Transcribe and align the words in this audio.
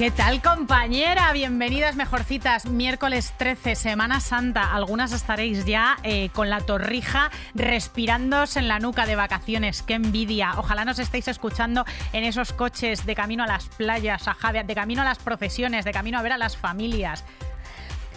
¿Qué 0.00 0.10
tal 0.10 0.40
compañera? 0.40 1.30
Bienvenidas 1.34 1.94
mejorcitas. 1.94 2.64
Miércoles 2.64 3.34
13, 3.36 3.74
Semana 3.74 4.20
Santa. 4.20 4.72
Algunas 4.72 5.12
estaréis 5.12 5.66
ya 5.66 5.98
eh, 6.04 6.30
con 6.32 6.48
la 6.48 6.62
torrija 6.62 7.30
respirándoos 7.54 8.56
en 8.56 8.66
la 8.66 8.78
nuca 8.78 9.04
de 9.04 9.14
vacaciones. 9.14 9.82
¡Qué 9.82 9.92
envidia! 9.92 10.54
Ojalá 10.56 10.86
nos 10.86 10.98
estéis 10.98 11.28
escuchando 11.28 11.84
en 12.14 12.24
esos 12.24 12.54
coches 12.54 13.04
de 13.04 13.14
camino 13.14 13.44
a 13.44 13.46
las 13.46 13.68
playas, 13.68 14.26
a 14.26 14.32
Javia, 14.32 14.62
de 14.62 14.74
camino 14.74 15.02
a 15.02 15.04
las 15.04 15.18
procesiones, 15.18 15.84
de 15.84 15.92
camino 15.92 16.18
a 16.18 16.22
ver 16.22 16.32
a 16.32 16.38
las 16.38 16.56
familias 16.56 17.22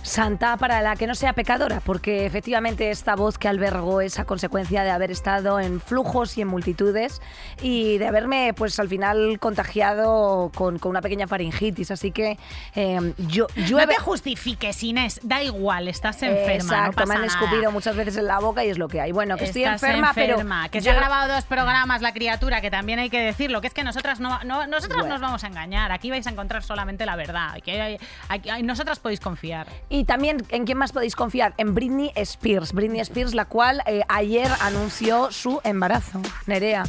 santa 0.04 0.58
para 0.58 0.82
la 0.82 0.96
que 0.96 1.08
no 1.08 1.16
sea 1.16 1.34
pecadora, 1.34 1.82
porque 1.84 2.26
efectivamente 2.26 2.92
esta 2.92 3.16
voz 3.16 3.38
que 3.38 3.48
albergó 3.48 4.02
es 4.02 4.20
a 4.20 4.26
consecuencia 4.26 4.84
de 4.84 4.92
haber 4.92 5.12
estado 5.12 5.60
en 5.60 5.82
flujos 5.82 6.38
y 6.38 6.42
en 6.42 6.50
multitudes 6.50 7.22
y 7.62 7.98
de 7.98 8.08
haberme, 8.08 8.54
pues 8.56 8.80
al 8.80 8.90
final, 8.90 9.40
contagiado 9.40 10.52
con, 10.54 10.80
una 10.84 11.02
pequeña 11.02 11.28
faringitis. 11.28 11.90
Así 11.92 12.12
que 12.12 12.38
eh, 12.76 13.14
yo, 13.18 13.48
yo. 13.66 13.80
No 13.80 13.88
te 13.88 13.96
justifiques, 13.96 14.84
Inés, 14.84 15.20
da 15.24 15.42
igual, 15.42 15.88
estás 15.88 16.22
enferma. 16.22 16.54
Exacto, 16.54 17.06
me 17.08 17.16
han 17.16 17.24
escupido 17.24 17.72
muchas 17.72 17.96
veces 17.96 18.18
en 18.18 18.28
la 18.28 18.40
boca 18.40 18.64
y 18.64 18.70
es 18.70 18.78
lo 18.78 18.88
que 18.88 19.02
hay. 19.02 19.12
Bueno, 19.12 19.38
que 19.38 19.46
estoy 19.46 19.64
enferma, 19.64 20.12
pero. 20.14 20.38
Que 20.70 20.82
se 20.82 20.90
ha 20.90 20.94
grabado 20.94 21.34
dos 21.34 21.46
programas, 21.46 22.02
la 22.02 22.14
criatura, 22.14 22.62
que 22.62 22.70
también 22.70 23.00
hay 23.00 23.10
que 23.10 23.22
decirlo, 23.22 23.62
que 23.62 23.68
es 23.68 23.74
que 23.74 23.84
nosotras 23.84 24.20
no, 24.20 24.44
no 24.44 24.68
nosotras 24.68 25.06
nos 25.08 25.22
vamos 25.22 25.44
a 25.44 25.48
engañar. 25.48 25.92
Aquí 25.92 26.10
vais 26.10 26.28
a 26.28 26.30
encontrar 26.30 26.64
solamente 26.64 27.06
la 27.06 27.16
verdad. 27.16 27.60
Que 27.64 28.00
nosotras 28.64 29.00
podéis 29.00 29.20
confiar. 29.20 29.68
Y 29.94 30.06
también, 30.06 30.44
¿en 30.50 30.66
quién 30.66 30.80
más 30.80 30.92
podéis 30.92 31.16
confiar? 31.16 31.54
En 31.58 31.76
Britney 31.76 32.12
Spears. 32.16 32.74
Britney 32.74 33.00
Spears, 33.02 33.36
la 33.36 33.46
cual 33.46 33.84
eh, 33.86 34.02
ayer 34.08 34.50
anunció 34.60 35.32
su 35.32 35.62
embarazo. 35.64 36.20
Nerea. 36.48 36.84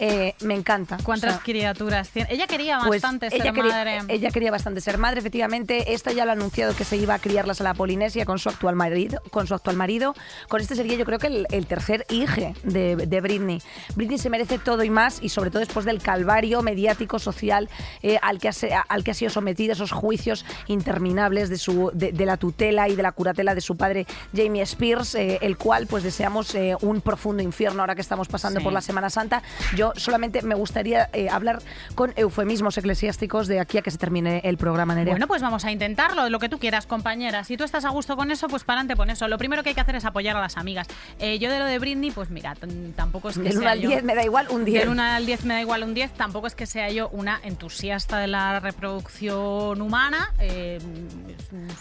Eh, 0.00 0.34
me 0.42 0.54
encanta. 0.54 0.96
¿Cuántas 1.02 1.40
criaturas 1.40 2.10
tiene? 2.10 2.28
Ella 2.32 2.46
quería 2.46 2.78
pues 2.86 3.02
bastante 3.02 3.30
ser 3.30 3.52
madre. 3.52 3.98
Ella 4.08 4.30
quería 4.30 4.50
bastante 4.50 4.80
ser 4.80 4.98
madre, 4.98 5.18
efectivamente. 5.18 5.92
Esta 5.92 6.12
ya 6.12 6.24
lo 6.24 6.30
ha 6.30 6.34
anunciado 6.34 6.74
que 6.76 6.84
se 6.84 6.96
iba 6.96 7.14
a 7.14 7.18
criarlas 7.18 7.60
a 7.60 7.64
la 7.64 7.74
Polinesia 7.74 8.24
con 8.24 8.38
su 8.38 8.48
actual 8.48 8.76
marido. 8.76 9.20
Con 9.30 9.46
su 9.46 9.54
actual 9.54 9.76
marido. 9.76 10.14
Con 10.48 10.60
este 10.60 10.76
sería, 10.76 10.96
yo 10.96 11.04
creo 11.04 11.18
que 11.18 11.46
el, 11.50 11.66
tercer 11.66 12.06
hijo 12.10 12.54
de, 12.62 12.96
de, 12.96 13.20
Britney. 13.20 13.60
Britney 13.96 14.18
se 14.18 14.30
merece 14.30 14.58
todo 14.58 14.84
y 14.84 14.90
más, 14.90 15.18
y 15.20 15.30
sobre 15.30 15.50
todo 15.50 15.60
después 15.60 15.84
del 15.84 16.00
calvario 16.00 16.62
mediático, 16.62 17.18
social, 17.18 17.68
eh, 18.02 18.18
al, 18.22 18.38
que 18.38 18.48
ha, 18.48 18.80
al 18.88 19.02
que 19.02 19.10
ha 19.10 19.14
sido 19.14 19.30
sometida, 19.30 19.72
esos 19.72 19.90
juicios 19.90 20.44
interminables 20.68 21.48
de, 21.48 21.58
su, 21.58 21.90
de, 21.92 22.12
la 22.24 22.36
tutela 22.48 22.88
y 22.88 22.96
de 22.96 23.02
la 23.02 23.12
curatela 23.12 23.54
de 23.54 23.60
su 23.60 23.76
padre 23.76 24.06
Jamie 24.34 24.62
Spears, 24.62 25.14
eh, 25.14 25.38
el 25.42 25.58
cual 25.58 25.86
pues 25.86 26.02
deseamos 26.02 26.56
un 26.80 27.02
profundo 27.02 27.42
infierno 27.42 27.82
ahora 27.82 27.94
que 27.94 28.00
estamos 28.00 28.26
pasando 28.26 28.60
por 28.60 28.72
la 28.72 28.80
Semana 28.80 29.10
Santa. 29.10 29.42
Yo 29.76 29.92
solamente 29.96 30.40
me 30.42 30.54
gustaría 30.54 31.10
eh, 31.12 31.28
hablar 31.28 31.60
con 31.94 32.14
eufemismos 32.16 32.78
eclesiásticos 32.78 33.48
de 33.48 33.60
aquí 33.60 33.76
a 33.76 33.82
que 33.82 33.90
se 33.90 33.98
termine 33.98 34.40
el 34.44 34.56
programa, 34.56 34.94
Nerea. 34.94 35.12
Bueno, 35.12 35.26
pues 35.26 35.42
vamos 35.42 35.64
a 35.66 35.70
intentarlo, 35.70 36.30
lo 36.30 36.38
que 36.38 36.48
tú 36.48 36.58
quieras, 36.58 36.86
compañera. 36.86 37.44
Si 37.44 37.56
tú 37.58 37.64
estás 37.64 37.84
a 37.84 37.90
gusto 37.90 38.16
con 38.16 38.30
eso, 38.30 38.48
pues 38.48 38.64
para 38.64 38.80
adelante 38.80 38.96
con 38.96 39.10
eso. 39.10 39.28
Lo 39.28 39.36
primero 39.36 39.62
que 39.62 39.70
hay 39.70 39.74
que 39.74 39.80
hacer 39.82 39.96
es 39.96 40.06
apoyar 40.06 40.36
a 40.36 40.40
las 40.40 40.56
amigas. 40.56 40.88
Eh, 41.18 41.38
yo 41.38 41.50
de 41.50 41.58
lo 41.58 41.66
de 41.66 41.78
Britney, 41.78 42.10
pues 42.10 42.30
mira, 42.30 42.56
tampoco 42.96 43.28
es 43.28 43.36
que 43.36 43.44
Del 43.44 43.58
1 43.58 43.68
al 43.68 43.80
10 43.80 44.04
me 44.04 44.14
da 44.14 44.24
igual 44.24 44.46
un 44.50 44.64
10. 44.64 44.80
Del 44.80 44.88
1 44.88 45.02
al 45.02 45.26
10 45.26 45.44
me 45.44 45.54
da 45.54 45.60
igual 45.60 45.82
un 45.82 45.92
10. 45.92 46.12
Tampoco 46.12 46.46
es 46.46 46.54
que 46.54 46.66
sea 46.66 46.88
yo 46.90 47.08
una 47.10 47.40
entusiasta 47.42 48.18
de 48.18 48.26
la 48.26 48.60
reproducción 48.60 49.80
humana. 49.82 50.32
Eh, 50.40 50.78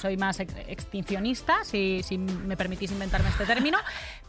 soy 0.01 0.17
más 0.17 0.39
extincionista, 0.67 1.63
si, 1.63 2.01
si 2.03 2.17
me 2.17 2.57
permitís 2.57 2.91
inventarme 2.91 3.29
este 3.29 3.45
término. 3.45 3.77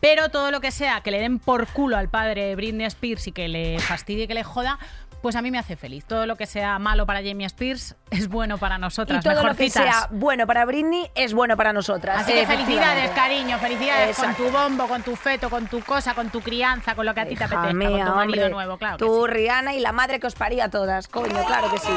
Pero 0.00 0.28
todo 0.28 0.50
lo 0.50 0.60
que 0.60 0.70
sea 0.70 1.00
que 1.00 1.10
le 1.10 1.20
den 1.20 1.38
por 1.38 1.66
culo 1.68 1.96
al 1.96 2.08
padre 2.08 2.54
Britney 2.54 2.86
Spears 2.86 3.26
y 3.26 3.32
que 3.32 3.48
le 3.48 3.78
fastidie, 3.80 4.28
que 4.28 4.34
le 4.34 4.44
joda, 4.44 4.78
pues 5.22 5.36
a 5.36 5.42
mí 5.42 5.50
me 5.50 5.58
hace 5.58 5.76
feliz. 5.76 6.04
Todo 6.04 6.26
lo 6.26 6.36
que 6.36 6.46
sea 6.46 6.78
malo 6.78 7.06
para 7.06 7.20
Jamie 7.22 7.46
Spears 7.46 7.96
es 8.10 8.28
bueno 8.28 8.58
para 8.58 8.78
nosotras. 8.78 9.24
Y 9.24 9.28
todo 9.28 9.42
lo 9.42 9.54
que 9.54 9.70
sea 9.70 10.08
bueno 10.10 10.46
para 10.46 10.64
Britney 10.64 11.10
es 11.14 11.34
bueno 11.34 11.56
para 11.56 11.72
nosotras. 11.72 12.22
Así 12.22 12.32
que 12.32 12.46
felicidades, 12.46 13.10
cariño, 13.10 13.58
felicidades 13.58 14.16
con 14.16 14.34
tu 14.34 14.50
bombo, 14.50 14.86
con 14.86 15.02
tu 15.02 15.16
feto, 15.16 15.50
con 15.50 15.66
tu 15.66 15.80
cosa, 15.80 16.14
con 16.14 16.30
tu 16.30 16.40
crianza, 16.40 16.94
con 16.94 17.06
lo 17.06 17.14
que 17.14 17.20
a 17.20 17.26
ti 17.26 17.36
te 17.36 17.44
apetezca, 17.44 17.68
con 17.68 18.04
tu 18.04 18.14
marido 18.14 18.48
nuevo, 18.48 18.78
claro. 18.78 18.96
Tú, 18.96 19.26
Rihanna 19.26 19.74
y 19.74 19.80
la 19.80 19.92
madre 19.92 20.20
que 20.20 20.26
os 20.26 20.34
paría 20.34 20.64
a 20.64 20.70
todas, 20.70 21.08
coño, 21.08 21.44
claro 21.44 21.70
que 21.70 21.78
sí. 21.78 21.92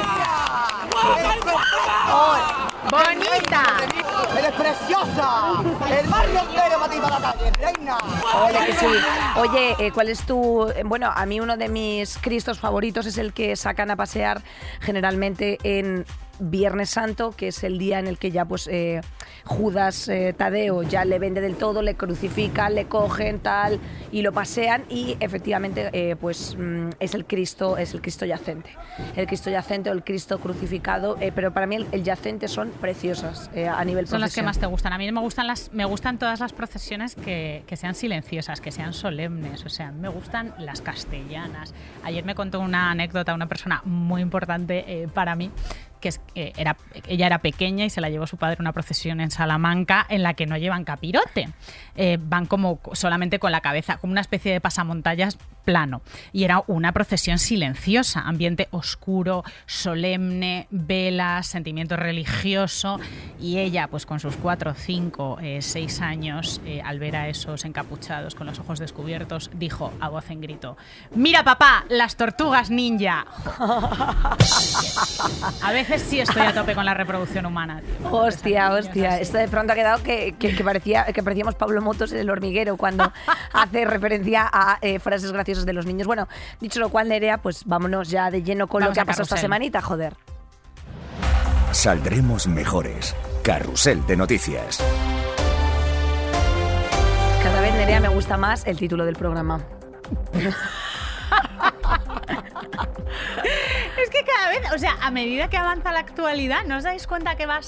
¡Bonita! 2.90 3.62
¡Eres 4.36 4.52
preciosa! 4.52 5.62
¡El 5.98 6.06
barrio 6.08 6.40
entero 6.40 6.78
para 6.78 6.92
ti 6.92 6.98
para 7.00 7.18
la 7.18 7.32
calle, 7.32 7.50
reina! 7.52 7.96
Oye, 8.44 8.66
que 8.66 8.72
sí. 8.74 8.86
Oye, 9.36 9.76
eh, 9.78 9.92
¿cuál 9.92 10.08
es 10.08 10.26
tu...? 10.26 10.68
Eh, 10.74 10.82
bueno, 10.84 11.10
a 11.14 11.24
mí 11.24 11.40
uno 11.40 11.56
de 11.56 11.68
mis 11.68 12.18
cristos 12.18 12.58
favoritos 12.58 13.06
es 13.06 13.11
el 13.18 13.32
que 13.32 13.56
sacan 13.56 13.90
a 13.90 13.96
pasear 13.96 14.42
generalmente 14.80 15.58
en 15.62 16.04
Viernes 16.42 16.90
Santo, 16.90 17.30
que 17.30 17.48
es 17.48 17.62
el 17.62 17.78
día 17.78 17.98
en 17.98 18.06
el 18.06 18.18
que 18.18 18.30
ya 18.30 18.44
pues 18.44 18.66
eh, 18.66 19.00
Judas 19.44 20.08
eh, 20.08 20.34
Tadeo 20.36 20.82
ya 20.82 21.04
le 21.04 21.18
vende 21.18 21.40
del 21.40 21.56
todo, 21.56 21.82
le 21.82 21.94
crucifican, 21.94 22.74
le 22.74 22.86
cogen 22.86 23.38
tal 23.38 23.78
y 24.10 24.22
lo 24.22 24.32
pasean 24.32 24.84
y 24.88 25.16
efectivamente 25.20 25.90
eh, 25.92 26.16
pues 26.16 26.56
mm, 26.58 26.90
es 26.98 27.14
el 27.14 27.24
Cristo, 27.26 27.76
es 27.78 27.94
el 27.94 28.02
Cristo 28.02 28.26
yacente, 28.26 28.70
el 29.16 29.26
Cristo 29.26 29.50
yacente 29.50 29.90
o 29.90 29.92
el 29.92 30.02
Cristo 30.02 30.38
crucificado, 30.40 31.16
pero 31.34 31.52
para 31.52 31.66
mí 31.66 31.76
el, 31.76 32.02
yacente 32.02 32.48
son 32.48 32.70
preciosas 32.70 33.50
a 33.54 33.84
nivel 33.84 34.08
Son 34.08 34.20
las 34.20 34.34
que 34.34 34.42
más 34.42 34.58
te 34.58 34.66
gustan. 34.66 34.92
A 34.92 34.98
mí 34.98 35.10
me 35.12 35.20
gustan 35.20 35.46
las, 35.46 35.72
me 35.72 35.84
gustan 35.84 36.18
todas 36.18 36.40
las 36.40 36.52
procesiones 36.52 37.14
que, 37.14 37.62
que 37.66 37.76
sean 37.76 37.94
silenciosas, 37.94 38.60
que 38.60 38.72
sean 38.72 38.92
solemnes, 38.92 39.64
o 39.64 39.68
sea, 39.68 39.92
me 39.92 40.08
gustan 40.08 40.54
las 40.58 40.80
castellanas. 40.80 41.72
Ayer 42.02 42.24
me 42.24 42.34
contó 42.34 42.60
una 42.60 42.90
anécdota 42.90 43.34
una 43.34 43.46
persona 43.46 43.82
muy 43.84 44.20
importante 44.20 45.08
para 45.14 45.36
mí 45.36 45.50
que 46.02 46.10
eh, 46.34 46.52
era, 46.58 46.76
ella 47.08 47.26
era 47.26 47.38
pequeña 47.38 47.86
y 47.86 47.90
se 47.90 48.02
la 48.02 48.10
llevó 48.10 48.26
su 48.26 48.36
padre 48.36 48.58
una 48.60 48.72
procesión 48.72 49.20
en 49.20 49.30
Salamanca 49.30 50.04
en 50.10 50.22
la 50.22 50.34
que 50.34 50.44
no 50.44 50.58
llevan 50.58 50.84
capirote. 50.84 51.48
Eh, 51.96 52.18
van 52.20 52.44
como 52.44 52.80
solamente 52.92 53.38
con 53.38 53.52
la 53.52 53.62
cabeza, 53.62 53.96
como 53.96 54.10
una 54.10 54.20
especie 54.20 54.52
de 54.52 54.60
pasamontallas 54.60 55.38
plano. 55.64 56.02
Y 56.32 56.44
era 56.44 56.62
una 56.66 56.92
procesión 56.92 57.38
silenciosa, 57.38 58.20
ambiente 58.20 58.68
oscuro, 58.70 59.44
solemne, 59.66 60.66
velas, 60.70 61.46
sentimiento 61.46 61.96
religioso. 61.96 63.00
Y 63.40 63.58
ella, 63.58 63.88
pues 63.88 64.06
con 64.06 64.20
sus 64.20 64.36
cuatro, 64.36 64.74
cinco, 64.74 65.38
eh, 65.40 65.62
seis 65.62 66.00
años, 66.00 66.60
al 66.84 66.98
ver 66.98 67.16
a 67.16 67.28
esos 67.28 67.64
encapuchados 67.64 68.34
con 68.34 68.46
los 68.46 68.58
ojos 68.58 68.78
descubiertos, 68.78 69.50
dijo 69.54 69.92
a 70.00 70.08
voz 70.08 70.30
en 70.30 70.40
grito: 70.40 70.76
Mira, 71.14 71.44
papá, 71.44 71.84
las 71.88 72.16
tortugas 72.16 72.70
ninja. 72.70 73.26
a 75.62 75.72
veces 75.72 76.02
sí 76.02 76.20
estoy 76.20 76.42
a 76.42 76.54
tope 76.54 76.74
con 76.74 76.84
la 76.84 76.94
reproducción 76.94 77.46
humana. 77.46 77.82
Hostia, 78.10 78.72
hostia. 78.72 79.20
Esto 79.20 79.38
de 79.38 79.48
pronto 79.48 79.72
ha 79.72 79.76
quedado 79.76 80.02
que, 80.02 80.34
parecía, 80.64 81.04
que 81.06 81.22
parecíamos 81.22 81.54
Pablo 81.54 81.80
Motos 81.82 82.12
en 82.12 82.18
el 82.18 82.30
hormiguero 82.30 82.76
cuando 82.76 83.12
hace 83.52 83.84
referencia 83.84 84.48
a 84.52 84.78
eh, 84.80 84.98
frases 84.98 85.32
graciosas 85.32 85.51
de 85.64 85.72
los 85.72 85.86
niños. 85.86 86.06
Bueno, 86.06 86.28
dicho 86.60 86.80
lo 86.80 86.88
cual, 86.88 87.08
Nerea, 87.08 87.38
pues 87.38 87.64
vámonos 87.64 88.08
ya 88.08 88.30
de 88.30 88.42
lleno 88.42 88.66
con 88.66 88.82
lo 88.82 88.92
que 88.92 89.00
ha 89.00 89.04
pasado 89.04 89.24
esta 89.24 89.36
semanita, 89.36 89.80
joder. 89.80 90.14
Saldremos 91.70 92.46
mejores. 92.46 93.14
Carrusel 93.42 94.04
de 94.06 94.16
noticias. 94.16 94.78
Cada 97.42 97.60
vez, 97.60 97.74
Nerea, 97.74 98.00
me 98.00 98.08
gusta 98.08 98.36
más 98.36 98.66
el 98.66 98.76
título 98.76 99.04
del 99.04 99.16
programa. 99.16 99.60
es 103.96 104.10
que 104.10 104.24
cada 104.24 104.48
vez, 104.48 104.60
o 104.74 104.78
sea, 104.78 104.96
a 105.00 105.10
medida 105.10 105.48
que 105.48 105.56
avanza 105.56 105.92
la 105.92 106.00
actualidad, 106.00 106.64
¿no 106.66 106.76
os 106.76 106.84
dais 106.84 107.06
cuenta 107.06 107.36
que 107.36 107.46
va 107.46 107.60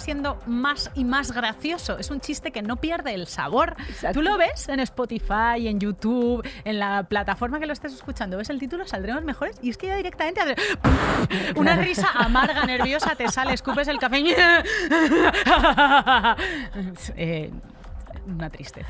siendo 0.00 0.38
más 0.46 0.90
y 0.94 1.04
más 1.04 1.32
gracioso? 1.32 1.98
Es 1.98 2.10
un 2.10 2.20
chiste 2.20 2.50
que 2.50 2.62
no 2.62 2.76
pierde 2.76 3.14
el 3.14 3.26
sabor. 3.26 3.76
Tú 4.12 4.22
lo 4.22 4.36
ves 4.36 4.68
en 4.68 4.80
Spotify, 4.80 5.68
en 5.68 5.80
YouTube, 5.80 6.46
en 6.64 6.78
la 6.78 7.04
plataforma 7.04 7.60
que 7.60 7.66
lo 7.66 7.72
estés 7.72 7.92
escuchando, 7.92 8.36
ves 8.36 8.50
el 8.50 8.58
título, 8.58 8.86
saldremos 8.86 9.22
mejores, 9.24 9.56
y 9.62 9.70
es 9.70 9.76
que 9.76 9.86
ya 9.88 9.96
directamente 9.96 10.40
una 11.56 11.76
risa 11.76 12.08
amarga, 12.14 12.64
nerviosa, 12.64 13.14
te 13.14 13.28
sale, 13.28 13.54
escupes 13.54 13.88
el 13.88 13.98
café. 13.98 14.18
eh, 17.16 17.50
una 18.28 18.50
tristeza. 18.50 18.88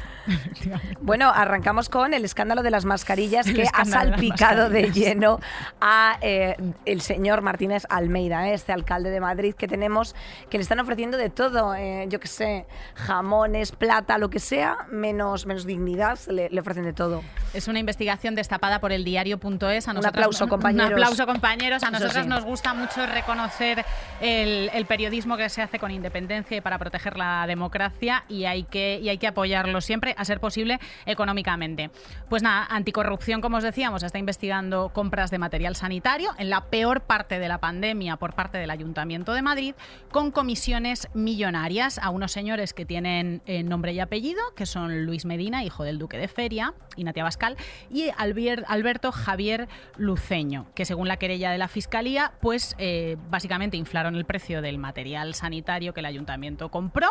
Bueno, 1.00 1.30
arrancamos 1.30 1.88
con 1.88 2.14
el 2.14 2.24
escándalo 2.24 2.62
de 2.62 2.70
las 2.70 2.84
mascarillas 2.84 3.46
El 3.46 3.56
que 3.56 3.68
ha 3.72 3.84
de 3.84 3.90
salpicado 3.90 4.68
de 4.68 4.90
lleno 4.90 5.40
a 5.80 6.18
eh, 6.20 6.56
el 6.84 7.00
señor 7.00 7.42
Martínez 7.42 7.84
Almeida, 7.88 8.48
eh, 8.48 8.54
este 8.54 8.72
alcalde 8.72 9.10
de 9.10 9.20
Madrid 9.20 9.54
que 9.54 9.68
tenemos, 9.68 10.14
que 10.50 10.58
le 10.58 10.62
están 10.62 10.80
ofreciendo 10.80 11.16
de 11.16 11.30
todo, 11.30 11.74
eh, 11.74 12.06
yo 12.08 12.20
qué 12.20 12.28
sé, 12.28 12.66
jamones, 12.94 13.72
plata, 13.72 14.18
lo 14.18 14.30
que 14.30 14.40
sea, 14.40 14.86
menos, 14.90 15.46
menos 15.46 15.66
dignidad, 15.66 16.18
le, 16.28 16.48
le 16.50 16.60
ofrecen 16.60 16.84
de 16.84 16.92
todo. 16.92 17.22
Es 17.54 17.68
una 17.68 17.78
investigación 17.78 18.34
destapada 18.34 18.80
por 18.80 18.92
el 18.92 19.04
diario.es. 19.04 19.88
A 19.88 19.92
Un 19.92 20.04
aplauso, 20.04 20.48
compañeros. 20.48 20.88
Un 20.88 20.92
aplauso, 20.92 21.26
compañeros. 21.26 21.82
A 21.82 21.90
nosotros 21.90 22.24
sí. 22.24 22.28
nos 22.28 22.44
gusta 22.44 22.74
mucho 22.74 23.06
reconocer 23.06 23.84
el, 24.20 24.70
el 24.74 24.86
periodismo 24.86 25.36
que 25.36 25.48
se 25.48 25.62
hace 25.62 25.78
con 25.78 25.90
independencia 25.90 26.56
y 26.56 26.60
para 26.60 26.78
proteger 26.78 27.16
la 27.16 27.46
democracia 27.46 28.24
y 28.28 28.44
hay, 28.44 28.64
que, 28.64 28.98
y 29.00 29.08
hay 29.08 29.18
que 29.18 29.27
apoyarlo 29.28 29.80
siempre, 29.80 30.14
a 30.16 30.24
ser 30.24 30.40
posible, 30.40 30.78
económicamente. 31.06 31.90
Pues 32.28 32.42
nada, 32.42 32.66
Anticorrupción, 32.70 33.40
como 33.40 33.58
os 33.58 33.62
decíamos, 33.62 34.02
está 34.02 34.18
investigando 34.18 34.90
compras 34.92 35.30
de 35.30 35.38
material 35.38 35.76
sanitario 35.76 36.30
en 36.38 36.50
la 36.50 36.66
peor 36.66 37.02
parte 37.02 37.38
de 37.38 37.48
la 37.48 37.58
pandemia 37.58 38.16
por 38.16 38.34
parte 38.34 38.58
del 38.58 38.70
Ayuntamiento 38.70 39.32
de 39.32 39.42
Madrid 39.42 39.74
con 40.10 40.30
comisiones 40.30 41.08
millonarias 41.14 41.98
a 41.98 42.10
unos 42.10 42.32
señores 42.32 42.74
que 42.74 42.84
tienen 42.84 43.42
eh, 43.46 43.62
nombre 43.62 43.92
y 43.92 44.00
apellido, 44.00 44.40
que 44.56 44.66
son 44.66 45.04
Luis 45.04 45.24
Medina, 45.24 45.64
hijo 45.64 45.84
del 45.84 45.98
duque 45.98 46.18
de 46.18 46.28
Feria, 46.28 46.74
y 46.96 47.04
Natia 47.04 47.24
Bascal, 47.24 47.56
y 47.90 48.10
Alberto 48.16 49.12
Javier 49.12 49.68
Luceño, 49.96 50.66
que 50.74 50.84
según 50.84 51.08
la 51.08 51.16
querella 51.16 51.50
de 51.50 51.58
la 51.58 51.68
Fiscalía, 51.68 52.32
pues 52.40 52.74
eh, 52.78 53.16
básicamente 53.30 53.76
inflaron 53.76 54.14
el 54.16 54.24
precio 54.24 54.62
del 54.62 54.78
material 54.78 55.34
sanitario 55.34 55.94
que 55.94 56.00
el 56.00 56.06
ayuntamiento 56.06 56.70
compró 56.70 57.08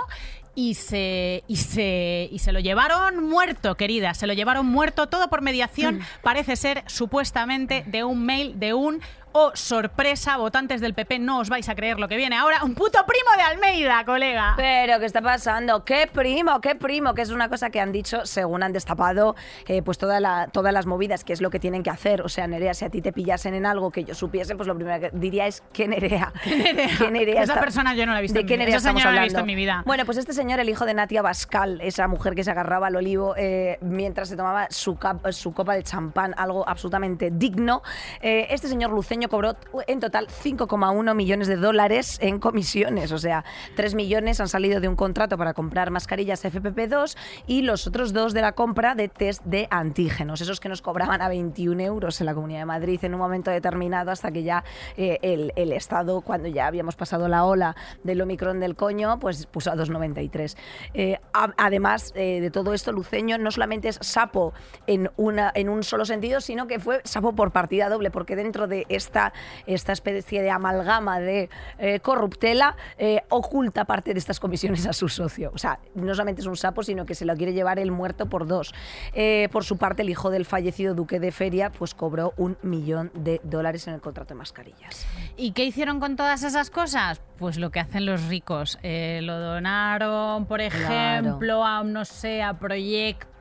y 0.57 0.73
se, 0.73 1.43
y 1.47 1.57
se, 1.57 2.29
y 2.31 2.39
se 2.39 2.51
lo 2.51 2.59
llevaron 2.59 3.23
muerto, 3.23 3.77
querida, 3.77 4.15
se 4.15 4.25
lo 4.25 4.33
llevaron 4.33 4.65
muerto 4.65 5.05
todo 5.05 5.29
por 5.29 5.43
mediación, 5.43 5.99
parece 6.23 6.55
ser 6.55 6.83
supuestamente 6.87 7.83
de 7.85 8.03
un 8.03 8.25
mail 8.25 8.59
de 8.59 8.73
un... 8.73 8.99
Oh, 9.39 9.51
sorpresa, 9.53 10.35
votantes 10.37 10.81
del 10.81 10.95
PP, 10.95 11.19
no 11.19 11.37
os 11.41 11.49
vais 11.49 11.69
a 11.69 11.75
creer 11.75 11.99
lo 11.99 12.07
que 12.07 12.17
viene 12.17 12.35
ahora. 12.35 12.63
Un 12.63 12.73
puto 12.73 12.97
primo 13.05 13.35
de 13.37 13.43
Almeida, 13.43 14.03
colega. 14.03 14.55
Pero, 14.57 14.99
¿qué 14.99 15.05
está 15.05 15.21
pasando? 15.21 15.85
¿Qué 15.85 16.09
primo? 16.11 16.59
¿Qué 16.59 16.73
primo? 16.73 17.13
Que 17.13 17.21
es 17.21 17.29
una 17.29 17.47
cosa 17.47 17.69
que 17.69 17.79
han 17.79 17.91
dicho 17.91 18.25
según 18.25 18.63
han 18.63 18.73
destapado 18.73 19.35
eh, 19.67 19.83
pues 19.83 19.99
toda 19.99 20.19
la- 20.19 20.47
todas 20.51 20.73
las 20.73 20.87
movidas, 20.87 21.23
que 21.23 21.33
es 21.33 21.41
lo 21.41 21.51
que 21.51 21.59
tienen 21.59 21.83
que 21.83 21.91
hacer. 21.91 22.23
O 22.23 22.29
sea, 22.29 22.47
Nerea, 22.47 22.73
si 22.73 22.85
a 22.85 22.89
ti 22.89 22.99
te 23.03 23.13
pillasen 23.13 23.53
en 23.53 23.67
algo 23.67 23.91
que 23.91 24.03
yo 24.05 24.15
supiese, 24.15 24.55
pues 24.55 24.65
lo 24.67 24.73
primero 24.75 24.99
que 24.99 25.11
diría 25.13 25.45
es 25.45 25.61
¿qué 25.71 25.87
Nerea? 25.87 26.33
¿Qué 26.43 27.11
Nerea? 27.11 27.43
Esa 27.43 27.59
persona 27.59 27.93
yo 27.93 28.07
no 28.07 28.13
la 28.13 28.19
he 28.19 28.21
visto 28.23 28.33
¿De 28.33 28.41
en 28.41 28.47
qué 28.47 28.53
mi 28.53 28.57
vida. 28.57 28.65
Nerea 28.65 28.77
estamos 28.77 29.03
no 29.03 29.11
la 29.11 29.15
he 29.17 29.19
hablando? 29.19 29.27
visto 29.27 29.39
en 29.41 29.45
mi 29.45 29.55
vida. 29.55 29.83
Bueno, 29.85 30.03
pues 30.05 30.17
este 30.17 30.33
señor, 30.33 30.59
el 30.59 30.69
hijo 30.69 30.87
de 30.87 30.95
Natia 30.95 31.21
Bascal, 31.21 31.79
esa 31.81 32.07
mujer 32.07 32.33
que 32.33 32.43
se 32.43 32.49
agarraba 32.49 32.87
al 32.87 32.95
olivo 32.95 33.35
eh, 33.37 33.77
mientras 33.81 34.29
se 34.29 34.35
tomaba 34.35 34.65
su, 34.71 34.95
cap- 34.97 35.29
su 35.29 35.53
copa 35.53 35.75
de 35.75 35.83
champán, 35.83 36.33
algo 36.37 36.67
absolutamente 36.67 37.29
digno, 37.31 37.83
eh, 38.21 38.47
este 38.49 38.67
señor 38.67 38.89
luceño 38.89 39.26
cobró 39.29 39.55
en 39.87 39.99
total 39.99 40.27
5,1 40.27 41.15
millones 41.15 41.47
de 41.47 41.55
dólares 41.55 42.17
en 42.21 42.39
comisiones. 42.39 43.11
O 43.11 43.17
sea, 43.17 43.43
3 43.75 43.95
millones 43.95 44.39
han 44.39 44.47
salido 44.47 44.79
de 44.79 44.87
un 44.87 44.95
contrato 44.95 45.37
para 45.37 45.53
comprar 45.53 45.91
mascarillas 45.91 46.43
FPP2 46.45 47.17
y 47.47 47.61
los 47.61 47.87
otros 47.87 48.13
dos 48.13 48.33
de 48.33 48.41
la 48.41 48.53
compra 48.53 48.95
de 48.95 49.07
test 49.07 49.43
de 49.43 49.67
antígenos, 49.69 50.41
esos 50.41 50.59
que 50.59 50.69
nos 50.69 50.81
cobraban 50.81 51.21
a 51.21 51.29
21 51.29 51.81
euros 51.81 52.19
en 52.19 52.25
la 52.25 52.33
Comunidad 52.33 52.59
de 52.59 52.65
Madrid 52.65 52.99
en 53.03 53.13
un 53.13 53.19
momento 53.19 53.51
determinado 53.51 54.11
hasta 54.11 54.31
que 54.31 54.43
ya 54.43 54.63
eh, 54.95 55.19
el, 55.21 55.71
Estado, 55.77 56.21
cuando 56.21 56.47
ya 56.47 56.67
habíamos 56.67 56.95
pasado 56.95 57.27
la 57.27 57.45
ola 57.45 57.75
del 58.03 58.21
Omicron 58.21 58.59
del 58.59 58.75
coño, 58.75 59.19
pues 59.19 59.45
puso 59.45 59.71
a 59.71 59.75
2,93. 59.75 60.55
Eh, 60.93 61.19
además 61.33 62.13
eh, 62.15 62.41
de 62.41 62.49
todo 62.49 62.73
esto, 62.73 62.91
Luceño 62.91 63.37
no 63.37 63.51
solamente 63.51 63.89
es 63.89 63.99
sapo 64.01 64.53
en, 64.87 65.11
una, 65.17 65.51
en 65.53 65.69
un 65.69 65.83
solo 65.83 66.05
sentido, 66.05 66.41
sino 66.41 66.67
que 66.67 66.79
fue 66.79 67.01
sapo 67.03 67.33
por 67.33 67.51
partida 67.51 67.89
doble, 67.89 68.11
porque 68.11 68.35
dentro 68.35 68.67
de 68.67 68.85
esta, 69.07 69.33
esta 69.65 69.93
especie 69.93 70.41
de 70.41 70.51
amalgama 70.51 71.19
de 71.19 71.49
eh, 71.79 71.99
corruptela, 71.99 72.75
eh, 72.97 73.21
oculta 73.29 73.85
parte 73.85 74.13
de 74.13 74.19
estas 74.19 74.39
comisiones 74.39 74.85
a 74.85 74.93
su 74.93 75.09
socio. 75.09 75.51
O 75.53 75.57
sea, 75.57 75.79
no 75.95 76.13
solamente 76.13 76.41
es 76.41 76.47
un 76.47 76.57
sapo, 76.57 76.83
sino 76.83 77.05
que 77.05 77.15
se 77.15 77.25
lo 77.25 77.35
quiere 77.35 77.53
llevar 77.53 77.79
el 77.79 77.91
muerto 77.91 78.27
por 78.27 78.47
dos. 78.47 78.73
Eh, 79.13 79.49
por 79.51 79.63
su 79.63 79.77
parte, 79.77 80.01
el 80.01 80.09
hijo 80.09 80.29
del 80.29 80.45
fallecido 80.45 80.93
duque 80.93 81.19
de 81.19 81.31
Feria, 81.31 81.71
pues 81.71 81.93
cobró 81.93 82.33
un 82.37 82.57
millón 82.61 83.11
de 83.13 83.39
dólares 83.43 83.87
en 83.87 83.93
el 83.93 84.01
contrato 84.01 84.33
de 84.33 84.39
mascarillas. 84.39 85.07
¿Y 85.37 85.51
qué 85.51 85.65
hicieron 85.65 85.99
con 85.99 86.15
todas 86.15 86.43
esas 86.43 86.69
cosas? 86.69 87.21
Pues 87.37 87.57
lo 87.57 87.71
que 87.71 87.79
hacen 87.79 88.05
los 88.05 88.27
ricos. 88.27 88.77
Lo 88.83 89.39
donaron, 89.39 90.45
por 90.45 90.61
ejemplo, 90.61 91.63
a, 91.63 91.83
no 91.83 92.05
sé, 92.05 92.41
a 92.41 92.53
proyectos, 92.55 93.36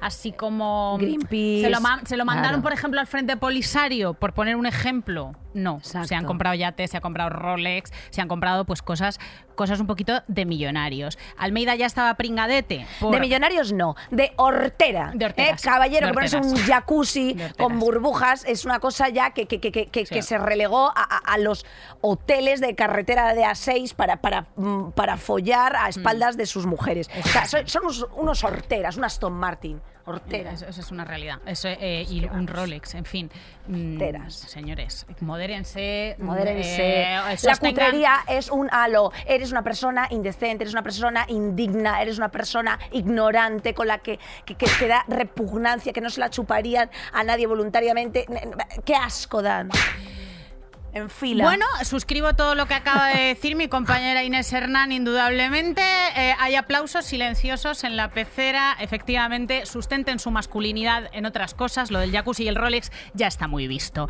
así 0.00 0.32
como... 0.32 0.96
Greenpeace, 0.98 1.62
Se 1.64 1.70
lo, 1.70 1.80
ma- 1.80 2.00
se 2.04 2.16
lo 2.16 2.24
mandaron, 2.24 2.60
claro. 2.60 2.62
por 2.62 2.72
ejemplo, 2.72 3.00
al 3.00 3.06
Frente 3.06 3.36
Polisario, 3.36 4.14
por 4.14 4.32
poner 4.34 4.56
un 4.56 4.66
ejemplo. 4.66 5.32
No, 5.54 5.80
se 5.82 6.14
han 6.14 6.24
comprado 6.24 6.54
yates, 6.56 6.90
se 6.90 6.96
han 6.96 7.00
comprado 7.02 7.30
Rolex, 7.30 7.92
se 8.10 8.20
han 8.20 8.28
comprado 8.28 8.64
pues 8.64 8.82
cosas, 8.82 9.18
cosas 9.54 9.78
un 9.80 9.86
poquito 9.86 10.22
de 10.26 10.44
millonarios. 10.44 11.16
Almeida 11.38 11.74
ya 11.76 11.86
estaba 11.86 12.14
pringadete. 12.14 12.86
por- 13.00 13.12
De 13.14 13.20
millonarios 13.20 13.72
no, 13.72 13.94
de 14.10 14.32
hortera. 14.36 15.12
De 15.14 15.24
horteras. 15.26 15.62
¿eh? 15.64 15.68
Caballero, 15.68 16.08
De 16.08 16.12
que 16.12 16.18
horteras. 16.18 16.46
un 16.46 16.56
jacuzzi 16.56 17.36
con 17.56 17.78
burbujas 17.78 18.44
es 18.46 18.64
una 18.64 18.80
cosa 18.80 19.08
ya 19.10 19.30
que, 19.30 19.46
que, 19.46 19.60
que, 19.60 19.86
que, 19.86 20.06
Sí. 20.06 20.22
se 20.22 20.38
relegó 20.38 20.88
a, 20.94 21.02
a- 21.02 21.38
los 21.38 21.64
hoteles 22.00 22.60
de 22.60 22.74
carretera 22.74 23.32
de 23.34 23.44
A6 23.44 23.94
para, 23.94 24.16
para, 24.16 24.46
mm, 24.56 24.90
para 24.90 25.16
follar 25.16 25.76
a 25.76 25.88
espaldas 25.88 26.36
de 26.36 26.46
sus 26.46 26.66
mujeres. 26.66 27.08
O 27.24 27.28
sea, 27.28 27.44
son, 27.46 27.66
son 27.68 27.84
unos, 27.84 28.06
unos 28.16 28.44
horteras, 28.44 28.96
un 28.96 29.04
Aston 29.04 29.32
Martin. 29.32 29.80
Horteras. 30.06 30.54
Eso, 30.62 30.66
eso 30.70 30.80
es 30.80 30.90
una 30.90 31.04
realidad. 31.04 31.38
Eso, 31.46 31.68
eh, 31.68 32.04
y 32.08 32.24
un 32.26 32.46
Rolex, 32.46 32.94
en 32.94 33.04
fin. 33.04 33.30
Mm, 33.68 33.94
Horteras. 33.94 34.34
Señores, 34.34 35.06
modérense. 35.20 36.16
mm, 36.18 36.24
Modérense. 36.24 37.02
eh, 37.02 37.36
la 37.44 37.56
cutrería 37.56 38.16
es 38.28 38.50
un 38.50 38.68
halo. 38.70 39.12
Eres 39.26 39.50
una 39.50 39.62
persona 39.62 40.06
indecente, 40.10 40.64
eres 40.64 40.74
una 40.74 40.82
persona 40.82 41.24
indigna, 41.28 42.02
eres 42.02 42.18
una 42.18 42.28
persona 42.30 42.78
ignorante 42.92 43.72
con 43.74 43.86
la 43.86 43.98
que, 43.98 44.18
que, 44.44 44.54
que- 44.56 44.66
que 44.78 44.88
da 44.88 45.04
repugnancia, 45.08 45.92
que 45.92 46.00
no 46.00 46.10
se 46.10 46.20
la 46.20 46.28
chuparían 46.30 46.90
a 47.12 47.24
nadie 47.24 47.46
voluntariamente. 47.46 48.26
¡Qué 48.84 48.94
asco 48.94 49.40
dan! 49.42 49.70
En 50.94 51.10
fila. 51.10 51.42
Bueno, 51.42 51.66
suscribo 51.82 52.34
todo 52.34 52.54
lo 52.54 52.66
que 52.66 52.74
acaba 52.74 53.08
de 53.08 53.22
decir 53.24 53.56
mi 53.56 53.66
compañera 53.66 54.22
Inés 54.22 54.52
Hernán, 54.52 54.92
indudablemente. 54.92 55.82
Eh, 55.82 56.36
hay 56.38 56.54
aplausos 56.54 57.04
silenciosos 57.04 57.82
en 57.82 57.96
la 57.96 58.10
pecera. 58.10 58.76
Efectivamente, 58.78 59.66
sustenten 59.66 60.20
su 60.20 60.30
masculinidad 60.30 61.10
en 61.12 61.26
otras 61.26 61.52
cosas. 61.52 61.90
Lo 61.90 61.98
del 61.98 62.12
jacuzzi 62.12 62.44
y 62.44 62.48
el 62.48 62.54
Rolex 62.54 62.92
ya 63.12 63.26
está 63.26 63.48
muy 63.48 63.66
visto. 63.66 64.08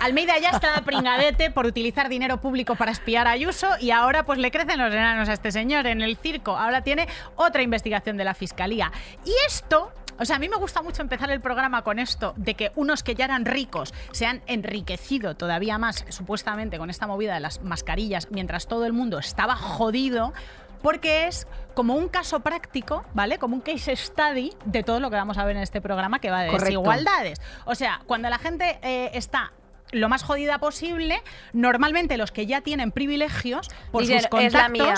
Almeida 0.00 0.36
ya 0.38 0.50
está 0.50 0.82
pringadete 0.84 1.52
por 1.52 1.66
utilizar 1.66 2.08
dinero 2.08 2.40
público 2.40 2.74
para 2.74 2.90
espiar 2.90 3.28
a 3.28 3.30
Ayuso 3.30 3.68
y 3.80 3.92
ahora 3.92 4.26
pues 4.26 4.40
le 4.40 4.50
crecen 4.50 4.78
los 4.78 4.92
enanos 4.92 5.28
a 5.28 5.34
este 5.34 5.52
señor 5.52 5.86
en 5.86 6.02
el 6.02 6.16
circo. 6.16 6.56
Ahora 6.56 6.82
tiene 6.82 7.06
otra 7.36 7.62
investigación 7.62 8.16
de 8.16 8.24
la 8.24 8.34
Fiscalía. 8.34 8.90
Y 9.24 9.32
esto 9.46 9.92
o 10.18 10.24
sea, 10.24 10.36
a 10.36 10.38
mí 10.38 10.48
me 10.48 10.56
gusta 10.56 10.82
mucho 10.82 11.02
empezar 11.02 11.30
el 11.30 11.40
programa 11.40 11.82
con 11.82 11.98
esto, 11.98 12.34
de 12.36 12.54
que 12.54 12.72
unos 12.76 13.02
que 13.02 13.14
ya 13.14 13.24
eran 13.24 13.44
ricos 13.44 13.92
se 14.12 14.26
han 14.26 14.42
enriquecido 14.46 15.36
todavía 15.36 15.78
más, 15.78 16.04
supuestamente, 16.08 16.78
con 16.78 16.90
esta 16.90 17.06
movida 17.06 17.34
de 17.34 17.40
las 17.40 17.62
mascarillas, 17.62 18.28
mientras 18.30 18.66
todo 18.66 18.86
el 18.86 18.92
mundo 18.92 19.18
estaba 19.18 19.56
jodido. 19.56 20.32
Porque 20.82 21.26
es 21.28 21.46
como 21.72 21.94
un 21.94 22.08
caso 22.08 22.40
práctico, 22.40 23.06
¿vale? 23.14 23.38
Como 23.38 23.54
un 23.56 23.62
case 23.62 23.96
study 23.96 24.52
de 24.66 24.82
todo 24.82 25.00
lo 25.00 25.08
que 25.08 25.16
vamos 25.16 25.38
a 25.38 25.44
ver 25.46 25.56
en 25.56 25.62
este 25.62 25.80
programa 25.80 26.18
que 26.18 26.30
va 26.30 26.42
de 26.42 26.48
Correcto. 26.50 26.66
desigualdades. 26.66 27.40
O 27.64 27.74
sea, 27.74 28.02
cuando 28.06 28.28
la 28.28 28.36
gente 28.36 28.78
eh, 28.82 29.10
está 29.14 29.52
lo 29.92 30.10
más 30.10 30.24
jodida 30.24 30.58
posible, 30.58 31.22
normalmente 31.54 32.18
los 32.18 32.32
que 32.32 32.44
ya 32.44 32.60
tienen 32.60 32.92
privilegios 32.92 33.68
por 33.92 34.02
sus 34.04 34.10
"Es 34.14 34.22
la 34.24 34.28
contactos 34.28 34.70
mía". 34.72 34.94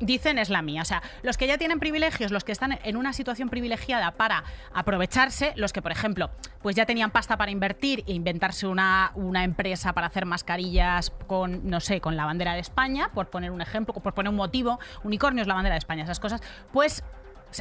Dicen 0.00 0.38
es 0.38 0.50
la 0.50 0.62
mía. 0.62 0.82
O 0.82 0.84
sea, 0.84 1.02
los 1.22 1.36
que 1.36 1.46
ya 1.46 1.58
tienen 1.58 1.78
privilegios, 1.78 2.32
los 2.32 2.44
que 2.44 2.52
están 2.52 2.78
en 2.82 2.96
una 2.96 3.12
situación 3.12 3.48
privilegiada 3.48 4.12
para 4.12 4.44
aprovecharse, 4.74 5.52
los 5.56 5.72
que, 5.72 5.82
por 5.82 5.92
ejemplo, 5.92 6.30
pues 6.62 6.76
ya 6.76 6.86
tenían 6.86 7.10
pasta 7.10 7.36
para 7.36 7.50
invertir 7.50 8.04
e 8.06 8.12
inventarse 8.12 8.66
una, 8.66 9.12
una 9.14 9.44
empresa 9.44 9.92
para 9.92 10.08
hacer 10.08 10.26
mascarillas 10.26 11.10
con, 11.26 11.68
no 11.68 11.80
sé, 11.80 12.00
con 12.00 12.16
la 12.16 12.24
bandera 12.24 12.54
de 12.54 12.60
España, 12.60 13.10
por 13.14 13.30
poner 13.30 13.50
un 13.50 13.60
ejemplo, 13.60 13.94
por 13.94 14.14
poner 14.14 14.30
un 14.30 14.36
motivo, 14.36 14.80
unicornios, 15.04 15.46
la 15.46 15.54
bandera 15.54 15.74
de 15.74 15.78
España, 15.78 16.04
esas 16.04 16.20
cosas, 16.20 16.40
pues 16.72 17.04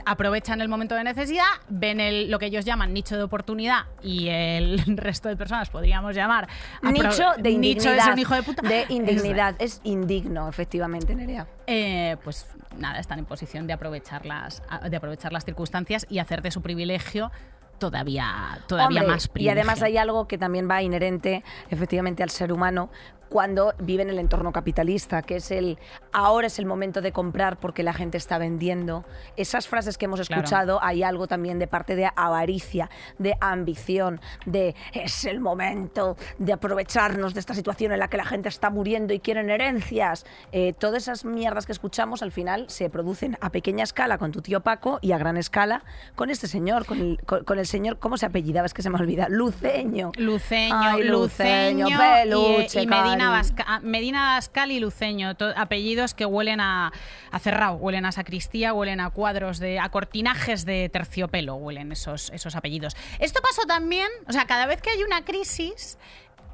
aprovechan 0.06 0.62
el 0.62 0.70
momento 0.70 0.96
de 0.96 1.04
necesidad, 1.04 1.46
ven 1.70 2.00
el, 2.00 2.30
lo 2.30 2.40
que 2.40 2.48
ellos 2.48 2.66
llaman 2.66 2.94
nicho 2.94 3.18
de 3.18 3.24
oportunidad 3.24 3.86
y 4.02 4.28
el 4.28 4.82
resto 4.98 5.30
de 5.30 5.36
personas 5.36 5.70
podríamos 5.70 6.16
llamar 6.16 6.48
Nicho 6.82 7.24
de 7.38 7.52
indignidad. 7.52 7.60
nicho 7.60 7.92
de 7.92 8.02
ser 8.02 8.14
un 8.14 8.20
hijo 8.20 8.36
de 8.36 8.44
puta. 8.44 8.68
De 8.68 8.86
indignidad. 8.90 9.56
Es 9.60 9.82
indigno, 9.84 10.48
efectivamente, 10.48 11.16
Nerea. 11.16 11.48
Eh, 11.68 12.18
pues 12.24 12.48
nada, 12.78 13.00
están 13.00 13.20
en 13.20 13.26
posición 13.26 13.68
de 13.68 13.74
aprovechar 13.74 14.26
las, 14.26 14.62
de 14.90 14.96
aprovechar 14.96 15.34
las 15.34 15.46
circunstancias 15.46 16.06
y 16.10 16.20
hacer 16.20 16.42
de 16.42 16.52
su 16.52 16.62
privilegio 16.62 17.32
todavía, 17.80 18.60
todavía 18.68 19.00
Hombre, 19.02 19.14
más 19.14 19.26
Y 19.26 19.30
privilegio. 19.30 19.62
además 19.62 19.82
hay 19.82 19.98
algo 19.98 20.28
que 20.28 20.38
también 20.38 20.70
va 20.70 20.82
inherente 20.82 21.44
efectivamente 21.70 22.22
al 22.24 22.30
ser 22.30 22.52
humano 22.52 22.90
cuando 23.30 23.76
vive 23.78 24.02
en 24.02 24.10
el 24.10 24.18
entorno 24.18 24.52
capitalista, 24.52 25.22
que 25.22 25.36
es 25.36 25.52
el 25.52 25.78
ahora 26.12 26.48
es 26.48 26.58
el 26.58 26.66
momento 26.66 27.00
de 27.00 27.12
comprar 27.12 27.60
porque 27.60 27.84
la 27.84 27.94
gente 27.94 28.18
está 28.18 28.40
vendiendo. 28.40 29.06
Esas 29.38 29.68
frases 29.68 30.00
que 30.00 30.06
hemos 30.06 30.26
Claro. 30.26 30.42
escuchado, 30.42 30.80
hay 30.82 31.04
algo 31.04 31.28
también 31.28 31.60
de 31.60 31.68
parte 31.68 31.96
de 31.96 32.10
avaricia, 32.16 32.90
de 33.20 33.36
ambición, 33.40 34.20
de 34.48 34.74
es 34.94 35.26
el 35.26 35.42
momento 35.42 36.18
de 36.40 36.54
aprovecharnos 36.54 37.36
de 37.36 37.40
esta 37.40 37.54
situación 37.54 37.92
en 37.92 38.00
la 38.00 38.08
que 38.08 38.18
la 38.18 38.26
gente 38.26 38.50
está 38.50 38.72
muriendo 38.72 39.14
y 39.14 39.20
quieren 39.20 39.52
herencias. 39.52 40.26
Eh, 40.52 40.74
todas 40.74 41.04
esas 41.04 41.24
mierdas 41.24 41.68
que 41.68 41.72
escuchamos 41.72 42.24
al 42.24 42.32
final 42.32 42.66
se 42.68 42.90
producen 42.90 43.38
a 43.42 43.52
pequeña 43.52 43.84
escala 43.84 44.18
con 44.18 44.32
tu 44.32 44.42
tío 44.42 44.62
Paco 44.62 44.98
y 45.04 45.12
a 45.12 45.20
gran 45.20 45.38
escala 45.38 45.84
con 46.16 46.32
este 46.32 46.48
señor, 46.48 46.88
con 46.88 47.00
el, 47.00 47.20
con, 47.28 47.44
con 47.44 47.60
el 47.60 47.68
señor, 47.70 48.00
¿cómo 48.00 48.18
se 48.18 48.26
apellidaba? 48.26 48.66
Es 48.66 48.74
que 48.74 48.82
se 48.82 48.90
me 48.90 48.98
olvida. 49.00 49.28
Luceño. 49.30 50.12
Luceño, 50.18 50.76
Ay, 50.78 51.04
Luceño, 51.04 51.86
Luceño, 51.86 51.90
y- 51.90 51.98
peluche, 51.98 52.82
y, 52.82 52.88
Medina. 52.88 53.30
Basca- 53.30 53.66
ah, 53.68 53.80
Medina 53.82 54.36
Bascal 54.36 54.72
y 54.72 54.80
Luceño, 54.80 55.36
to- 55.36 55.54
apellidos 55.56 56.14
que 56.14 56.26
huelen 56.26 56.60
a, 56.60 56.92
a 57.32 57.40
cerrado, 57.40 57.76
huelen 57.76 58.06
a 58.06 58.12
sacristía, 58.12 58.74
huelen 58.74 59.00
a 59.00 59.10
cuadros 59.12 59.60
de, 59.60 59.80
a 59.80 59.90
cortinajes 59.90 60.66
de 60.66 60.90
terciopelo, 60.90 61.56
huelen 61.56 61.92
esos, 61.92 62.30
esos 62.32 62.56
apellidos. 62.56 62.96
Esto 63.20 63.40
pasó 63.42 63.66
también, 63.68 64.08
o 64.28 64.34
sea, 64.34 64.46
cada 64.46 64.66
vez 64.66 64.82
que 64.82 64.90
hay 64.90 65.04
una 65.04 65.24
crisis, 65.24 65.98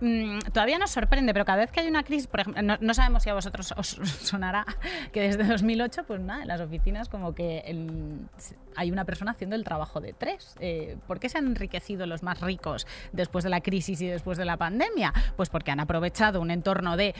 mm, 0.01 0.39
todavía 0.53 0.77
nos 0.77 0.91
sorprende, 0.91 1.33
pero 1.33 1.45
cada 1.45 1.59
vez 1.59 1.71
que 1.71 1.79
hay 1.79 1.87
una 1.87 2.03
crisis, 2.03 2.27
por 2.27 2.41
ejemplo, 2.41 2.77
no, 2.79 2.93
sabemos 2.93 3.23
si 3.23 3.29
a 3.29 3.33
vosotros 3.33 3.73
os 3.77 3.99
sonará 4.21 4.65
que 5.13 5.21
desde 5.21 5.43
2008, 5.43 6.03
pues 6.05 6.21
nada, 6.21 6.41
en 6.41 6.47
las 6.47 6.61
oficinas 6.61 7.09
como 7.09 7.33
que 7.33 7.63
hay 8.75 8.91
una 8.91 9.05
persona 9.05 9.31
haciendo 9.31 9.55
el 9.55 9.63
trabajo 9.63 10.01
de 10.01 10.13
tres. 10.13 10.55
Eh, 10.59 10.97
¿Por 11.07 11.19
qué 11.19 11.29
se 11.29 11.37
han 11.37 11.47
enriquecido 11.47 12.05
los 12.05 12.23
más 12.23 12.41
ricos 12.41 12.87
después 13.11 13.43
de 13.43 13.49
la 13.49 13.61
crisis 13.61 14.01
y 14.01 14.07
después 14.07 14.37
de 14.37 14.45
la 14.45 14.57
pandemia? 14.57 15.13
Pues 15.35 15.49
porque 15.49 15.71
han 15.71 15.79
aprovechado 15.79 16.41
un 16.41 16.51
entorno 16.51 16.97
de 16.97 17.15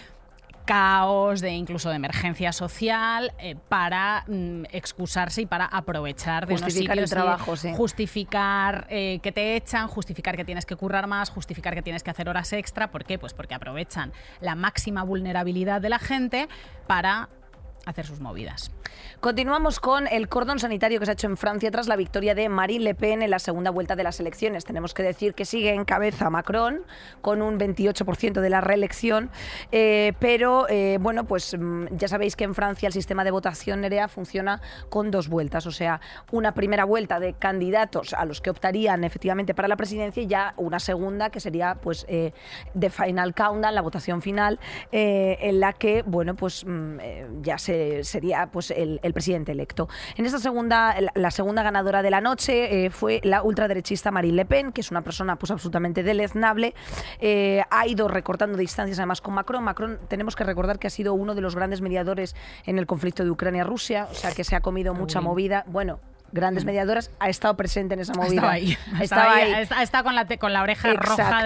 caos, 0.65 1.41
de 1.41 1.51
incluso 1.51 1.89
de 1.89 1.95
emergencia 1.95 2.51
social, 2.51 3.33
eh, 3.39 3.55
para 3.69 4.23
mm, 4.27 4.63
excusarse 4.71 5.43
y 5.43 5.45
para 5.45 5.65
aprovechar 5.65 6.47
de 6.47 6.53
unos 6.53 6.63
Justificar 6.63 6.97
el 6.97 7.07
sitios 7.07 7.23
trabajo, 7.23 7.55
sí. 7.55 7.71
justificar 7.75 8.87
eh, 8.89 9.19
que 9.21 9.31
te 9.31 9.55
echan, 9.55 9.87
justificar 9.87 10.35
que 10.35 10.45
tienes 10.45 10.65
que 10.65 10.75
currar 10.75 11.07
más, 11.07 11.29
justificar 11.29 11.75
que 11.75 11.81
tienes 11.81 12.03
que 12.03 12.11
hacer 12.11 12.27
horas 12.27 12.51
extra. 12.53 12.91
¿Por 12.91 13.05
qué? 13.05 13.17
Pues 13.19 13.33
porque 13.33 13.53
aprovechan 13.53 14.11
la 14.41 14.55
máxima 14.55 15.03
vulnerabilidad 15.03 15.81
de 15.81 15.89
la 15.89 15.99
gente 15.99 16.47
para 16.87 17.29
hacer 17.85 18.05
sus 18.05 18.19
movidas. 18.19 18.71
Continuamos 19.19 19.79
con 19.79 20.07
el 20.07 20.27
cordón 20.29 20.59
sanitario 20.59 20.99
que 20.99 21.05
se 21.05 21.11
ha 21.11 21.13
hecho 21.13 21.27
en 21.27 21.37
Francia 21.37 21.71
tras 21.71 21.87
la 21.87 21.95
victoria 21.95 22.35
de 22.35 22.49
Marine 22.49 22.83
Le 22.83 22.95
Pen 22.95 23.21
en 23.21 23.29
la 23.31 23.39
segunda 23.39 23.71
vuelta 23.71 23.95
de 23.95 24.03
las 24.03 24.19
elecciones. 24.19 24.65
Tenemos 24.65 24.93
que 24.93 25.03
decir 25.03 25.33
que 25.33 25.45
sigue 25.45 25.73
en 25.73 25.85
cabeza 25.85 26.29
Macron 26.29 26.81
con 27.21 27.41
un 27.41 27.59
28% 27.59 28.41
de 28.41 28.49
la 28.49 28.61
reelección, 28.61 29.31
eh, 29.71 30.13
pero 30.19 30.67
eh, 30.69 30.97
bueno, 31.01 31.25
pues 31.25 31.57
mm, 31.57 31.87
ya 31.97 32.07
sabéis 32.07 32.35
que 32.35 32.43
en 32.43 32.53
Francia 32.53 32.87
el 32.87 32.93
sistema 32.93 33.23
de 33.23 33.31
votación 33.31 33.81
Nerea 33.81 34.07
funciona 34.07 34.61
con 34.89 35.11
dos 35.11 35.27
vueltas, 35.27 35.65
o 35.65 35.71
sea, 35.71 36.01
una 36.31 36.53
primera 36.53 36.85
vuelta 36.85 37.19
de 37.19 37.33
candidatos 37.33 38.13
a 38.13 38.25
los 38.25 38.41
que 38.41 38.49
optarían 38.49 39.03
efectivamente 39.03 39.53
para 39.53 39.67
la 39.67 39.75
presidencia 39.75 40.21
y 40.21 40.27
ya 40.27 40.53
una 40.57 40.79
segunda 40.79 41.29
que 41.29 41.39
sería 41.39 41.75
pues 41.75 42.05
eh, 42.07 42.31
de 42.73 42.89
final 42.89 43.33
countdown, 43.33 43.73
la 43.73 43.81
votación 43.81 44.21
final, 44.21 44.59
en 44.91 45.59
la 45.59 45.73
que 45.73 46.03
bueno 46.03 46.35
pues 46.35 46.63
mm, 46.65 46.97
ya 47.41 47.57
se, 47.57 47.74
sería 48.03 48.47
pues 48.51 48.71
el, 48.71 48.99
el 49.03 49.13
presidente 49.13 49.51
electo. 49.51 49.87
En 50.15 50.25
esta 50.25 50.39
segunda, 50.39 50.99
la, 50.99 51.11
la 51.15 51.31
segunda 51.31 51.63
ganadora 51.63 52.01
de 52.01 52.09
la 52.09 52.21
noche 52.21 52.85
eh, 52.85 52.89
fue 52.89 53.19
la 53.23 53.43
ultraderechista 53.43 54.11
Marine 54.11 54.35
Le 54.35 54.45
Pen, 54.45 54.71
que 54.71 54.81
es 54.81 54.91
una 54.91 55.01
persona 55.01 55.35
pues 55.37 55.51
absolutamente 55.51 56.03
deleznable. 56.03 56.73
Eh, 57.19 57.63
ha 57.69 57.87
ido 57.87 58.07
recortando 58.07 58.57
distancias 58.57 58.99
además 58.99 59.21
con 59.21 59.33
Macron. 59.33 59.63
Macron 59.63 59.99
tenemos 60.07 60.35
que 60.35 60.43
recordar 60.43 60.79
que 60.79 60.87
ha 60.87 60.89
sido 60.89 61.13
uno 61.13 61.35
de 61.35 61.41
los 61.41 61.55
grandes 61.55 61.81
mediadores 61.81 62.35
en 62.65 62.79
el 62.79 62.85
conflicto 62.85 63.23
de 63.23 63.31
Ucrania-Rusia, 63.31 64.07
o 64.11 64.13
sea 64.13 64.31
que 64.31 64.43
se 64.43 64.55
ha 64.55 64.61
comido 64.61 64.93
mucha 64.93 65.19
Uy. 65.19 65.25
movida. 65.25 65.63
Bueno, 65.67 65.99
grandes 66.35 66.65
mediadoras, 66.65 67.09
ha 67.19 67.29
estado 67.29 67.57
presente 67.57 67.95
en 67.95 68.01
esa 68.01 68.13
movida. 68.13 68.29
Estaba 68.35 68.51
ahí. 68.51 68.77
Ha 68.93 69.03
Estaba 69.03 69.23
estado 69.23 69.55
ahí. 69.55 69.61
Está, 69.63 69.81
está 69.83 70.03
con, 70.03 70.13
la, 70.15 70.27
con 70.37 70.53
la 70.53 70.61
oreja 70.61 70.93
roja 70.93 71.43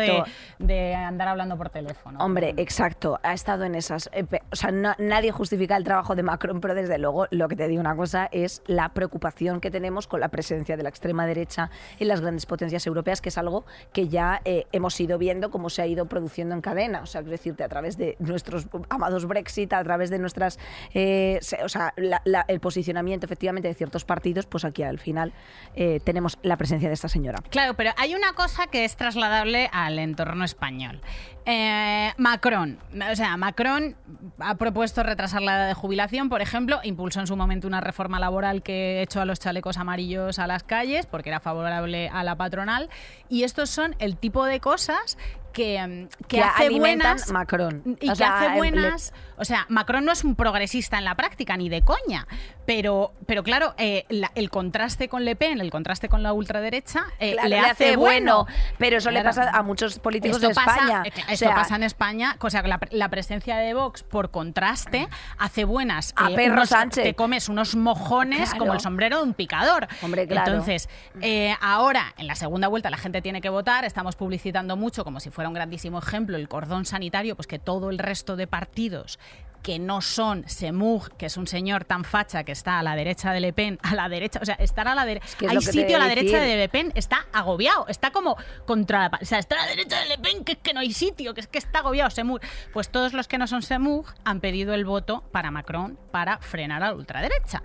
de, 0.59 0.95
andar 0.95 1.27
hablando 1.29 1.55
por 1.57 1.69
teléfono. 1.69 2.19
Hombre, 2.19 2.53
exacto, 2.57 3.19
ha 3.23 3.33
estado 3.33 3.63
en 3.63 3.75
esas. 3.75 4.09
eh, 4.11 4.25
O 4.51 4.55
sea, 4.55 4.71
na- 4.71 4.95
nadie 4.99 5.31
justifica 5.31 5.77
el 5.77 5.83
trabajo 5.85 6.15
de 6.15 6.23
Macron, 6.23 6.59
pero 6.59 6.75
desde 6.75 6.97
luego 6.97 7.27
lo 7.31 7.47
que 7.47 7.55
te 7.55 7.67
digo 7.67 7.79
una 7.79 7.95
cosa 7.95 8.27
es 8.31 8.61
la 8.65 8.89
preocupación 8.89 9.61
que 9.61 9.71
tenemos 9.71 10.07
con 10.07 10.19
la 10.19 10.27
presencia 10.29 10.75
de 10.75 10.83
la 10.83 10.89
extrema 10.89 11.25
derecha 11.25 11.69
en 11.99 12.07
las 12.07 12.19
grandes 12.21 12.45
potencias 12.45 12.85
europeas, 12.87 13.21
que 13.21 13.29
es 13.29 13.37
algo 13.37 13.65
que 13.93 14.07
ya 14.09 14.41
eh, 14.43 14.65
hemos 14.71 14.99
ido 14.99 15.17
viendo 15.17 15.51
cómo 15.51 15.69
se 15.69 15.81
ha 15.81 15.87
ido 15.87 16.07
produciendo 16.07 16.55
en 16.55 16.61
cadena. 16.61 17.01
O 17.01 17.05
sea, 17.05 17.21
quiero 17.21 17.31
decirte, 17.33 17.63
a 17.63 17.69
través 17.69 17.97
de 17.97 18.15
nuestros 18.19 18.67
amados 18.89 19.25
Brexit, 19.27 19.71
a 19.73 19.83
través 19.83 20.09
de 20.09 20.19
nuestras. 20.19 20.57
eh, 20.93 21.37
se- 21.41 21.63
o 21.63 21.69
sea, 21.69 21.93
la- 21.95 22.21
la- 22.25 22.45
el 22.47 22.59
posicionamiento 22.59 23.25
efectivamente 23.25 23.67
de 23.67 23.73
ciertos 23.75 24.03
partidos, 24.05 24.45
pues 24.47 24.65
aquí 24.65 24.78
al 24.83 24.99
final 24.99 25.33
eh, 25.75 25.99
tenemos 26.03 26.37
la 26.41 26.57
presencia 26.57 26.87
de 26.89 26.93
esta 26.93 27.09
señora. 27.09 27.39
Claro, 27.49 27.73
pero 27.75 27.91
hay 27.97 28.15
una 28.15 28.33
cosa 28.33 28.67
que 28.67 28.85
es 28.85 28.95
trasladable 28.95 29.69
al 29.71 29.99
entorno 29.99 30.43
español. 30.43 31.01
Eh, 31.45 32.11
Macron, 32.17 32.77
o 33.11 33.15
sea, 33.15 33.35
Macron 33.37 33.95
ha 34.39 34.55
propuesto 34.55 35.01
retrasar 35.03 35.41
la 35.41 35.55
edad 35.57 35.67
de 35.67 35.73
jubilación, 35.73 36.29
por 36.29 36.41
ejemplo, 36.41 36.79
impulsó 36.83 37.21
en 37.21 37.27
su 37.27 37.35
momento 37.35 37.67
una 37.67 37.81
reforma 37.81 38.19
laboral 38.19 38.61
que 38.61 39.01
echó 39.01 39.21
a 39.21 39.25
los 39.25 39.39
chalecos 39.39 39.77
amarillos 39.77 40.37
a 40.37 40.45
las 40.47 40.63
calles 40.63 41.05
porque 41.07 41.29
era 41.29 41.39
favorable 41.39 42.09
a 42.13 42.23
la 42.23 42.35
patronal 42.35 42.89
y 43.29 43.43
estos 43.43 43.69
son 43.69 43.95
el 43.99 44.17
tipo 44.17 44.45
de 44.45 44.59
cosas 44.59 45.17
que, 45.53 45.79
mm, 45.81 46.07
que, 46.27 46.37
Que 46.37 46.41
hace 46.43 46.69
buenas 46.69 47.31
Macron. 47.31 47.81
y 47.99 48.09
O 48.09 48.11
que 48.11 48.15
sea, 48.15 48.37
hace 48.37 48.49
le- 48.49 48.55
buenas 48.57 49.13
o 49.39 49.45
sea 49.45 49.65
Macron 49.69 50.05
no 50.05 50.11
es 50.11 50.23
un 50.23 50.35
progresista 50.35 50.97
en 50.97 51.05
la 51.05 51.15
práctica 51.15 51.57
ni 51.57 51.69
de 51.69 51.81
coña 51.81 52.27
pero 52.65 53.13
pero 53.25 53.41
claro 53.43 53.73
eh, 53.77 54.05
la- 54.09 54.31
el 54.35 54.49
contraste 54.49 55.09
con 55.09 55.25
Le 55.25 55.35
Pen 55.35 55.59
el 55.61 55.71
contraste 55.71 56.09
con 56.09 56.21
la 56.23 56.33
ultraderecha 56.33 57.05
eh, 57.19 57.33
Claro, 57.33 57.49
le, 57.49 57.59
hace 57.59 57.95
bueno, 57.97 58.45
pero 58.77 58.97
eso 58.97 59.11
le 59.11 59.23
pasa 59.23 59.49
a 59.51 59.63
muchos 59.63 59.99
políticos 59.99 60.37
esto 60.37 60.49
de 60.49 60.53
pasa, 60.55 60.71
España. 60.75 61.03
eh, 61.05 61.11
que 61.11 61.21
O 61.21 61.23
esto 61.25 61.45
sea, 61.45 61.55
pasa 61.55 61.75
en 61.75 61.83
España, 61.83 62.35
o 62.39 62.49
sea, 62.49 62.61
la, 62.63 62.79
la 62.91 63.09
presencia 63.09 63.57
de 63.57 63.73
Vox, 63.73 64.03
por 64.03 64.31
contraste, 64.31 65.07
hace 65.37 65.63
buenas. 65.63 66.13
A 66.15 66.27
Pedro 66.29 66.53
unos- 66.53 66.69
Sánchez. 66.69 67.03
Te 67.03 67.13
comes 67.15 67.49
unos 67.49 67.75
mojones 67.75 68.49
Claro. 68.49 68.59
como 68.59 68.73
el 68.73 68.79
sombrero 68.79 69.17
de 69.17 69.23
un 69.23 69.33
picador. 69.33 69.87
Hombre, 70.01 70.27
claro. 70.27 70.51
Entonces, 70.51 70.89
eh, 71.21 71.55
ahora, 71.61 72.13
en 72.17 72.27
la 72.27 72.35
segunda 72.35 72.67
vuelta, 72.67 72.89
la 72.89 72.97
gente 72.97 73.21
tiene 73.21 73.41
que 73.41 73.49
votar. 73.49 73.85
Estamos 73.85 74.15
publicitando 74.15 74.75
mucho, 74.75 75.03
como 75.03 75.19
si 75.19 75.29
fuera 75.29 75.47
un 75.47 75.53
grandísimo 75.53 75.99
ejemplo, 75.99 76.35
el 76.37 76.47
cordón 76.49 76.85
sanitario, 76.85 77.35
pues 77.35 77.47
que 77.47 77.59
todo 77.59 77.89
el 77.89 77.99
resto 77.99 78.35
de 78.35 78.47
partidos 78.47 79.19
que 79.61 79.79
no 79.79 80.01
son 80.01 80.47
Semug, 80.47 81.09
que 81.17 81.27
es 81.27 81.37
un 81.37 81.47
señor 81.47 81.85
tan 81.85 82.03
facha 82.03 82.43
que 82.43 82.51
está 82.51 82.79
a 82.79 82.83
la 82.83 82.95
derecha 82.95 83.31
de 83.31 83.39
Le 83.39 83.53
Pen, 83.53 83.79
a 83.83 83.95
la 83.95 84.09
derecha, 84.09 84.39
o 84.41 84.45
sea, 84.45 84.55
estar 84.55 84.87
a 84.87 84.95
la 84.95 85.05
derecha, 85.05 85.25
que 85.37 85.45
es 85.45 85.51
hay 85.51 85.61
sitio 85.61 85.95
a 85.97 85.99
la 85.99 86.07
derecha 86.07 86.39
de 86.39 86.57
Le 86.57 86.69
Pen, 86.69 86.91
está 86.95 87.27
agobiado, 87.33 87.87
está 87.87 88.11
como 88.11 88.37
contra 88.65 89.09
la, 89.09 89.19
o 89.21 89.25
sea, 89.25 89.39
está 89.39 89.55
a 89.55 89.65
la 89.65 89.67
derecha 89.67 89.99
de 90.01 90.07
Le 90.07 90.17
Pen, 90.17 90.43
que 90.43 90.53
es 90.53 90.57
que 90.59 90.73
no 90.73 90.79
hay 90.79 90.91
sitio, 90.93 91.33
que 91.33 91.41
es 91.41 91.47
que 91.47 91.57
está 91.57 91.79
agobiado 91.79 92.09
Semug. 92.09 92.39
Pues 92.73 92.89
todos 92.89 93.13
los 93.13 93.27
que 93.27 93.37
no 93.37 93.47
son 93.47 93.61
Semug 93.61 94.05
han 94.23 94.39
pedido 94.39 94.73
el 94.73 94.85
voto 94.85 95.23
para 95.31 95.51
Macron 95.51 95.97
para 96.11 96.37
frenar 96.39 96.83
a 96.83 96.87
la 96.87 96.93
ultraderecha. 96.93 97.61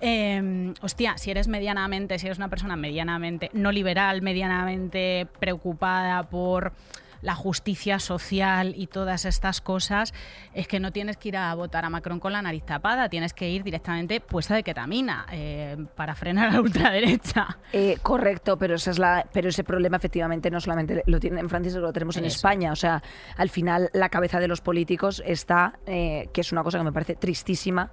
Eh, 0.00 0.74
hostia, 0.82 1.16
si 1.16 1.30
eres 1.30 1.48
medianamente, 1.48 2.18
si 2.18 2.26
eres 2.26 2.38
una 2.38 2.48
persona 2.48 2.76
medianamente 2.76 3.50
no 3.54 3.72
liberal, 3.72 4.20
medianamente 4.22 5.26
preocupada 5.38 6.22
por 6.24 6.72
la 7.26 7.34
justicia 7.34 7.98
social 7.98 8.72
y 8.76 8.86
todas 8.86 9.24
estas 9.24 9.60
cosas, 9.60 10.14
es 10.54 10.68
que 10.68 10.78
no 10.78 10.92
tienes 10.92 11.16
que 11.16 11.30
ir 11.30 11.36
a 11.36 11.52
votar 11.56 11.84
a 11.84 11.90
Macron 11.90 12.20
con 12.20 12.32
la 12.32 12.40
nariz 12.40 12.62
tapada, 12.64 13.08
tienes 13.08 13.34
que 13.34 13.50
ir 13.50 13.64
directamente 13.64 14.20
puesta 14.20 14.54
de 14.54 14.62
ketamina 14.62 15.26
eh, 15.32 15.76
para 15.96 16.14
frenar 16.14 16.50
a 16.50 16.52
la 16.52 16.60
ultraderecha. 16.66 17.58
Eh, 17.72 17.98
correcto, 18.00 18.56
pero 18.56 18.76
esa 18.76 18.92
es 18.92 19.00
la, 19.00 19.26
pero 19.32 19.48
ese 19.48 19.64
problema 19.64 19.96
efectivamente 19.96 20.52
no 20.52 20.60
solamente 20.60 21.02
lo 21.06 21.18
tienen 21.18 21.40
en 21.40 21.48
Francia, 21.48 21.72
sino 21.72 21.82
que 21.82 21.86
lo 21.88 21.92
tenemos 21.92 22.16
en 22.16 22.26
Eso. 22.26 22.36
España. 22.36 22.70
O 22.70 22.76
sea, 22.76 23.02
al 23.36 23.50
final 23.50 23.90
la 23.92 24.08
cabeza 24.08 24.38
de 24.38 24.46
los 24.46 24.60
políticos 24.60 25.20
está, 25.26 25.80
eh, 25.84 26.28
que 26.32 26.42
es 26.42 26.52
una 26.52 26.62
cosa 26.62 26.78
que 26.78 26.84
me 26.84 26.92
parece 26.92 27.16
tristísima. 27.16 27.90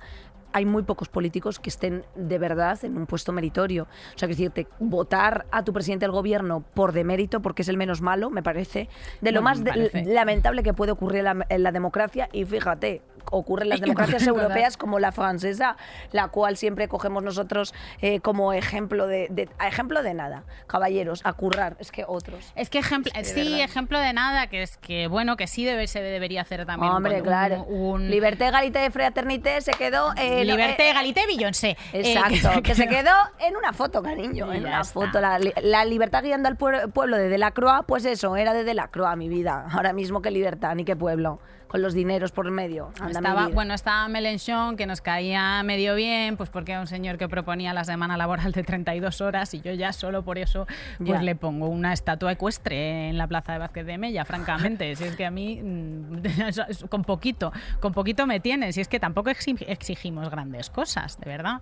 Hay 0.54 0.66
muy 0.66 0.84
pocos 0.84 1.10
políticos 1.10 1.60
que 1.60 1.70
estén 1.70 2.06
de 2.16 2.38
verdad 2.40 2.78
en 2.86 2.96
un 2.98 3.06
puesto 3.06 3.32
meritorio. 3.34 3.84
O 4.16 4.18
sea, 4.18 4.28
que 4.28 4.34
decirte, 4.36 4.68
votar 4.80 5.46
a 5.52 5.64
tu 5.64 5.74
presidente 5.74 6.06
del 6.06 6.12
gobierno 6.12 6.64
por 6.74 6.92
demérito, 6.94 7.42
porque 7.42 7.64
es 7.64 7.68
el 7.70 7.78
menos 7.78 8.02
malo, 8.02 8.30
me 8.30 8.44
parece 8.44 8.88
de 9.22 9.32
lo 9.32 9.42
más 9.42 9.64
de- 9.64 10.04
lamentable 10.06 10.64
que 10.64 10.74
puede 10.74 10.92
ocurrir 10.92 11.20
en 11.20 11.26
la, 11.40 11.46
en 11.50 11.64
la 11.64 11.72
democracia. 11.72 12.30
Y 12.32 12.46
fíjate 12.46 13.02
ocurre 13.32 13.64
en 13.64 13.70
las 13.70 13.82
democracias 13.82 14.26
europeas 14.28 14.78
como 14.78 15.00
la 15.00 15.12
francesa, 15.12 15.78
la 16.12 16.28
cual 16.30 16.58
siempre 16.58 16.88
cogemos 16.88 17.24
nosotros 17.24 17.74
eh, 18.02 18.20
como 18.20 18.54
ejemplo 18.54 19.08
de, 19.08 19.28
de- 19.30 19.50
ejemplo 19.66 20.04
de 20.04 20.14
nada. 20.14 20.44
Caballeros, 20.68 21.22
a 21.24 21.34
currar, 21.34 21.76
es 21.80 21.92
que 21.92 22.06
otros. 22.08 22.52
Es 22.56 22.70
que 22.70 22.80
ejemplo, 22.80 23.12
de 23.16 23.24
sí, 23.24 23.62
ejemplo 23.62 24.00
de 24.00 24.14
nada, 24.14 24.48
que 24.48 24.62
es 24.64 24.78
que 24.78 25.08
bueno, 25.08 25.36
que 25.38 25.48
sí 25.48 25.66
debe, 25.66 25.88
se 25.88 26.02
debería 26.02 26.42
hacer 26.42 26.66
también. 26.66 26.92
Hombre, 26.92 27.22
claro. 27.22 27.64
Un, 27.64 28.02
un- 28.04 28.10
Liberté, 28.10 28.50
Galité, 28.52 28.90
Fraternité 28.92 29.62
se 29.62 29.72
quedó... 29.72 30.14
eh, 30.18 30.44
Liberté, 30.46 30.90
eh, 30.90 30.94
Galité, 30.94 31.26
Beyoncé. 31.28 31.78
Eh, 31.94 32.14
Exacto, 32.14 32.62
que, 32.62 32.76
se 32.76 32.88
quedó 32.88 33.12
en 33.40 33.56
una 33.56 33.74
foto, 33.74 34.02
cariño, 34.04 34.52
en 34.54 34.62
una 34.62 34.82
está. 34.82 34.94
foto. 34.94 35.22
La, 35.22 35.40
li- 35.40 35.54
la 35.62 35.86
libertad 35.86 36.24
guiando 36.24 36.50
al 36.50 36.58
pueblo 36.58 37.18
de 37.18 37.30
Delacroix, 37.30 37.86
pues 37.88 38.06
eso, 38.06 38.36
era 38.36 38.54
de 38.54 38.64
Delacroix 38.64 39.16
mi 39.18 39.30
vida. 39.30 39.68
Ahora 39.72 39.94
mismo 39.94 40.22
qué 40.22 40.32
libertad, 40.32 40.76
ni 40.76 40.86
qué 40.86 40.96
pueblo. 40.96 41.40
Con 41.74 41.82
los 41.82 41.96
dineros 41.96 42.32
por 42.32 42.46
el 42.46 42.52
medio. 42.52 42.92
Anda 43.00 43.20
Estaba, 43.20 43.48
bueno, 43.48 43.74
estaba 43.74 44.08
Mélenchon, 44.08 44.78
que 44.78 44.86
nos 44.86 45.02
caía 45.02 45.64
medio 45.64 45.96
bien, 45.96 46.38
pues 46.38 46.52
porque 46.52 46.74
era 46.74 46.82
un 46.82 46.86
señor 46.86 47.18
que 47.18 47.28
proponía 47.28 47.74
la 47.74 47.84
semana 47.84 48.16
laboral 48.16 48.52
de 48.52 48.62
32 48.64 49.22
horas 49.22 49.52
y 49.56 49.62
yo 49.62 49.74
ya 49.74 49.92
solo 49.92 50.22
por 50.22 50.38
eso 50.38 50.68
pues 51.00 51.10
Ya. 51.10 51.22
le 51.24 51.36
pongo 51.36 51.68
una 51.70 51.92
estatua 51.92 52.32
ecuestre 52.34 53.10
en 53.10 53.18
la 53.18 53.26
plaza 53.26 53.54
de 53.54 53.58
Vázquez 53.58 53.88
de 53.88 53.98
Mella, 53.98 54.24
francamente. 54.24 54.96
si 54.96 55.04
es 55.06 55.16
que 55.16 55.26
a 55.26 55.32
mí, 55.32 55.60
mm, 55.64 56.22
con 56.90 57.04
poquito, 57.04 57.52
con 57.80 57.92
poquito 57.92 58.28
me 58.28 58.40
tiene, 58.40 58.72
si 58.72 58.80
es 58.80 58.88
que 58.88 59.00
tampoco 59.00 59.32
exi- 59.32 59.66
exigimos 59.68 60.30
grandes 60.30 60.70
cosas, 60.70 61.20
de 61.20 61.28
verdad. 61.28 61.60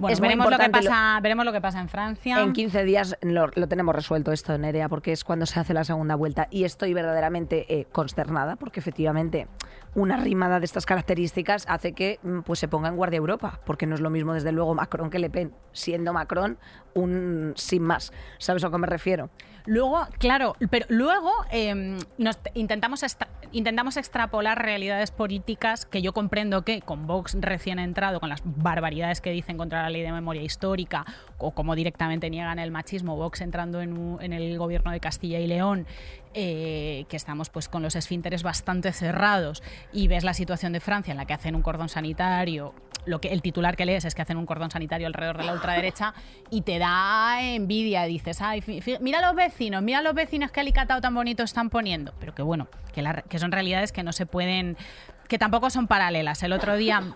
Bueno, 0.00 0.12
Es 0.12 0.20
muy 0.20 0.28
veremos 0.28 0.46
lo, 0.46 0.56
que 0.58 0.64
importante 0.64 0.84
lo- 0.84 0.90
pasa, 0.90 1.20
veremos 1.20 1.44
lo 1.44 1.52
que 1.52 1.60
pasa 1.60 1.80
en 1.80 1.88
Francia. 1.88 2.40
En 2.40 2.52
15 2.52 2.84
días 2.84 3.16
lo, 3.22 3.48
lo 3.54 3.68
tenemos 3.68 3.94
resuelto 3.94 4.32
esto, 4.32 4.56
Nerea, 4.58 4.88
porque 4.88 5.12
es 5.12 5.22
cuando 5.24 5.46
se 5.46 5.60
hace 5.60 5.74
la 5.74 5.84
segunda 5.84 6.14
vuelta. 6.14 6.48
Y 6.50 6.64
estoy 6.64 6.94
verdaderamente 6.94 7.66
eh, 7.72 7.86
consternada, 7.92 8.56
porque 8.56 8.80
efectivamente 8.80 9.46
una 9.94 10.16
rimada 10.16 10.58
de 10.58 10.64
estas 10.64 10.86
características 10.86 11.66
hace 11.68 11.92
que 11.92 12.18
mm, 12.22 12.40
pues, 12.40 12.58
se 12.58 12.68
ponga 12.68 12.88
en 12.88 12.96
guardia 12.96 13.18
Europa, 13.18 13.60
porque 13.66 13.86
no 13.86 13.94
es 13.94 14.00
lo 14.00 14.10
mismo, 14.10 14.32
desde 14.34 14.52
luego, 14.52 14.74
Macron 14.74 15.10
que 15.10 15.18
Le 15.18 15.30
Pen, 15.30 15.52
siendo 15.72 16.12
Macron 16.12 16.58
un 16.94 17.52
sin 17.56 17.82
más. 17.82 18.12
¿Sabes 18.38 18.64
a 18.64 18.70
qué 18.70 18.78
me 18.78 18.86
refiero? 18.86 19.30
Luego, 19.66 20.06
claro, 20.18 20.56
pero 20.70 20.86
luego 20.88 21.30
eh, 21.50 21.98
nos 22.18 22.38
intentamos, 22.54 23.04
intentamos 23.52 23.96
extrapolar 23.96 24.60
realidades 24.62 25.10
políticas 25.10 25.86
que 25.86 26.02
yo 26.02 26.12
comprendo 26.12 26.62
que 26.62 26.80
con 26.80 27.06
Vox 27.06 27.36
recién 27.40 27.78
entrado, 27.78 28.20
con 28.20 28.28
las 28.28 28.42
barbaridades 28.44 29.20
que 29.20 29.30
dicen 29.30 29.56
contra 29.56 29.82
la 29.82 29.90
ley 29.90 30.02
de 30.02 30.12
memoria 30.12 30.42
histórica, 30.42 31.04
o 31.38 31.52
como 31.52 31.74
directamente 31.74 32.30
niegan 32.30 32.58
el 32.58 32.70
machismo, 32.70 33.16
Vox 33.16 33.40
entrando 33.40 33.80
en 33.80 34.32
el 34.32 34.58
gobierno 34.58 34.90
de 34.90 35.00
Castilla 35.00 35.38
y 35.38 35.46
León, 35.46 35.86
eh, 36.34 37.06
que 37.08 37.16
estamos 37.16 37.50
pues 37.50 37.68
con 37.68 37.82
los 37.82 37.96
esfínteres 37.96 38.42
bastante 38.42 38.92
cerrados, 38.92 39.62
y 39.92 40.08
ves 40.08 40.24
la 40.24 40.34
situación 40.34 40.72
de 40.72 40.80
Francia 40.80 41.10
en 41.10 41.16
la 41.16 41.26
que 41.26 41.34
hacen 41.34 41.54
un 41.54 41.62
cordón 41.62 41.88
sanitario, 41.88 42.74
lo 43.06 43.20
que 43.20 43.28
el 43.28 43.42
titular 43.42 43.76
que 43.76 43.86
lees 43.86 44.04
es 44.04 44.14
que 44.14 44.22
hacen 44.22 44.36
un 44.36 44.46
cordón 44.46 44.70
sanitario 44.70 45.06
alrededor 45.06 45.38
de 45.38 45.44
la 45.44 45.52
ultraderecha 45.54 46.12
y 46.50 46.62
te 46.62 46.78
da 46.78 47.38
envidia, 47.42 48.04
dices, 48.04 48.40
ay, 48.42 48.62
mira 49.00 49.20
los 49.20 49.34
vecinos, 49.34 49.82
mira 49.82 50.02
los 50.02 50.14
vecinos 50.14 50.50
que 50.50 50.60
alicatado 50.60 51.00
tan 51.00 51.14
bonito 51.14 51.42
están 51.42 51.70
poniendo, 51.70 52.12
pero 52.20 52.34
que 52.34 52.42
bueno, 52.42 52.68
que, 52.92 53.02
la- 53.02 53.22
que 53.22 53.38
son 53.38 53.52
realidades 53.52 53.92
que 53.92 54.02
no 54.02 54.12
se 54.12 54.26
pueden, 54.26 54.76
que 55.28 55.38
tampoco 55.38 55.70
son 55.70 55.86
paralelas. 55.86 56.42
El 56.42 56.52
otro 56.52 56.76
día 56.76 57.14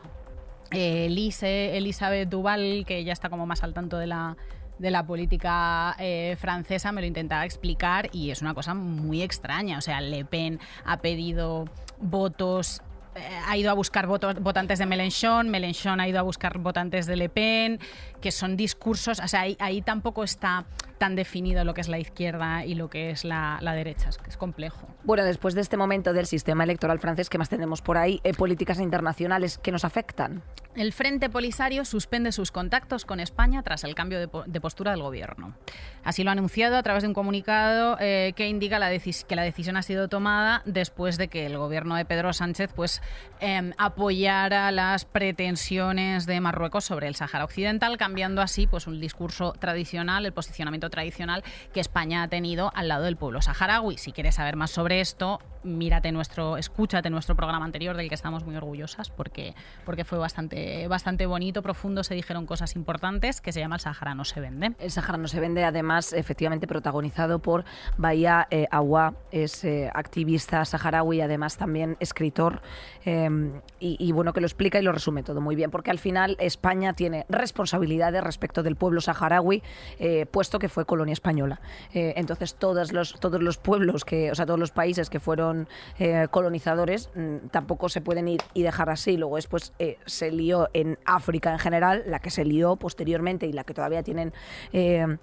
eh, 0.70 1.06
Elise- 1.10 1.74
Elizabeth 1.76 2.28
Duval, 2.28 2.84
que 2.86 3.04
ya 3.04 3.12
está 3.12 3.28
como 3.28 3.44
más 3.46 3.62
al 3.62 3.74
tanto 3.74 3.98
de 3.98 4.06
la, 4.06 4.36
de 4.78 4.90
la 4.90 5.06
política 5.06 5.94
eh, 5.98 6.36
francesa, 6.40 6.90
me 6.92 7.00
lo 7.00 7.06
intentaba 7.06 7.44
explicar 7.44 8.08
y 8.12 8.30
es 8.30 8.40
una 8.42 8.54
cosa 8.54 8.74
muy 8.74 9.22
extraña. 9.22 9.78
O 9.78 9.80
sea, 9.82 10.00
Le 10.00 10.24
Pen 10.24 10.58
ha 10.84 10.96
pedido 11.00 11.66
votos. 12.00 12.80
Eh, 13.16 13.40
Ha 13.46 13.56
ido 13.56 13.70
a 13.70 13.74
buscar 13.74 14.06
votantes 14.06 14.78
de 14.78 14.86
Mélenchon, 14.86 15.48
Mélenchon 15.48 16.00
ha 16.00 16.08
ido 16.08 16.18
a 16.18 16.22
buscar 16.22 16.58
votantes 16.58 17.06
de 17.06 17.16
Le 17.16 17.28
Pen, 17.28 17.78
que 18.24 18.32
son 18.32 18.56
discursos, 18.56 19.20
o 19.20 19.28
sea, 19.28 19.42
ahí, 19.42 19.54
ahí 19.60 19.82
tampoco 19.82 20.24
está 20.24 20.64
tan 20.96 21.14
definido 21.14 21.62
lo 21.64 21.74
que 21.74 21.82
es 21.82 21.88
la 21.88 21.98
izquierda 21.98 22.64
y 22.64 22.74
lo 22.74 22.88
que 22.88 23.10
es 23.10 23.22
la, 23.22 23.58
la 23.60 23.74
derecha, 23.74 24.08
es, 24.08 24.16
que 24.16 24.30
es 24.30 24.38
complejo. 24.38 24.88
Bueno, 25.02 25.24
después 25.24 25.54
de 25.54 25.60
este 25.60 25.76
momento 25.76 26.14
del 26.14 26.24
sistema 26.24 26.64
electoral 26.64 26.98
francés, 27.00 27.28
¿qué 27.28 27.36
más 27.36 27.50
tenemos 27.50 27.82
por 27.82 27.98
ahí? 27.98 28.20
Eh, 28.24 28.32
políticas 28.32 28.80
internacionales 28.80 29.58
que 29.58 29.72
nos 29.72 29.84
afectan. 29.84 30.42
El 30.74 30.92
Frente 30.94 31.28
Polisario 31.28 31.84
suspende 31.84 32.32
sus 32.32 32.50
contactos 32.50 33.04
con 33.04 33.20
España 33.20 33.62
tras 33.62 33.84
el 33.84 33.94
cambio 33.94 34.18
de, 34.18 34.26
po- 34.26 34.44
de 34.46 34.60
postura 34.60 34.92
del 34.92 35.02
gobierno. 35.02 35.54
Así 36.02 36.24
lo 36.24 36.30
ha 36.30 36.32
anunciado 36.32 36.76
a 36.78 36.82
través 36.82 37.02
de 37.02 37.08
un 37.08 37.14
comunicado 37.14 37.98
eh, 38.00 38.32
que 38.34 38.48
indica 38.48 38.78
la 38.78 38.88
que 38.88 39.36
la 39.36 39.42
decisión 39.42 39.76
ha 39.76 39.82
sido 39.82 40.08
tomada 40.08 40.62
después 40.64 41.18
de 41.18 41.28
que 41.28 41.44
el 41.46 41.58
gobierno 41.58 41.94
de 41.96 42.04
Pedro 42.06 42.32
Sánchez 42.32 42.72
pues, 42.74 43.02
em, 43.40 43.72
apoyara 43.76 44.70
las 44.72 45.04
pretensiones 45.04 46.26
de 46.26 46.40
Marruecos 46.40 46.84
sobre 46.84 47.08
el 47.08 47.14
Sáhara 47.14 47.44
Occidental, 47.44 47.96
cambiando 48.14 48.42
así 48.42 48.68
pues, 48.68 48.86
un 48.86 49.00
discurso 49.00 49.54
tradicional, 49.58 50.24
el 50.24 50.32
posicionamiento 50.32 50.88
tradicional 50.88 51.42
que 51.72 51.80
España 51.80 52.22
ha 52.22 52.28
tenido 52.28 52.70
al 52.76 52.86
lado 52.86 53.02
del 53.02 53.16
pueblo 53.16 53.42
saharaui. 53.42 53.98
Si 53.98 54.12
quieres 54.12 54.36
saber 54.36 54.54
más 54.54 54.70
sobre 54.70 55.00
esto, 55.00 55.40
mírate 55.64 56.12
nuestro, 56.12 56.56
escúchate 56.56 57.10
nuestro 57.10 57.34
programa 57.34 57.64
anterior 57.64 57.96
del 57.96 58.08
que 58.08 58.14
estamos 58.14 58.44
muy 58.44 58.56
orgullosas 58.56 59.10
porque, 59.10 59.54
porque 59.84 60.04
fue 60.04 60.18
bastante, 60.18 60.86
bastante 60.88 61.26
bonito, 61.26 61.62
profundo, 61.62 62.04
se 62.04 62.14
dijeron 62.14 62.46
cosas 62.46 62.76
importantes 62.76 63.40
que 63.40 63.52
se 63.52 63.60
llama 63.60 63.76
El 63.76 63.80
Sahara 63.80 64.14
no 64.14 64.24
se 64.24 64.40
vende. 64.40 64.74
El 64.78 64.90
Sahara 64.90 65.18
no 65.18 65.28
se 65.28 65.40
vende, 65.40 65.64
además, 65.64 66.12
efectivamente 66.12 66.66
protagonizado 66.66 67.38
por 67.38 67.64
Bahía 67.96 68.46
eh, 68.50 68.66
Awa, 68.70 69.14
es 69.32 69.64
eh, 69.64 69.90
activista 69.92 70.64
saharaui, 70.64 71.20
además 71.20 71.56
también 71.56 71.96
escritor, 72.00 72.62
y, 73.06 73.96
y 73.98 74.12
bueno, 74.12 74.32
que 74.32 74.40
lo 74.40 74.46
explica 74.46 74.78
y 74.78 74.82
lo 74.82 74.92
resume 74.92 75.22
todo 75.22 75.40
muy 75.42 75.56
bien, 75.56 75.70
porque 75.70 75.90
al 75.90 75.98
final 75.98 76.36
España 76.38 76.94
tiene 76.94 77.26
responsabilidades 77.28 78.22
respecto 78.22 78.62
del 78.62 78.76
pueblo 78.76 79.00
saharaui, 79.00 79.62
eh, 79.98 80.26
puesto 80.26 80.58
que 80.58 80.68
fue 80.68 80.84
colonia 80.84 81.12
española. 81.12 81.60
Eh, 81.92 82.14
entonces, 82.16 82.54
todos 82.54 82.92
los, 82.92 83.18
todos 83.20 83.42
los 83.42 83.58
pueblos, 83.58 84.04
que, 84.04 84.30
o 84.30 84.34
sea, 84.34 84.46
todos 84.46 84.60
los 84.60 84.70
países 84.70 85.10
que 85.10 85.20
fueron 85.20 85.53
eh, 85.98 86.26
colonizadores, 86.30 87.10
mm, 87.14 87.48
tampoco 87.50 87.88
se 87.88 88.00
pueden 88.00 88.28
ir 88.28 88.42
y 88.54 88.62
dejar 88.62 88.90
así. 88.90 89.16
Luego 89.16 89.36
después 89.36 89.72
eh, 89.78 89.98
se 90.06 90.30
lió 90.30 90.68
en 90.72 90.98
África 91.04 91.52
en 91.52 91.58
general, 91.58 92.04
la 92.06 92.18
que 92.18 92.30
se 92.30 92.44
lió 92.44 92.76
posteriormente 92.76 93.46
y 93.46 93.52
la 93.52 93.64
que 93.64 93.74
todavía 93.74 94.02
tienen... 94.02 94.32
eh, 94.72 95.16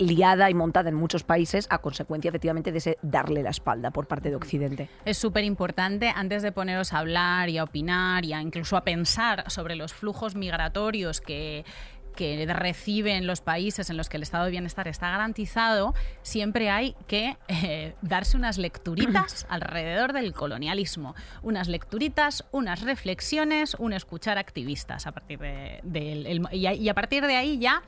liada 0.00 0.50
y 0.50 0.54
montada 0.54 0.88
en 0.88 0.94
muchos 0.94 1.22
países 1.22 1.66
a 1.70 1.78
consecuencia 1.78 2.30
efectivamente 2.30 2.72
de 2.72 2.78
ese 2.78 2.98
darle 3.02 3.42
la 3.42 3.50
espalda 3.50 3.90
por 3.90 4.06
parte 4.06 4.30
de 4.30 4.36
Occidente. 4.36 4.88
Es 5.04 5.18
súper 5.18 5.44
importante, 5.44 6.10
antes 6.14 6.42
de 6.42 6.52
poneros 6.52 6.92
a 6.92 6.98
hablar 6.98 7.48
y 7.48 7.58
a 7.58 7.64
opinar 7.64 8.24
y 8.24 8.32
a 8.32 8.40
incluso 8.40 8.76
a 8.76 8.82
pensar 8.82 9.44
sobre 9.50 9.76
los 9.76 9.92
flujos 9.92 10.34
migratorios 10.34 11.20
que 11.20 11.64
que 12.10 12.46
reciben 12.52 13.26
los 13.26 13.40
países 13.40 13.90
en 13.90 13.96
los 13.96 14.08
que 14.08 14.16
el 14.16 14.22
estado 14.22 14.44
de 14.44 14.50
bienestar 14.50 14.88
está 14.88 15.10
garantizado, 15.10 15.94
siempre 16.22 16.70
hay 16.70 16.94
que 17.06 17.36
eh, 17.48 17.94
darse 18.02 18.36
unas 18.36 18.58
lecturitas 18.58 19.46
alrededor 19.48 20.12
del 20.12 20.32
colonialismo. 20.32 21.14
Unas 21.42 21.68
lecturitas, 21.68 22.44
unas 22.52 22.82
reflexiones, 22.82 23.74
un 23.78 23.92
escuchar 23.92 24.38
activistas 24.38 25.06
a 25.06 25.12
partir 25.12 25.38
de, 25.38 25.80
del- 25.82 26.26
el- 26.26 26.48
y, 26.52 26.66
a, 26.66 26.74
y 26.74 26.88
a 26.88 26.94
partir 26.94 27.26
de 27.26 27.36
ahí 27.36 27.58
ya 27.58 27.82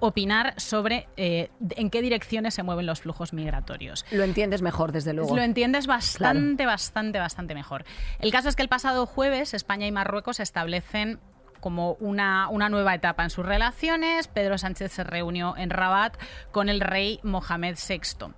opinar 0.00 0.54
sobre 0.60 1.08
eh, 1.16 1.50
en 1.70 1.90
qué 1.90 2.02
direcciones 2.02 2.54
se 2.54 2.62
mueven 2.62 2.86
los 2.86 3.00
flujos 3.00 3.32
migratorios. 3.32 4.06
Lo 4.12 4.22
entiendes 4.22 4.62
mejor, 4.62 4.92
desde 4.92 5.12
luego. 5.12 5.34
Lo 5.34 5.42
entiendes 5.42 5.88
bastante, 5.88 6.66
bastante, 6.66 7.18
bastante 7.18 7.52
mejor. 7.54 7.84
El 8.20 8.30
caso 8.30 8.48
es 8.48 8.54
que 8.54 8.62
el 8.62 8.68
pasado 8.68 9.06
jueves 9.06 9.54
España 9.54 9.88
y 9.88 9.90
Marruecos 9.92 10.38
establecen 10.38 11.18
como 11.60 11.92
una, 11.94 12.48
una 12.48 12.68
nueva 12.68 12.94
etapa 12.94 13.24
en 13.24 13.30
sus 13.30 13.44
relaciones. 13.44 14.28
Pedro 14.28 14.58
Sánchez 14.58 14.92
se 14.92 15.04
reunió 15.04 15.56
en 15.56 15.70
Rabat 15.70 16.16
con 16.52 16.68
el 16.68 16.80
rey 16.80 17.20
Mohamed 17.22 17.76
VI. 17.76 18.32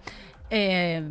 Eh, 0.50 1.02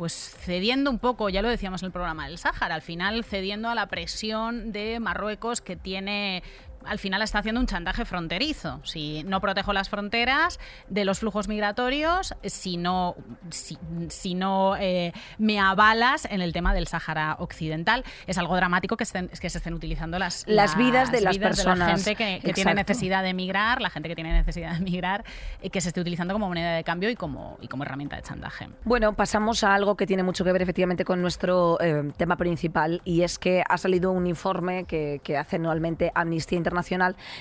pues 0.00 0.14
cediendo 0.14 0.90
un 0.90 0.98
poco, 0.98 1.28
ya 1.28 1.42
lo 1.42 1.50
decíamos 1.50 1.82
en 1.82 1.86
el 1.88 1.92
programa 1.92 2.26
del 2.26 2.38
Sáhara, 2.38 2.74
al 2.74 2.80
final 2.80 3.22
cediendo 3.22 3.68
a 3.68 3.74
la 3.74 3.86
presión 3.88 4.72
de 4.72 4.98
Marruecos 4.98 5.60
que 5.60 5.76
tiene 5.76 6.42
al 6.84 6.98
final 6.98 7.20
está 7.22 7.38
haciendo 7.40 7.60
un 7.60 7.66
chantaje 7.66 8.04
fronterizo. 8.04 8.80
Si 8.84 9.22
no 9.24 9.40
protejo 9.40 9.72
las 9.72 9.88
fronteras 9.88 10.58
de 10.88 11.04
los 11.04 11.18
flujos 11.18 11.46
migratorios, 11.48 12.34
si 12.42 12.76
no, 12.76 13.16
si, 13.50 13.76
si 14.08 14.34
no 14.34 14.76
eh, 14.78 15.12
me 15.38 15.60
avalas 15.60 16.24
en 16.30 16.40
el 16.40 16.52
tema 16.52 16.72
del 16.72 16.86
Sáhara 16.86 17.36
Occidental, 17.38 18.02
es 18.26 18.38
algo 18.38 18.56
dramático 18.56 18.96
que, 18.96 19.04
estén- 19.04 19.28
que 19.28 19.50
se 19.50 19.58
estén 19.58 19.74
utilizando 19.74 20.18
las, 20.18 20.44
Las 20.48 20.76
vidas 20.76 21.12
de 21.12 21.20
las 21.20 21.36
la 21.36 21.42
personas. 21.42 21.90
gente 21.90 22.16
que, 22.16 22.40
que 22.42 22.52
tiene 22.54 22.74
necesidad 22.74 23.22
de 23.22 23.28
emigrar, 23.30 23.80
la 23.82 23.90
gente 23.90 24.08
que 24.08 24.14
tiene 24.14 24.32
necesidad 24.32 24.70
de 24.72 24.76
emigrar, 24.78 25.24
eh, 25.60 25.68
que 25.70 25.80
se 25.80 25.88
esté 25.88 26.00
utilizando 26.00 26.32
como 26.34 26.48
moneda 26.48 26.72
de 26.74 26.82
cambio 26.84 27.10
y 27.10 27.14
como, 27.16 27.58
y 27.60 27.68
como 27.68 27.84
herramienta 27.84 28.16
de 28.16 28.22
chantaje. 28.22 28.68
Bueno, 28.84 29.12
pasamos 29.14 29.64
a 29.64 29.74
algo 29.74 29.96
que 29.96 30.06
tiene 30.06 30.22
mucho 30.22 30.44
que 30.44 30.52
ver 30.52 30.62
efectivamente 30.62 31.04
con 31.04 31.20
nuestro 31.20 31.78
eh, 31.80 32.10
tema 32.16 32.36
principal 32.36 33.02
y 33.04 33.22
es 33.22 33.38
que 33.38 33.62
ha 33.68 33.76
salido 33.76 34.10
un 34.12 34.26
informe 34.26 34.84
que, 34.84 35.20
que 35.22 35.36
hace 35.36 35.56
anualmente 35.56 36.10
Amnistía 36.14 36.56
internacional 36.56 36.69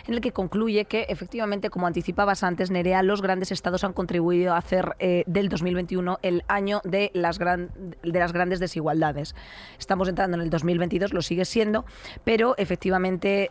en 0.08 0.14
el 0.14 0.22
que 0.22 0.32
concluye 0.32 0.86
que 0.86 1.06
efectivamente, 1.10 1.70
como 1.70 1.88
anticipabas 1.88 2.44
antes, 2.44 2.72
Nerea, 2.72 3.04
los 3.04 3.22
grandes 3.22 3.52
estados 3.52 3.84
han 3.84 3.94
contribuido 3.94 4.54
a 4.54 4.58
hacer 4.58 4.96
eh, 5.00 5.24
del 5.28 5.50
2021 5.50 6.20
el 6.22 6.44
año 6.48 6.82
de 6.84 7.12
las, 7.14 7.40
gran, 7.40 7.70
de 8.04 8.20
las 8.20 8.34
grandes 8.34 8.60
desigualdades. 8.60 9.36
Estamos 9.78 10.10
entrando 10.10 10.36
en 10.38 10.42
el 10.42 10.50
2022, 10.50 11.14
lo 11.14 11.22
sigue 11.22 11.46
siendo, 11.46 11.86
pero 12.24 12.56
efectivamente 12.58 13.50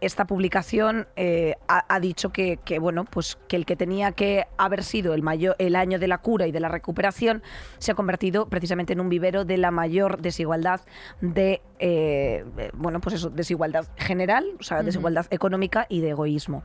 esta 0.00 0.26
publicación 0.26 1.06
eh, 1.16 1.54
ha, 1.68 1.84
ha, 1.94 2.00
dicho 2.00 2.30
que, 2.30 2.58
que, 2.64 2.78
bueno, 2.78 3.04
pues 3.04 3.38
que 3.48 3.56
el 3.56 3.66
que 3.66 3.76
tenía 3.76 4.12
que 4.12 4.46
haber 4.58 4.84
sido 4.84 5.14
el, 5.14 5.22
mayor, 5.22 5.56
el 5.58 5.76
año 5.76 5.98
de 5.98 6.08
la 6.08 6.18
cura 6.18 6.46
y 6.46 6.52
de 6.52 6.60
la 6.60 6.68
recuperación 6.68 7.42
se 7.78 7.92
ha 7.92 7.94
convertido 7.94 8.48
precisamente 8.48 8.92
en 8.92 9.00
un 9.00 9.08
vivero 9.08 9.44
de 9.44 9.56
la 9.56 9.70
mayor 9.70 10.20
desigualdad 10.20 10.80
de, 11.20 11.62
eh, 11.80 12.44
bueno, 12.74 13.00
pues 13.00 13.16
eso, 13.16 13.30
desigualdad 13.30 13.86
general, 13.96 14.44
o 14.58 14.62
sea, 14.62 14.82
desigualdad 14.82 15.24
uh 15.26 15.30
-huh. 15.30 15.34
económica 15.34 15.86
y 15.88 16.00
de 16.00 16.10
egoísmo. 16.10 16.62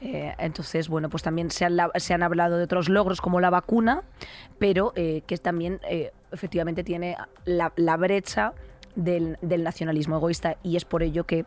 Eh, 0.00 0.34
entonces, 0.38 0.88
bueno, 0.88 1.08
pues 1.08 1.22
también 1.22 1.50
se 1.52 1.64
han, 1.64 1.78
se 1.94 2.14
han, 2.14 2.22
hablado 2.24 2.58
de 2.58 2.64
otros 2.64 2.88
logros 2.88 3.20
como 3.20 3.40
la 3.40 3.50
vacuna, 3.50 4.02
pero 4.58 4.92
eh, 4.96 5.22
que 5.26 5.38
también 5.38 5.80
efectivamente 6.32 6.82
tiene 6.82 7.16
la, 7.44 7.72
la 7.76 7.96
brecha 7.96 8.54
del, 8.96 9.38
del 9.40 9.62
nacionalismo 9.62 10.16
egoísta 10.16 10.56
y 10.64 10.76
es 10.76 10.84
por 10.84 11.04
ello 11.04 11.24
que 11.24 11.44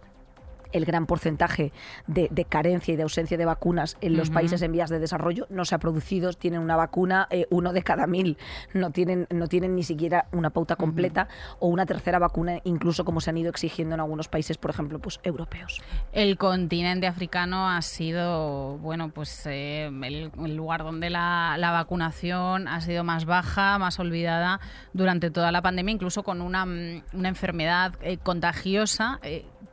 el 0.72 0.86
gran 0.86 1.06
porcentaje 1.06 1.72
de, 2.08 2.28
de, 2.32 2.46
carencia 2.46 2.94
y 2.94 2.98
de 2.98 3.04
ausencia 3.04 3.38
de 3.38 3.46
vacunas 3.46 3.98
en 4.02 4.18
los 4.18 4.30
uh 4.30 4.32
-huh. 4.32 4.36
países 4.36 4.62
en 4.62 4.72
vías 4.72 4.90
de 4.90 5.00
desarrollo 5.00 5.48
no 5.50 5.66
se 5.66 5.76
ha 5.76 5.80
producido. 5.80 6.34
Tienen 6.34 6.62
una 6.62 6.76
vacuna 6.76 7.28
eh, 7.30 7.46
uno 7.50 7.74
de 7.74 7.84
cada 7.84 8.08
mil. 8.08 8.38
No 8.74 8.92
tienen, 8.92 9.28
no 9.30 9.48
tienen 9.48 9.76
ni 9.76 9.84
siquiera 9.84 10.28
una 10.32 10.50
pauta 10.50 10.76
completa 10.76 11.28
uh 11.30 11.34
-huh. 11.34 11.58
o 11.60 11.68
una 11.68 11.86
tercera 11.86 12.20
vacuna, 12.20 12.60
incluso 12.64 13.06
como 13.06 13.22
se 13.22 13.30
han 13.30 13.38
ido 13.38 13.50
exigiendo 13.50 13.96
en 13.96 14.02
algunos 14.02 14.28
países, 14.28 14.58
por 14.58 14.72
ejemplo, 14.72 15.00
pues 15.00 15.20
europeos. 15.24 15.82
El 16.12 16.38
continente 16.38 17.08
africano 17.08 17.70
ha 17.70 17.82
sido, 17.82 18.78
bueno, 18.80 19.10
pues 19.10 19.46
eh, 19.46 19.88
el, 19.88 20.32
el, 20.38 20.56
lugar 20.56 20.84
donde 20.84 21.10
la, 21.10 21.56
la, 21.58 21.72
vacunación 21.72 22.68
ha 22.68 22.82
sido 22.82 23.04
más 23.04 23.26
baja, 23.26 23.78
más 23.78 24.00
olvidada 24.00 24.60
durante 24.94 25.32
toda 25.32 25.52
la 25.52 25.62
pandemia, 25.62 25.94
incluso 25.94 26.24
con 26.24 26.42
una, 26.42 26.64
una 26.64 27.30
enfermedad 27.30 27.94
eh, 28.02 28.18
contagiosa 28.18 29.20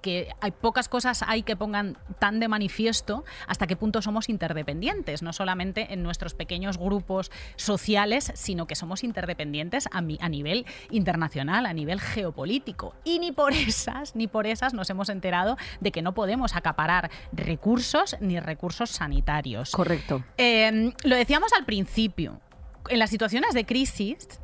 que 0.07 0.29
hay 0.41 0.53
pocas 0.53 0.86
cosas 0.89 1.25
hay 1.27 1.43
que 1.43 1.57
pongan 1.57 1.97
tan 2.19 2.41
de 2.41 2.49
manifiesto 2.49 3.25
hasta 3.47 3.67
qué 3.67 3.77
punto 3.77 4.03
somos 4.03 4.29
interdependientes, 4.29 5.23
no 5.23 5.33
solamente 5.33 5.93
en 5.93 6.03
nuestros 6.03 6.35
pequeños 6.35 6.79
grupos 6.79 7.31
sociales, 7.57 8.33
sino 8.35 8.67
que 8.67 8.75
somos 8.75 9.05
interdependientes 9.05 9.89
a, 9.93 10.01
mi, 10.01 10.19
a 10.21 10.29
nivel 10.29 10.67
internacional, 10.91 11.67
a 11.67 11.73
nivel 11.73 12.01
geopolítico. 12.01 12.95
Y 13.05 13.19
ni 13.19 13.33
por 13.33 13.53
esas, 13.53 14.17
ni 14.17 14.27
por 14.27 14.47
esas 14.47 14.75
nos 14.75 14.91
hemos 14.91 15.09
enterado 15.09 15.57
de 15.81 15.93
que 15.93 16.03
no 16.03 16.15
podemos 16.15 16.57
acaparar 16.57 17.11
recursos 17.33 18.17
ni 18.21 18.41
recursos 18.41 18.91
sanitarios. 18.91 19.71
Correcto. 19.71 20.25
Eh, 20.39 20.93
lo 21.05 21.17
decíamos 21.17 21.53
al 21.53 21.65
principio. 21.65 22.41
En 22.89 23.01
las 23.01 23.11
situaciones 23.11 23.53
de 23.53 23.67
crisis, 23.67 24.41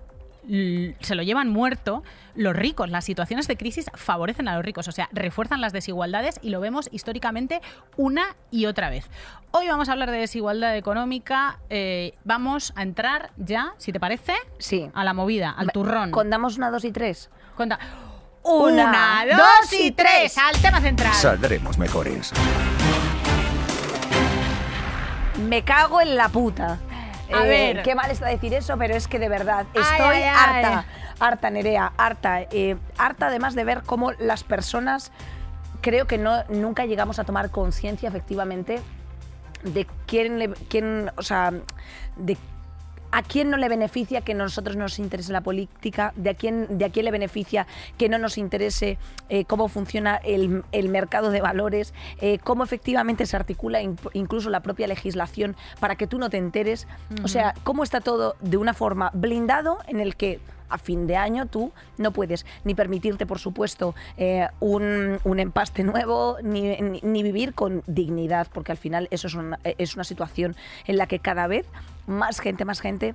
se 0.49 1.15
lo 1.15 1.23
llevan 1.23 1.49
muerto 1.49 2.03
los 2.35 2.55
ricos. 2.55 2.91
Las 2.91 3.05
situaciones 3.05 3.47
de 3.49 3.57
crisis 3.57 3.91
favorecen 3.95 4.49
a 4.49 4.57
los 4.57 4.65
ricos, 4.65 4.89
o 4.89 4.93
sea, 4.93 5.09
refuerzan 5.13 5.61
las 5.61 5.73
desigualdades 5.73 6.41
y 6.43 6.51
lo 6.51 6.61
vemos 6.61 6.89
históricamente 6.93 7.61
una 7.97 8.37
y 8.51 8.67
otra 8.67 8.91
vez. 8.91 9.09
Hoy 9.53 9.69
vamos 9.69 9.89
a 9.89 9.93
hablar 9.93 10.11
de 10.11 10.19
desigualdad 10.19 10.77
económica. 10.77 11.59
Eh, 11.71 12.15
vamos 12.25 12.73
a 12.77 12.83
entrar 12.83 13.31
ya, 13.37 13.75
si 13.79 13.93
te 13.93 14.01
parece, 14.01 14.35
sí. 14.59 14.91
a 14.95 15.05
la 15.05 15.15
movida, 15.15 15.51
al 15.51 15.69
turrón. 15.69 16.11
¿Contamos 16.11 16.57
una, 16.57 16.71
dos 16.71 16.85
y 16.85 16.93
tres? 16.93 17.31
Conta. 17.57 17.79
Una, 18.45 19.25
una 19.25 19.37
dos 19.37 19.73
y 19.79 19.93
tres. 19.93 20.37
Al 20.39 20.61
tema 20.61 20.81
central. 20.81 21.15
Saldremos 21.15 21.79
mejores. 21.79 22.33
Me 25.49 25.63
cago 25.63 26.01
en 26.01 26.17
la 26.17 26.29
puta. 26.29 26.79
A 27.33 27.47
eh, 27.47 27.49
ver. 27.49 27.83
Qué 27.83 27.95
mal 27.95 28.11
está 28.11 28.27
decir 28.27 28.55
eso, 28.55 28.77
pero 28.79 28.95
es 28.95 29.09
que 29.09 29.19
de 29.19 29.29
verdad 29.29 29.67
estoy 29.75 30.07
ay, 30.17 30.23
ay, 30.23 30.35
harta. 30.37 30.79
ay. 30.79 30.85
Harta, 31.21 31.51
Nerea, 31.51 31.93
harta. 31.97 32.43
Eh, 32.51 32.77
harta 32.99 33.29
además 33.29 33.55
de 33.55 33.65
ver 33.65 33.83
cómo 33.85 34.13
las 34.13 34.45
personas 34.45 35.13
creo 35.81 36.07
que 36.07 36.19
no, 36.19 36.45
nunca 36.49 36.87
llegamos 36.87 37.19
a 37.19 37.25
tomar 37.25 37.51
conciencia 37.51 38.09
efectivamente 38.09 38.81
de 39.63 39.87
quién, 40.07 40.39
le, 40.39 40.51
quién, 40.69 41.11
o 41.17 41.23
sea, 41.23 41.53
de 42.17 42.37
¿A 43.13 43.23
quién 43.23 43.51
no 43.51 43.59
le 43.59 43.69
beneficia 43.69 44.23
que 44.23 44.33
nosotros 44.33 44.75
nos 44.77 44.99
interese 44.99 45.33
la 45.33 45.43
política? 45.43 46.15
¿De 46.17 46.31
a 46.31 46.35
quién, 46.35 46.79
de 46.79 46.87
a 46.87 46.91
quién 46.91 47.05
le 47.05 47.11
beneficia 47.11 47.67
que 47.99 48.09
no 48.09 48.19
nos 48.19 48.39
interese 48.39 48.99
eh, 49.29 49.45
cómo 49.45 49.69
funciona 49.69 50.17
el, 50.17 50.65
el, 50.73 50.89
mercado 50.89 51.31
de 51.31 51.43
valores? 51.43 51.93
Eh, 52.23 52.39
¿Cómo 52.43 52.65
efectivamente 52.65 53.27
se 53.27 53.37
articula 53.37 53.83
in, 53.83 53.99
incluso 54.15 54.49
la 54.49 54.61
propia 54.61 54.87
legislación 54.87 55.57
para 55.79 55.97
que 55.97 56.07
tú 56.07 56.19
no 56.19 56.31
te 56.31 56.39
enteres? 56.39 56.87
Uh 57.11 57.15
-huh. 57.15 57.25
O 57.27 57.29
sea, 57.29 57.55
¿cómo 57.65 57.85
está 57.85 58.01
todo 58.01 58.35
de 58.41 58.57
una 58.57 58.73
forma 58.73 59.11
blindado 59.13 59.79
en 59.87 60.01
el 60.01 60.17
que 60.17 60.41
a 60.73 60.79
fin 60.79 61.07
de 61.07 61.17
año 61.17 61.47
tú 61.47 61.73
no 61.99 62.13
puedes 62.13 62.47
ni 62.65 62.75
permitirte, 62.75 63.27
por 63.27 63.39
supuesto, 63.39 63.95
eh, 64.17 64.49
un, 64.61 65.19
un, 65.25 65.41
empaste 65.41 65.85
nuevo, 65.85 66.39
ni, 66.43 66.77
ni, 66.77 67.01
ni, 67.03 67.23
vivir 67.23 67.55
con 67.55 67.83
dignidad, 67.87 68.49
porque 68.53 68.73
al 68.73 68.79
final 68.79 69.09
eso 69.11 69.27
es 69.27 69.35
una, 69.35 69.59
es 69.65 69.95
una 69.95 70.05
situación 70.05 70.57
en 70.87 70.97
la 70.97 71.07
que 71.07 71.19
cada 71.19 71.47
vez 71.47 71.67
más 72.07 72.41
gente, 72.41 72.65
más 72.65 72.81
gente 72.81 73.15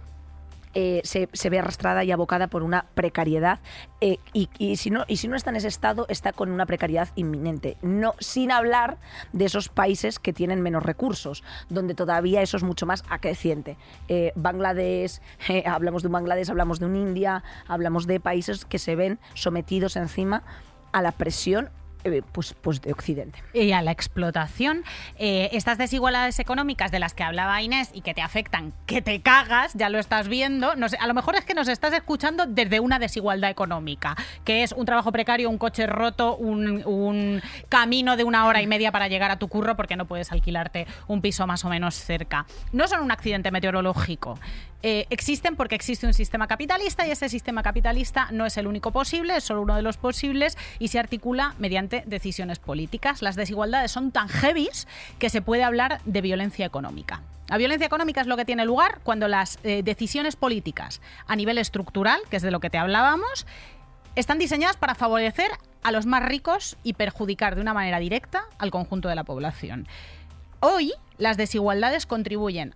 eh, 0.79 1.01
se, 1.03 1.49
ve 1.49 1.57
arrastrada 1.57 2.03
y 2.03 2.11
abocada 2.11 2.45
por 2.45 2.61
una 2.61 2.85
precariedad 2.93 3.57
eh, 3.99 4.19
y, 4.31 4.47
y, 4.59 4.77
si 4.77 4.91
no, 4.91 5.05
y 5.07 5.17
si 5.17 5.27
no 5.27 5.35
está 5.35 5.49
en 5.49 5.55
ese 5.55 5.69
estado, 5.69 6.05
está 6.07 6.33
con 6.33 6.51
una 6.51 6.67
precariedad 6.67 7.09
inminente. 7.15 7.77
No, 7.81 8.13
sin 8.19 8.51
hablar 8.51 8.99
de 9.33 9.45
esos 9.45 9.69
países 9.69 10.19
que 10.19 10.33
tienen 10.33 10.61
menos 10.61 10.83
recursos, 10.83 11.43
donde 11.67 11.95
todavía 11.95 12.43
eso 12.43 12.57
es 12.57 12.63
mucho 12.63 12.85
más 12.85 13.03
acreciente. 13.09 13.75
Eh, 14.07 14.33
Bangladesh, 14.35 15.19
hablamos 15.65 16.03
de 16.03 16.09
un 16.09 16.13
Bangladesh, 16.13 16.51
hablamos 16.51 16.79
de 16.79 16.85
un 16.85 16.95
India, 16.95 17.43
hablamos 17.67 18.05
de 18.05 18.19
países 18.19 18.63
que 18.63 18.77
se 18.77 18.95
ven 18.95 19.17
sometidos 19.33 19.95
encima 19.95 20.43
a 20.91 21.01
la 21.01 21.11
presión 21.11 21.71
eh, 22.13 22.23
pues, 22.31 22.55
pues, 22.61 22.81
de 22.81 22.91
Occidente. 22.91 23.41
Y 23.53 23.71
a 23.71 23.81
la 23.81 23.91
explotación. 23.91 24.83
Eh, 25.17 25.49
estas 25.51 25.77
desigualdades 25.77 26.39
económicas 26.39 26.91
de 26.91 26.99
las 26.99 27.13
que 27.13 27.23
hablaba 27.23 27.61
Inés 27.61 27.89
y 27.93 28.01
que 28.01 28.13
te 28.13 28.21
afectan, 28.21 28.73
que 28.85 29.01
te 29.01 29.21
cagas, 29.21 29.73
ya 29.73 29.89
lo 29.89 29.99
estás 29.99 30.27
viendo. 30.27 30.71
A 30.71 31.07
lo 31.07 31.13
mejor 31.13 31.35
es 31.35 31.45
que 31.45 31.53
nos 31.53 31.67
estás 31.67 31.93
escuchando 31.93 32.45
desde 32.45 32.79
una 32.79 32.99
desigualdad 32.99 33.49
económica, 33.49 34.15
que 34.43 34.63
es 34.63 34.71
un 34.71 34.85
trabajo 34.85 35.11
precario, 35.11 35.49
un 35.49 35.57
coche 35.57 35.87
roto, 35.87 36.35
un 36.35 37.41
camino 37.69 38.17
de 38.17 38.23
una 38.23 38.45
hora 38.45 38.61
y 38.61 38.67
media 38.67 38.91
para 38.91 39.07
llegar 39.07 39.31
a 39.31 39.39
tu 39.39 39.47
curro 39.47 39.75
porque 39.75 39.95
no 39.95 40.05
puedes 40.05 40.31
alquilarte 40.31 40.87
un 41.07 41.21
piso 41.21 41.47
más 41.47 41.65
o 41.65 41.69
menos 41.69 41.95
cerca. 41.95 42.45
No 42.71 42.87
son 42.87 43.01
un 43.01 43.11
accidente 43.11 43.51
meteorológico. 43.51 44.39
Eh, 44.83 45.07
existen 45.09 45.55
porque 45.55 45.75
existe 45.75 46.05
un 46.05 46.13
sistema 46.13 46.47
capitalista 46.47 47.07
y 47.07 47.11
ese 47.11 47.29
sistema 47.29 47.63
capitalista 47.63 48.27
no 48.31 48.45
es 48.45 48.57
el 48.57 48.67
único 48.67 48.91
posible, 48.91 49.37
es 49.37 49.43
solo 49.43 49.63
uno 49.63 49.75
de 49.75 49.81
los 49.81 49.97
posibles 49.97 50.57
y 50.77 50.89
se 50.89 50.99
articula 50.99 51.55
mediante 51.57 52.03
decisiones 52.05 52.59
políticas. 52.59 53.21
Las 53.21 53.35
desigualdades 53.35 53.91
son 53.91 54.11
tan 54.11 54.27
heavies 54.29 54.87
que 55.17 55.29
se 55.29 55.41
puede 55.41 55.63
hablar 55.63 56.01
de 56.05 56.21
violencia 56.21 56.65
económica. 56.65 57.21
La 57.47 57.57
violencia 57.57 57.87
económica 57.87 58.21
es 58.21 58.27
lo 58.27 58.37
que 58.37 58.45
tiene 58.45 58.65
lugar 58.65 58.99
cuando 59.03 59.27
las 59.27 59.57
eh, 59.63 59.81
decisiones 59.81 60.35
políticas 60.35 61.01
a 61.27 61.35
nivel 61.35 61.57
estructural, 61.57 62.19
que 62.29 62.37
es 62.37 62.43
de 62.43 62.51
lo 62.51 62.59
que 62.59 62.69
te 62.69 62.77
hablábamos, 62.77 63.47
están 64.15 64.37
diseñadas 64.37 64.77
para 64.77 64.95
favorecer 64.95 65.49
a 65.81 65.91
los 65.91 66.05
más 66.05 66.23
ricos 66.23 66.75
y 66.83 66.93
perjudicar 66.93 67.55
de 67.55 67.61
una 67.61 67.73
manera 67.73 67.99
directa 67.99 68.43
al 68.57 68.69
conjunto 68.69 69.07
de 69.07 69.15
la 69.15 69.23
población. 69.23 69.87
Hoy 70.59 70.91
las 71.17 71.37
desigualdades 71.37 72.05
contribuyen 72.05 72.75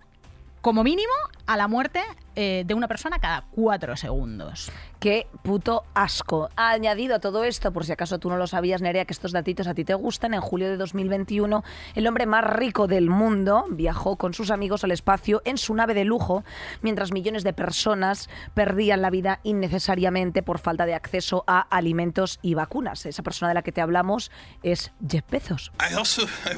como 0.62 0.84
mínimo 0.84 1.12
a 1.46 1.56
la 1.56 1.68
muerte 1.68 2.00
eh, 2.36 2.62
de 2.64 2.72
una 2.72 2.88
persona 2.88 3.18
cada 3.18 3.44
cuatro 3.50 3.96
segundos. 3.96 4.70
Qué 5.00 5.26
puto 5.42 5.84
asco. 5.92 6.48
Ha 6.56 6.70
añadido 6.70 7.16
a 7.16 7.18
todo 7.18 7.42
esto, 7.42 7.72
por 7.72 7.84
si 7.84 7.92
acaso 7.92 8.20
tú 8.20 8.30
no 8.30 8.36
lo 8.36 8.46
sabías, 8.46 8.80
Nerea, 8.80 9.04
que 9.04 9.12
estos 9.12 9.32
datitos 9.32 9.66
a 9.66 9.74
ti 9.74 9.84
te 9.84 9.94
gustan. 9.94 10.32
En 10.32 10.40
julio 10.40 10.70
de 10.70 10.76
2021, 10.76 11.64
el 11.96 12.06
hombre 12.06 12.26
más 12.26 12.44
rico 12.44 12.86
del 12.86 13.10
mundo 13.10 13.66
viajó 13.70 14.16
con 14.16 14.34
sus 14.34 14.52
amigos 14.52 14.84
al 14.84 14.92
espacio 14.92 15.42
en 15.44 15.58
su 15.58 15.74
nave 15.74 15.94
de 15.94 16.04
lujo, 16.04 16.44
mientras 16.80 17.12
millones 17.12 17.42
de 17.42 17.52
personas 17.52 18.30
perdían 18.54 19.02
la 19.02 19.10
vida 19.10 19.40
innecesariamente 19.42 20.44
por 20.44 20.60
falta 20.60 20.86
de 20.86 20.94
acceso 20.94 21.42
a 21.48 21.60
alimentos 21.60 22.38
y 22.40 22.54
vacunas. 22.54 23.04
Esa 23.04 23.24
persona 23.24 23.48
de 23.48 23.54
la 23.54 23.62
que 23.62 23.72
te 23.72 23.80
hablamos 23.80 24.30
es 24.62 24.92
Jeff 25.06 25.24
Bezos. 25.28 25.72
I 25.80 25.94
also 25.94 26.22
I 26.46 26.54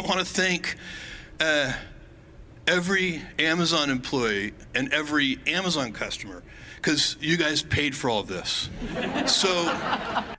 every 2.66 3.22
Amazon 3.38 3.90
employee 3.90 4.52
and 4.74 4.92
every 4.92 5.38
Amazon 5.46 5.92
customer 5.92 6.42
because 6.76 7.16
you 7.20 7.36
guys 7.36 7.62
paid 7.62 7.96
for 7.96 8.10
all 8.10 8.20
of 8.20 8.26
this. 8.26 8.68
So 9.26 9.48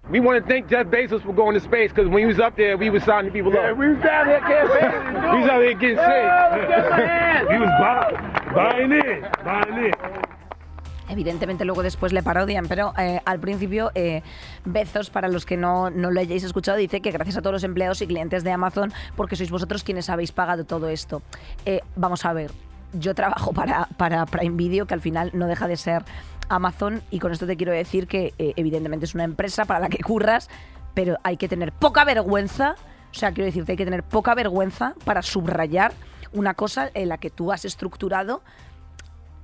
we 0.09 0.19
want 0.19 0.43
to 0.43 0.47
thank 0.47 0.69
Jeff 0.69 0.87
Bezos 0.87 1.23
for 1.23 1.33
going 1.33 1.55
to 1.55 1.59
space 1.59 1.89
because 1.91 2.07
when 2.07 2.19
he 2.19 2.25
was 2.25 2.39
up 2.39 2.55
there, 2.55 2.77
we 2.77 2.89
was 2.89 3.03
signing 3.03 3.31
people 3.31 3.53
yeah, 3.53 3.71
up. 3.71 3.77
We 3.77 3.89
was 3.89 4.03
down 4.03 4.27
here 4.27 4.39
campaigning. 4.39 5.13
we 5.13 5.41
was 5.41 5.49
out 5.49 5.61
here 5.61 5.73
getting 5.73 5.97
yeah, 5.97 7.39
sick. 7.39 7.49
he 7.49 7.57
was 7.57 7.69
buy, 7.79 8.53
buying 8.53 8.91
in, 8.91 9.27
buying 9.43 9.85
in. 9.85 10.34
Evidentemente 11.09 11.65
luego 11.65 11.83
después 11.83 12.13
le 12.13 12.23
parodian, 12.23 12.65
pero 12.67 12.93
eh, 12.97 13.21
al 13.25 13.39
principio 13.39 13.91
eh, 13.95 14.23
Bezos, 14.65 15.09
para 15.09 15.27
los 15.27 15.45
que 15.45 15.55
no, 15.55 15.89
no 15.89 16.11
lo 16.11 16.19
hayáis 16.19 16.43
escuchado, 16.43 16.77
dice 16.77 17.01
que 17.01 17.11
gracias 17.11 17.37
a 17.37 17.41
todos 17.41 17.53
los 17.53 17.63
empleados 17.63 18.01
y 18.01 18.07
clientes 18.07 18.43
de 18.43 18.51
Amazon, 18.51 18.91
porque 19.15 19.35
sois 19.35 19.51
vosotros 19.51 19.83
quienes 19.83 20.09
habéis 20.09 20.31
pagado 20.31 20.65
todo 20.65 20.89
esto. 20.89 21.21
Eh, 21.65 21.81
vamos 21.95 22.25
a 22.25 22.33
ver, 22.33 22.51
yo 22.93 23.13
trabajo 23.13 23.53
para, 23.53 23.87
para 23.97 24.25
Prime 24.25 24.55
Video, 24.55 24.87
que 24.87 24.93
al 24.93 25.01
final 25.01 25.29
no 25.33 25.47
deja 25.47 25.67
de 25.67 25.77
ser 25.77 26.03
Amazon, 26.49 27.03
y 27.11 27.19
con 27.19 27.31
esto 27.31 27.45
te 27.45 27.55
quiero 27.55 27.71
decir 27.71 28.07
que 28.07 28.33
eh, 28.37 28.53
evidentemente 28.55 29.05
es 29.05 29.13
una 29.13 29.23
empresa 29.23 29.65
para 29.65 29.79
la 29.79 29.89
que 29.89 29.99
curras, 29.99 30.49
pero 30.93 31.17
hay 31.23 31.37
que 31.37 31.47
tener 31.47 31.71
poca 31.71 32.03
vergüenza, 32.03 32.75
o 33.11 33.13
sea, 33.13 33.31
quiero 33.31 33.45
decirte, 33.45 33.73
hay 33.73 33.77
que 33.77 33.85
tener 33.85 34.03
poca 34.03 34.33
vergüenza 34.33 34.95
para 35.05 35.21
subrayar 35.21 35.93
una 36.33 36.53
cosa 36.53 36.89
en 36.93 37.09
la 37.09 37.17
que 37.17 37.29
tú 37.29 37.51
has 37.51 37.63
estructurado 37.65 38.41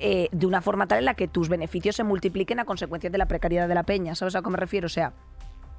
eh, 0.02 0.30
de 0.32 0.46
una 0.46 0.62
forma 0.62 0.88
tal 0.88 1.00
en 1.00 1.06
la 1.06 1.14
que 1.14 1.28
tus 1.28 1.48
beneficios 1.48 1.96
se 1.96 2.04
multipliquen 2.04 2.60
a 2.60 2.66
consecuencia 2.66 3.10
de 3.10 3.18
la 3.18 3.28
precariedad 3.28 3.68
de 3.68 3.76
la 3.76 3.84
peña. 3.84 4.16
¿Sabes 4.16 4.36
a 4.36 4.42
qué 4.42 4.50
me 4.50 4.58
refiero? 4.58 4.88
O 4.88 4.90
sea, 4.90 5.14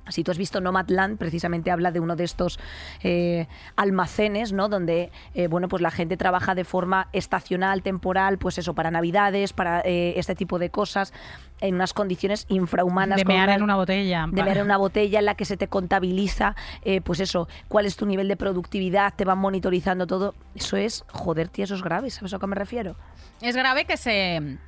si 0.08 0.24
tú 0.24 0.30
has 0.30 0.38
visto 0.38 0.60
Nomadland, 0.60 1.18
precisamente 1.18 1.70
habla 1.70 1.90
de 1.92 2.00
uno 2.00 2.16
de 2.16 2.24
estos 2.24 2.58
eh, 3.02 3.46
almacenes, 3.76 4.52
¿no? 4.52 4.68
Donde, 4.68 5.10
eh, 5.34 5.46
bueno, 5.48 5.68
pues 5.68 5.82
la 5.82 5.90
gente 5.90 6.16
trabaja 6.16 6.54
de 6.54 6.64
forma 6.64 7.08
estacional, 7.12 7.82
temporal, 7.82 8.38
pues 8.38 8.58
eso, 8.58 8.74
para 8.74 8.90
navidades, 8.90 9.52
para 9.52 9.80
eh, 9.84 10.14
este 10.16 10.34
tipo 10.34 10.58
de 10.58 10.70
cosas, 10.70 11.12
en 11.60 11.76
unas 11.76 11.92
condiciones 11.94 12.46
infrahumanas. 12.48 13.18
De 13.18 13.24
mear 13.24 13.44
una- 13.48 13.54
en 13.56 13.62
una 13.62 13.76
botella. 13.76 14.26
de 14.30 14.42
ver 14.42 14.58
en 14.58 14.64
una 14.64 14.76
botella 14.76 15.20
en 15.20 15.24
la 15.26 15.34
que 15.36 15.44
se 15.44 15.56
te 15.56 15.68
contabiliza, 15.68 16.56
pues 17.04 17.20
eso, 17.20 17.48
cuál 17.68 17.86
es 17.86 17.96
tu 17.96 18.04
nivel 18.06 18.26
de 18.28 18.36
productividad, 18.36 19.14
te 19.14 19.24
van 19.24 19.38
monitorizando 19.38 20.06
todo. 20.06 20.34
Eso 20.54 20.76
es, 20.76 21.04
joder, 21.12 21.48
tío, 21.48 21.64
eso 21.64 21.74
es 21.76 21.82
grave, 21.82 22.10
¿sabes 22.10 22.34
a 22.34 22.38
qué 22.40 22.46
me 22.48 22.56
refiero? 22.56 22.96
Es 23.40 23.54
grave 23.56 23.84
que 23.84 23.96
se. 23.96 24.58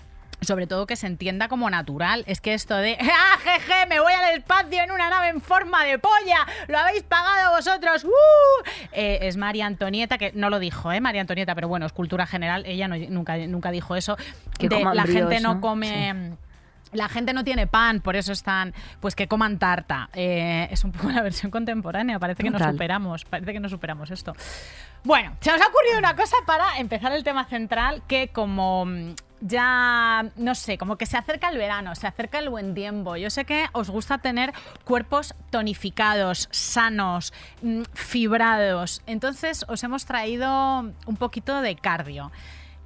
Sobre 0.41 0.67
todo 0.67 0.87
que 0.87 0.97
se 0.97 1.07
entienda 1.07 1.49
como 1.49 1.71
natural. 1.71 2.25
Es 2.27 2.41
que 2.41 2.55
esto 2.55 2.77
de. 2.77 2.99
¡Ah, 3.01 3.39
jeje! 3.43 3.87
Me 3.89 4.01
voy 4.01 4.13
al 4.13 4.35
espacio 4.37 4.83
en 4.83 4.91
una 4.91 5.09
nave 5.09 5.29
en 5.29 5.41
forma 5.41 5.85
de 5.85 5.99
polla. 5.99 6.47
¡Lo 6.69 6.79
habéis 6.79 7.03
pagado 7.05 7.57
vosotros! 7.57 8.05
¡Uh! 8.05 8.11
Eh, 8.93 9.21
es 9.23 9.37
María 9.37 9.67
Antonieta, 9.67 10.19
que 10.19 10.33
no 10.35 10.51
lo 10.51 10.59
dijo, 10.59 10.93
¿eh? 10.93 11.01
María 11.01 11.21
Antonieta, 11.23 11.55
pero 11.55 11.69
bueno, 11.69 11.87
es 11.87 11.93
cultura 11.93 12.27
general. 12.27 12.65
Ella 12.67 12.89
no- 12.89 12.97
nunca, 12.97 13.37
nunca 13.39 13.71
dijo 13.71 13.97
eso. 13.97 14.17
Que 14.59 14.69
De, 14.69 14.85
la 14.85 15.05
gente 15.05 15.41
no 15.41 15.55
¿no? 15.55 15.61
come. 15.61 16.33
La 16.93 17.09
gente 17.09 17.33
no 17.33 17.43
tiene 17.43 17.67
pan, 17.67 18.01
por 18.01 18.15
eso 18.15 18.31
están, 18.31 18.73
pues 19.01 19.17
que 19.17 19.27
coman 19.27 19.59
tarta. 19.59 20.11
Eh, 20.13 20.69
es 20.71 20.85
un 20.85 20.93
poco 20.93 21.11
la 21.11 21.23
versión 21.23 21.51
contemporánea, 21.51 22.21
parece 22.21 22.45
que 22.45 22.51
no 22.51 22.59
Total. 22.59 22.73
superamos, 22.75 23.25
parece 23.25 23.53
que 23.53 23.59
no 23.59 23.69
superamos 23.69 24.13
esto. 24.13 24.33
Bueno, 25.05 25.37
se 25.41 25.53
nos 25.53 25.61
ha 25.61 25.67
ocurrido 25.67 25.99
una 25.99 26.17
cosa 26.17 26.35
para 26.47 26.79
empezar 26.79 27.13
el 27.13 27.25
tema 27.25 27.45
central, 27.45 28.03
que 28.09 28.29
como 28.29 28.87
mm, 28.87 29.15
ya, 29.43 30.31
no 30.37 30.55
sé, 30.55 30.79
como 30.79 30.97
que 30.97 31.05
se 31.05 31.19
acerca 31.19 31.51
el 31.51 31.59
verano, 31.59 31.95
se 31.95 32.07
acerca 32.07 32.39
el 32.39 32.49
buen 32.49 32.75
tiempo. 32.75 33.15
Yo 33.17 33.29
sé 33.29 33.45
que 33.45 33.67
os 33.73 33.91
gusta 33.91 34.17
tener 34.17 34.55
cuerpos 34.85 35.35
tonificados, 35.51 36.49
sanos, 36.51 37.35
mm, 37.61 37.83
fibrados. 37.93 39.03
Entonces 39.05 39.67
os 39.69 39.85
hemos 39.85 40.07
traído 40.07 40.81
un 41.05 41.17
poquito 41.19 41.61
de 41.61 41.77
cardio. 41.77 42.33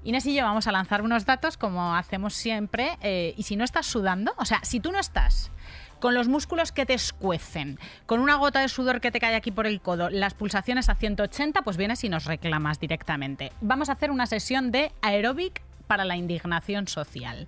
Inés 0.02 0.26
y 0.26 0.34
yo 0.34 0.42
vamos 0.42 0.66
a 0.66 0.72
lanzar 0.72 1.02
unos 1.02 1.24
datos 1.24 1.56
como 1.56 1.94
hacemos 1.94 2.34
siempre. 2.34 2.98
eh, 3.00 3.34
y 3.36 3.44
si 3.44 3.54
no 3.54 3.62
estás 3.62 3.86
sudando, 3.86 4.34
o 4.38 4.44
sea, 4.44 4.58
si 4.64 4.80
tú 4.80 4.90
no 4.90 4.98
estás 4.98 5.52
con 6.00 6.14
los 6.14 6.28
músculos 6.28 6.72
que 6.72 6.86
te 6.86 6.94
escuecen, 6.94 7.78
con 8.06 8.20
una 8.20 8.36
gota 8.36 8.60
de 8.60 8.68
sudor 8.68 9.00
que 9.00 9.10
te 9.10 9.20
cae 9.20 9.34
aquí 9.34 9.50
por 9.50 9.66
el 9.66 9.80
codo, 9.80 10.10
las 10.10 10.34
pulsaciones 10.34 10.88
a 10.88 10.94
180, 10.94 11.62
pues 11.62 11.76
vienes 11.76 12.04
y 12.04 12.08
nos 12.08 12.24
reclamas 12.24 12.80
directamente. 12.80 13.52
Vamos 13.60 13.88
a 13.88 13.92
hacer 13.92 14.10
una 14.10 14.26
sesión 14.26 14.70
de 14.70 14.92
aeróbic 15.02 15.62
para 15.86 16.04
la 16.04 16.16
indignación 16.16 16.88
social. 16.88 17.46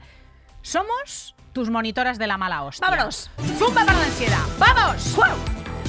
Somos 0.62 1.34
tus 1.52 1.70
monitoras 1.70 2.18
de 2.18 2.26
la 2.26 2.38
mala 2.38 2.62
hostia. 2.64 2.88
¡Vámonos! 2.88 3.30
¡Zumba 3.58 3.84
para 3.84 3.98
la 3.98 4.04
ansiedad! 4.04 4.44
¡Vamos! 4.58 5.16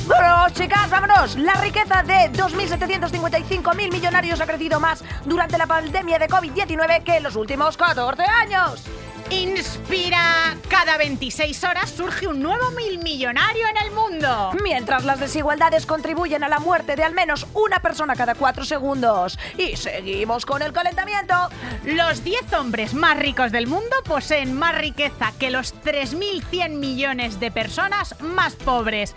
Bueno, 0.08 0.50
chicas, 0.54 0.90
vámonos. 0.90 1.36
La 1.38 1.54
riqueza 1.56 2.04
de 2.04 2.32
2.755.000 2.32 3.92
millonarios 3.92 4.42
ha 4.42 4.46
crecido 4.46 4.80
más 4.80 5.04
durante 5.26 5.58
la 5.58 5.68
pandemia 5.68 6.20
de 6.20 6.28
COVID-19 6.28 7.04
que 7.04 7.18
en 7.18 7.24
los 7.24 7.36
últimos 7.36 7.78
14 7.78 8.24
años. 8.24 8.84
Inspira. 9.32 10.58
Cada 10.68 10.98
26 10.98 11.64
horas 11.64 11.90
surge 11.90 12.28
un 12.28 12.42
nuevo 12.42 12.70
mil 12.72 13.00
millonario 13.00 13.66
en 13.66 13.78
el 13.86 13.92
mundo. 13.92 14.52
Mientras 14.62 15.06
las 15.06 15.22
desigualdades 15.22 15.86
contribuyen 15.86 16.44
a 16.44 16.50
la 16.50 16.60
muerte 16.60 16.98
de 16.98 17.04
al 17.06 17.14
menos 17.14 17.48
una 17.54 17.80
persona 17.80 18.16
cada 18.18 18.36
4 18.36 18.66
segundos. 18.66 19.40
Y 19.58 19.78
seguimos 19.78 20.46
con 20.46 20.62
el 20.62 20.74
calentamiento. 20.74 21.34
Los 21.86 22.26
10 22.26 22.52
hombres 22.54 22.94
más 22.94 23.18
ricos 23.18 23.54
del 23.54 23.68
mundo 23.68 23.96
poseen 24.04 24.54
más 24.54 24.78
riqueza 24.78 25.32
que 25.40 25.50
los 25.50 25.74
3.100 25.76 26.72
millones 26.72 27.40
de 27.40 27.52
personas 27.52 28.20
más 28.20 28.58
pobres. 28.58 29.16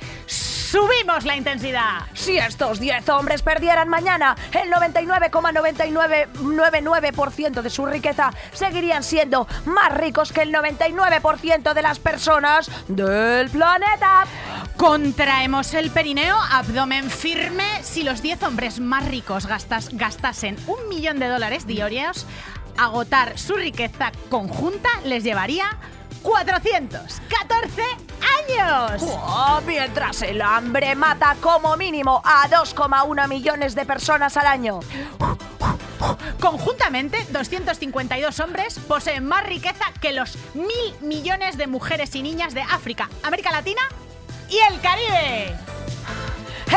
¡Subimos 0.74 1.24
la 1.24 1.36
intensidad! 1.36 2.00
Si 2.14 2.36
estos 2.36 2.80
10 2.80 3.08
hombres 3.10 3.42
perdieran 3.42 3.88
mañana 3.88 4.34
el 4.60 4.72
99,9999% 4.72 7.62
de 7.62 7.70
su 7.70 7.86
riqueza, 7.86 8.32
seguirían 8.52 9.04
siendo 9.04 9.46
más 9.66 9.94
ricos 9.94 10.32
que 10.32 10.42
el 10.42 10.52
99% 10.52 11.74
de 11.74 11.82
las 11.82 12.00
personas 12.00 12.68
del 12.88 13.50
planeta. 13.50 14.24
Contraemos 14.76 15.74
el 15.74 15.92
perineo, 15.92 16.36
abdomen 16.50 17.08
firme. 17.08 17.84
Si 17.84 18.02
los 18.02 18.20
10 18.20 18.42
hombres 18.42 18.80
más 18.80 19.06
ricos 19.06 19.46
gastas- 19.46 19.90
gastasen 19.92 20.56
un 20.66 20.88
millón 20.88 21.20
de 21.20 21.28
dólares 21.28 21.68
diarios, 21.68 22.26
agotar 22.76 23.38
su 23.38 23.54
riqueza 23.54 24.10
conjunta 24.28 24.88
les 25.04 25.22
llevaría 25.22 25.66
414 26.24 27.84
años. 28.20 29.02
Oh, 29.02 29.60
mientras 29.66 30.22
el 30.22 30.40
hambre 30.42 30.94
mata 30.94 31.36
como 31.40 31.76
mínimo 31.76 32.20
a 32.24 32.48
2,1 32.48 33.28
millones 33.28 33.74
de 33.74 33.84
personas 33.84 34.36
al 34.36 34.46
año. 34.46 34.80
Conjuntamente, 36.40 37.24
252 37.30 38.40
hombres 38.40 38.78
poseen 38.78 39.26
más 39.26 39.44
riqueza 39.44 39.86
que 40.00 40.12
los 40.12 40.36
mil 40.54 40.94
millones 41.00 41.56
de 41.56 41.66
mujeres 41.66 42.14
y 42.14 42.22
niñas 42.22 42.54
de 42.54 42.62
África, 42.62 43.08
América 43.22 43.50
Latina 43.50 43.82
y 44.48 44.58
el 44.58 44.80
Caribe. 44.80 45.73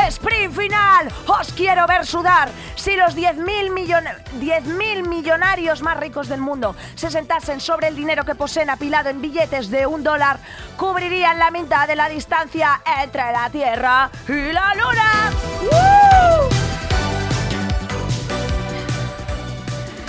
Sprint 0.08 0.54
final, 0.54 1.12
os 1.26 1.52
quiero 1.52 1.86
ver 1.86 2.06
sudar. 2.06 2.50
Si 2.76 2.96
los 2.96 3.14
10.000 3.16 3.70
millon 3.72 4.04
10.000 4.40 5.06
millonarios 5.06 5.82
más 5.82 5.96
ricos 5.98 6.28
del 6.28 6.40
mundo 6.40 6.74
se 6.94 7.10
sentasen 7.10 7.60
sobre 7.60 7.88
el 7.88 7.96
dinero 7.96 8.24
que 8.24 8.34
poseen 8.34 8.70
apilado 8.70 9.10
en 9.10 9.20
billetes 9.20 9.70
de 9.70 9.86
un 9.86 10.02
dólar, 10.02 10.38
cubrirían 10.76 11.38
la 11.38 11.50
mitad 11.50 11.86
de 11.86 11.96
la 11.96 12.08
distancia 12.08 12.80
entre 13.02 13.32
la 13.32 13.50
Tierra 13.50 14.10
y 14.28 14.52
la 14.52 14.74
Luna. 14.74 15.30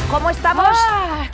¿Cómo 0.09 0.29
estamos? 0.29 0.77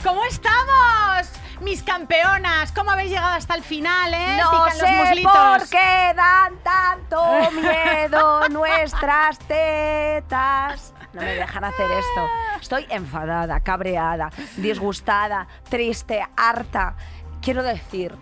¿Cómo 0.02 0.24
estamos? 0.24 1.45
Mis 1.60 1.82
campeonas, 1.82 2.70
¿cómo 2.72 2.90
habéis 2.90 3.10
llegado 3.10 3.34
hasta 3.34 3.54
el 3.54 3.62
final, 3.62 4.12
eh? 4.12 4.36
No 4.42 4.50
Pican 4.50 4.78
los 4.78 4.88
sé 4.88 4.96
muslitos. 4.96 5.32
por 5.32 5.68
qué 5.68 6.12
dan 6.14 6.54
tanto 6.62 7.50
miedo 7.52 8.48
nuestras 8.50 9.38
tetas. 9.38 10.92
No 11.14 11.22
me 11.22 11.34
dejan 11.34 11.64
hacer 11.64 11.90
esto. 11.90 12.26
Estoy 12.60 12.86
enfadada, 12.90 13.60
cabreada, 13.60 14.30
disgustada, 14.58 15.48
triste, 15.70 16.22
harta. 16.36 16.94
Quiero 17.40 17.62
decir, 17.62 18.14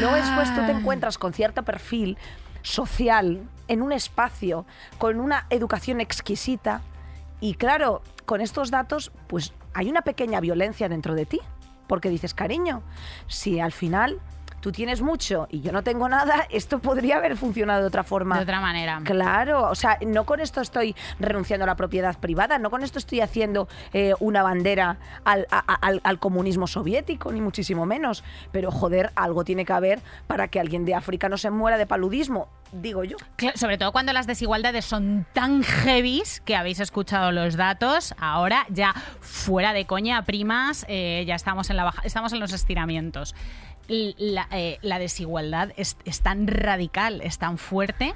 no 0.00 0.12
después 0.14 0.54
tú 0.54 0.60
te 0.66 0.72
encuentras 0.72 1.16
con 1.16 1.32
cierto 1.32 1.62
perfil 1.62 2.18
social 2.62 3.48
en 3.68 3.80
un 3.80 3.92
espacio 3.92 4.66
con 4.98 5.18
una 5.18 5.46
educación 5.50 6.00
exquisita 6.00 6.82
y 7.40 7.54
claro, 7.54 8.02
con 8.26 8.40
estos 8.40 8.70
datos, 8.70 9.12
pues 9.28 9.54
hay 9.72 9.88
una 9.88 10.02
pequeña 10.02 10.40
violencia 10.40 10.88
dentro 10.88 11.14
de 11.14 11.26
ti. 11.26 11.40
Porque 11.86 12.10
dices, 12.10 12.34
cariño, 12.34 12.82
si 13.26 13.60
al 13.60 13.72
final 13.72 14.20
tú 14.66 14.72
tienes 14.72 15.00
mucho 15.00 15.46
y 15.48 15.60
yo 15.60 15.70
no 15.70 15.84
tengo 15.84 16.08
nada, 16.08 16.44
esto 16.50 16.80
podría 16.80 17.18
haber 17.18 17.36
funcionado 17.36 17.82
de 17.82 17.86
otra 17.86 18.02
forma. 18.02 18.34
De 18.38 18.42
otra 18.42 18.60
manera. 18.60 19.00
Claro, 19.04 19.70
o 19.70 19.76
sea, 19.76 19.96
no 20.04 20.26
con 20.26 20.40
esto 20.40 20.60
estoy 20.60 20.96
renunciando 21.20 21.62
a 21.62 21.68
la 21.68 21.76
propiedad 21.76 22.18
privada, 22.18 22.58
no 22.58 22.68
con 22.68 22.82
esto 22.82 22.98
estoy 22.98 23.20
haciendo 23.20 23.68
eh, 23.92 24.14
una 24.18 24.42
bandera 24.42 24.96
al, 25.24 25.46
a- 25.52 25.60
al- 25.60 26.00
al 26.02 26.18
comunismo 26.18 26.66
soviético, 26.66 27.30
ni 27.30 27.40
muchísimo 27.40 27.86
menos. 27.86 28.24
Pero 28.50 28.72
joder, 28.72 29.12
algo 29.14 29.44
tiene 29.44 29.64
que 29.64 29.72
haber 29.72 30.00
para 30.26 30.48
que 30.48 30.58
alguien 30.58 30.84
de 30.84 30.96
África 30.96 31.28
no 31.28 31.38
se 31.38 31.50
muera 31.50 31.78
de 31.78 31.86
paludismo, 31.86 32.48
digo 32.72 33.04
yo. 33.04 33.18
Sobre 33.54 33.78
todo 33.78 33.92
cuando 33.92 34.12
las 34.12 34.26
desigualdades 34.26 34.84
son 34.84 35.26
tan 35.32 35.62
heavies 35.62 36.40
que 36.40 36.56
habéis 36.56 36.80
escuchado 36.80 37.30
los 37.30 37.54
datos. 37.54 38.16
Ahora 38.18 38.66
ya 38.68 38.94
fuera 39.20 39.72
de 39.72 39.86
coña, 39.86 40.22
primas, 40.22 40.84
eh, 40.88 41.22
ya 41.24 41.36
estamos 41.36 41.70
en 41.70 41.76
la 41.76 41.84
baja, 41.84 42.02
estamos 42.04 42.32
en 42.32 42.40
los 42.40 42.52
estiramientos. 42.52 43.36
Eh, 43.88 44.78
la 44.82 44.98
desigualdad 44.98 45.72
es, 45.76 45.96
tan 46.22 46.46
radical, 46.46 47.20
es 47.22 47.38
tan 47.38 47.58
fuerte 47.58 48.14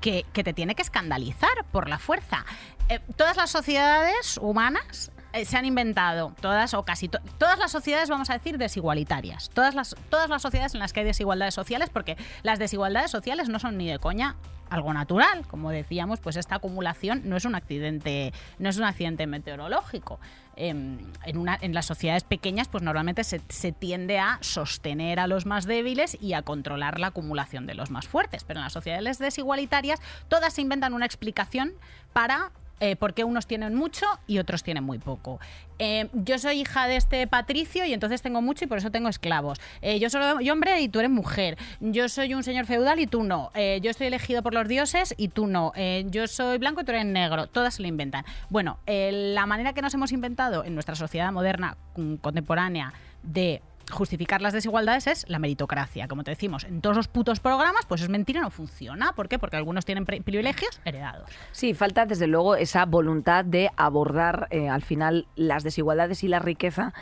que, 0.00 0.24
que 0.32 0.42
te 0.42 0.52
tiene 0.52 0.74
que 0.74 0.82
escandalizar 0.82 1.64
por 1.70 1.88
la 1.88 1.98
fuerza. 1.98 2.44
Eh, 2.88 3.00
todas 3.16 3.36
las 3.36 3.50
sociedades 3.50 4.38
humanas 4.42 5.12
eh, 5.32 5.44
se 5.44 5.56
han 5.56 5.64
inventado 5.64 6.34
todas 6.40 6.74
o 6.74 6.84
casi 6.84 7.08
to- 7.08 7.20
todas 7.38 7.58
las 7.58 7.70
sociedades, 7.70 8.10
vamos 8.10 8.28
a 8.30 8.34
decir, 8.34 8.58
desigualitarias. 8.58 9.48
Todas 9.50 9.74
las, 9.74 9.94
todas 10.10 10.28
las 10.28 10.42
sociedades 10.42 10.74
en 10.74 10.80
las 10.80 10.92
que 10.92 11.00
hay 11.00 11.06
desigualdades 11.06 11.54
sociales, 11.54 11.88
porque 11.90 12.16
las 12.42 12.58
desigualdades 12.58 13.10
sociales 13.10 13.48
no 13.48 13.58
son 13.60 13.78
ni 13.78 13.88
de 13.88 13.98
coña 13.98 14.36
algo 14.72 14.92
natural. 14.92 15.46
Como 15.46 15.70
decíamos, 15.70 16.20
pues 16.20 16.36
esta 16.36 16.56
acumulación 16.56 17.22
no 17.24 17.36
es 17.36 17.44
un 17.44 17.54
accidente, 17.54 18.32
no 18.58 18.68
es 18.68 18.78
un 18.78 18.84
accidente 18.84 19.26
meteorológico. 19.26 20.18
Em, 20.56 20.98
en, 21.24 21.38
una, 21.38 21.58
en 21.60 21.74
las 21.74 21.86
sociedades 21.86 22.24
pequeñas, 22.24 22.68
pues 22.68 22.82
normalmente 22.82 23.24
se, 23.24 23.40
se 23.48 23.72
tiende 23.72 24.18
a 24.18 24.38
sostener 24.40 25.20
a 25.20 25.26
los 25.26 25.46
más 25.46 25.66
débiles 25.66 26.16
y 26.20 26.34
a 26.34 26.42
controlar 26.42 27.00
la 27.00 27.08
acumulación 27.08 27.66
de 27.66 27.74
los 27.74 27.90
más 27.90 28.06
fuertes. 28.06 28.44
Pero 28.44 28.60
en 28.60 28.64
las 28.64 28.72
sociedades 28.72 29.18
desigualitarias, 29.18 30.00
todas 30.28 30.54
se 30.54 30.62
inventan 30.62 30.94
una 30.94 31.06
explicación 31.06 31.72
para 32.12 32.50
eh, 32.82 32.96
por 32.96 33.14
qué 33.14 33.22
unos 33.22 33.46
tienen 33.46 33.76
mucho 33.76 34.06
y 34.26 34.38
otros 34.38 34.64
tienen 34.64 34.82
muy 34.82 34.98
poco. 34.98 35.38
Eh, 35.78 36.08
yo 36.12 36.38
soy 36.38 36.60
hija 36.60 36.86
de 36.86 36.96
este 36.96 37.26
patricio 37.26 37.84
y 37.84 37.92
entonces 37.92 38.22
tengo 38.22 38.42
mucho 38.42 38.64
y 38.64 38.68
por 38.68 38.78
eso 38.78 38.90
tengo 38.90 39.08
esclavos. 39.08 39.60
Eh, 39.80 39.98
yo 40.00 40.10
soy 40.10 40.50
hombre 40.50 40.80
y 40.80 40.88
tú 40.88 40.98
eres 40.98 41.10
mujer. 41.10 41.56
Yo 41.80 42.08
soy 42.08 42.34
un 42.34 42.42
señor 42.42 42.66
feudal 42.66 42.98
y 42.98 43.06
tú 43.06 43.22
no. 43.22 43.50
Eh, 43.54 43.78
yo 43.82 43.90
estoy 43.90 44.08
elegido 44.08 44.42
por 44.42 44.52
los 44.52 44.66
dioses 44.66 45.14
y 45.16 45.28
tú 45.28 45.46
no. 45.46 45.72
Yo 46.06 46.26
soy 46.26 46.58
blanco 46.58 46.80
y 46.80 46.84
tú 46.84 46.90
eres 46.90 47.06
negro. 47.06 47.46
Todas 47.46 47.74
se 47.74 47.82
lo 47.82 47.88
inventan. 47.88 48.24
Bueno, 48.50 48.78
la 48.86 49.46
manera 49.46 49.72
que 49.72 49.82
nos 49.82 49.94
hemos 49.94 50.12
inventado 50.12 50.64
en 50.64 50.74
nuestra 50.74 50.94
sociedad 50.96 51.32
moderna 51.32 51.76
mm, 51.96 52.16
contemporánea 52.16 52.92
de 53.22 53.62
justificar 53.92 54.40
las 54.42 54.52
desigualdades 54.52 55.06
es 55.06 55.24
la 55.28 55.38
meritocracia. 55.38 56.08
Como 56.08 56.24
te 56.24 56.30
decimos, 56.32 56.64
en 56.64 56.80
todos 56.80 56.96
los 56.96 57.08
putos 57.08 57.40
programas, 57.40 57.86
pues 57.86 58.00
es 58.02 58.08
mentira, 58.08 58.40
no 58.40 58.50
funciona. 58.50 59.12
¿Por 59.12 59.28
qué? 59.28 59.38
Porque 59.38 59.56
algunos 59.56 59.84
tienen 59.84 60.04
pri- 60.04 60.20
privilegios 60.20 60.80
heredados. 60.84 61.28
Sí, 61.52 61.74
falta 61.74 62.06
desde 62.06 62.26
luego 62.26 62.56
esa 62.56 62.84
voluntad 62.86 63.44
de 63.44 63.70
abordar 63.76 64.48
eh, 64.50 64.68
al 64.68 64.82
final 64.82 65.26
las 65.36 65.62
desigualdades 65.62 66.24
y 66.24 66.28
la 66.28 66.38
riqueza 66.38 66.92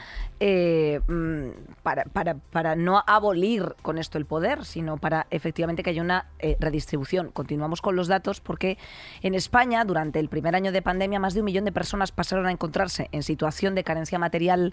eh, 0.40 1.00
mm, 1.08 1.74
para, 1.82 2.04
para- 2.04 2.34
para 2.34 2.76
no 2.76 3.02
abolir 3.06 3.74
con 3.82 3.98
esto 3.98 4.18
el 4.18 4.26
poder, 4.26 4.64
sino 4.64 4.96
para 4.98 5.26
efectivamente 5.30 5.82
que 5.82 5.90
haya 5.90 6.02
una 6.02 6.26
eh, 6.38 6.56
redistribución. 6.60 7.30
Continuamos 7.30 7.80
con 7.82 7.96
los 7.96 8.08
datos 8.08 8.40
porque 8.40 8.78
en 9.22 9.34
España, 9.34 9.84
durante 9.84 10.18
el 10.18 10.28
primer 10.28 10.54
año 10.56 10.72
de 10.72 10.82
pandemia, 10.82 11.20
más 11.20 11.34
de 11.34 11.40
un 11.40 11.46
millón 11.46 11.64
de 11.64 11.72
personas 11.72 12.12
pasaron 12.12 12.46
a 12.46 12.50
encontrarse 12.52 13.08
en 13.12 13.22
situación 13.22 13.74
de 13.74 13.84
carencia 13.84 14.18
material 14.18 14.72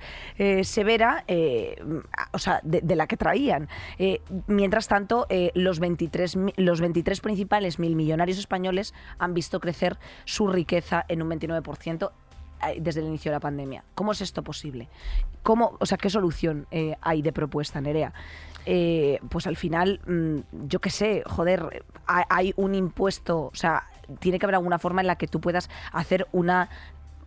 severa, 0.64 1.24
o 2.34 2.40
sea, 2.40 2.60
de, 2.64 2.96
la 2.96 3.08
que 3.08 3.18
traían. 3.18 3.68
Eh, 4.00 4.22
mientras 4.48 4.88
tanto, 4.88 5.26
eh, 5.30 5.52
los, 5.56 5.80
23, 5.80 6.36
mi- 6.36 6.54
los 6.58 6.82
23 6.82 7.22
principales 7.22 7.80
mil 7.80 7.96
millonarios 7.96 8.38
españoles 8.38 8.94
han 9.20 9.34
visto 9.34 9.60
crecer 9.60 9.98
su 10.26 10.48
riqueza 10.48 11.06
en 11.08 11.22
un 11.22 11.30
29% 11.30 12.12
eh, 12.68 12.78
desde 12.82 13.02
el 13.02 13.08
inicio 13.08 13.32
de 13.32 13.36
la 13.36 13.40
pandemia. 13.40 13.84
¿Cómo 13.96 14.12
es 14.14 14.22
esto 14.22 14.44
posible? 14.44 14.90
¿Cómo, 15.44 15.78
o 15.80 15.86
sea, 15.86 15.98
¿Qué 15.98 16.10
solución 16.10 16.68
hay 17.02 17.22
de 17.22 17.32
propuesta, 17.32 17.80
Nerea? 17.82 18.14
Eh, 18.66 19.20
pues 19.30 19.48
al 19.48 19.56
final, 19.56 20.02
mm, 20.06 20.68
yo 20.68 20.80
qué 20.82 20.90
sé, 20.90 21.24
joder, 21.26 21.86
ha- 22.06 22.26
hay 22.30 22.54
un 22.58 22.76
impuesto, 22.76 23.44
o 23.46 23.56
sea, 23.56 23.84
tiene 24.20 24.40
que 24.40 24.46
haber 24.46 24.56
alguna 24.56 24.78
forma 24.80 25.00
en 25.02 25.08
la 25.08 25.16
que 25.18 25.28
tú 25.28 25.40
puedas 25.40 25.70
hacer 25.94 26.28
una 26.34 26.70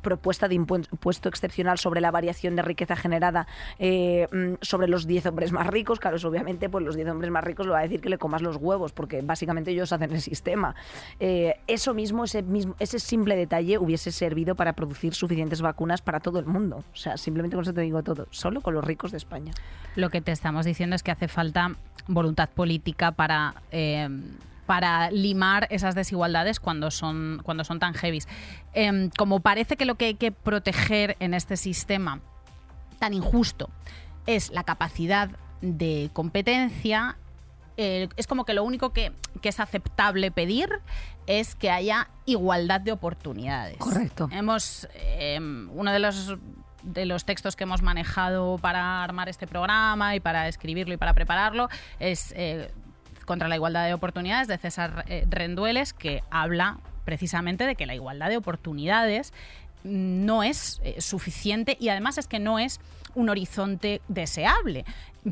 propuesta 0.00 0.48
de 0.48 0.56
impu- 0.56 0.86
impuesto 0.92 1.28
excepcional 1.28 1.78
sobre 1.78 2.00
la 2.00 2.10
variación 2.10 2.56
de 2.56 2.62
riqueza 2.62 2.96
generada 2.96 3.46
eh, 3.78 4.28
mm, 4.32 4.54
sobre 4.62 4.88
los 4.88 5.06
10 5.06 5.26
hombres 5.26 5.52
más 5.52 5.66
ricos. 5.66 5.98
Claro, 6.00 6.16
eso 6.16 6.28
obviamente, 6.28 6.68
pues 6.68 6.84
los 6.84 6.96
10 6.96 7.08
hombres 7.08 7.30
más 7.30 7.44
ricos 7.44 7.66
lo 7.66 7.72
va 7.72 7.80
a 7.80 7.82
decir 7.82 8.00
que 8.00 8.08
le 8.08 8.18
comas 8.18 8.42
los 8.42 8.56
huevos, 8.56 8.92
porque 8.92 9.22
básicamente 9.22 9.70
ellos 9.70 9.92
hacen 9.92 10.12
el 10.12 10.20
sistema. 10.20 10.74
Eh, 11.18 11.56
eso 11.66 11.94
mismo 11.94 12.24
ese, 12.24 12.42
mismo, 12.42 12.74
ese 12.78 12.98
simple 12.98 13.36
detalle 13.36 13.78
hubiese 13.78 14.12
servido 14.12 14.54
para 14.54 14.72
producir 14.72 15.14
suficientes 15.14 15.60
vacunas 15.62 16.02
para 16.02 16.20
todo 16.20 16.38
el 16.38 16.46
mundo. 16.46 16.84
O 16.92 16.96
sea, 16.96 17.16
simplemente 17.16 17.56
con 17.56 17.62
eso 17.62 17.72
te 17.74 17.80
digo 17.82 18.02
todo, 18.02 18.26
solo 18.30 18.60
con 18.60 18.74
los 18.74 18.84
ricos 18.84 19.10
de 19.10 19.16
España. 19.18 19.52
Lo 19.96 20.10
que 20.10 20.20
te 20.20 20.32
estamos 20.32 20.64
diciendo 20.66 20.96
es 20.96 21.02
que 21.02 21.10
hace 21.10 21.28
falta 21.28 21.72
voluntad 22.06 22.48
política 22.48 23.12
para, 23.12 23.54
eh, 23.70 24.08
para 24.70 25.10
limar 25.10 25.66
esas 25.70 25.96
desigualdades 25.96 26.60
cuando 26.60 26.92
son, 26.92 27.40
cuando 27.42 27.64
son 27.64 27.80
tan 27.80 27.92
heavies. 27.92 28.28
Em, 28.72 29.10
como 29.18 29.40
parece 29.40 29.76
que 29.76 29.84
lo 29.84 29.96
que 29.96 30.04
hay 30.04 30.14
que 30.14 30.30
proteger 30.30 31.16
en 31.18 31.34
este 31.34 31.56
sistema 31.56 32.20
tan 33.00 33.12
injusto 33.12 33.68
es 34.26 34.52
la 34.52 34.62
capacidad 34.62 35.28
de 35.60 36.10
competencia, 36.12 37.16
eh, 37.78 38.06
es 38.16 38.28
como 38.28 38.44
que 38.44 38.54
lo 38.54 38.62
único 38.62 38.92
que, 38.92 39.10
que 39.42 39.48
es 39.48 39.58
aceptable 39.58 40.30
pedir 40.30 40.70
es 41.26 41.56
que 41.56 41.72
haya 41.72 42.08
igualdad 42.24 42.80
de 42.80 42.92
oportunidades. 42.92 43.76
Correcto. 43.78 44.28
Hemos, 44.30 44.86
eh, 44.94 45.40
uno 45.40 45.90
de 45.90 45.98
los 45.98 46.36
de 46.84 47.06
los 47.06 47.24
textos 47.24 47.56
que 47.56 47.64
hemos 47.64 47.82
manejado 47.82 48.56
para 48.56 49.02
armar 49.02 49.28
este 49.28 49.48
programa 49.48 50.14
y 50.14 50.20
para 50.20 50.48
escribirlo 50.48 50.94
y 50.94 50.96
para 50.96 51.12
prepararlo 51.12 51.68
es 51.98 52.32
eh, 52.36 52.72
contra 53.24 53.48
la 53.48 53.56
igualdad 53.56 53.86
de 53.86 53.94
oportunidades 53.94 54.48
de 54.48 54.58
César 54.58 55.04
eh, 55.08 55.26
Rendueles 55.28 55.92
que 55.92 56.22
habla 56.30 56.78
precisamente 57.04 57.66
de 57.66 57.74
que 57.74 57.86
la 57.86 57.94
igualdad 57.94 58.28
de 58.28 58.36
oportunidades 58.36 59.32
no 59.82 60.42
es 60.42 60.80
eh, 60.84 61.00
suficiente 61.00 61.76
y 61.80 61.88
además 61.88 62.18
es 62.18 62.26
que 62.26 62.38
no 62.38 62.58
es 62.58 62.80
un 63.14 63.28
horizonte 63.28 64.00
deseable. 64.08 64.84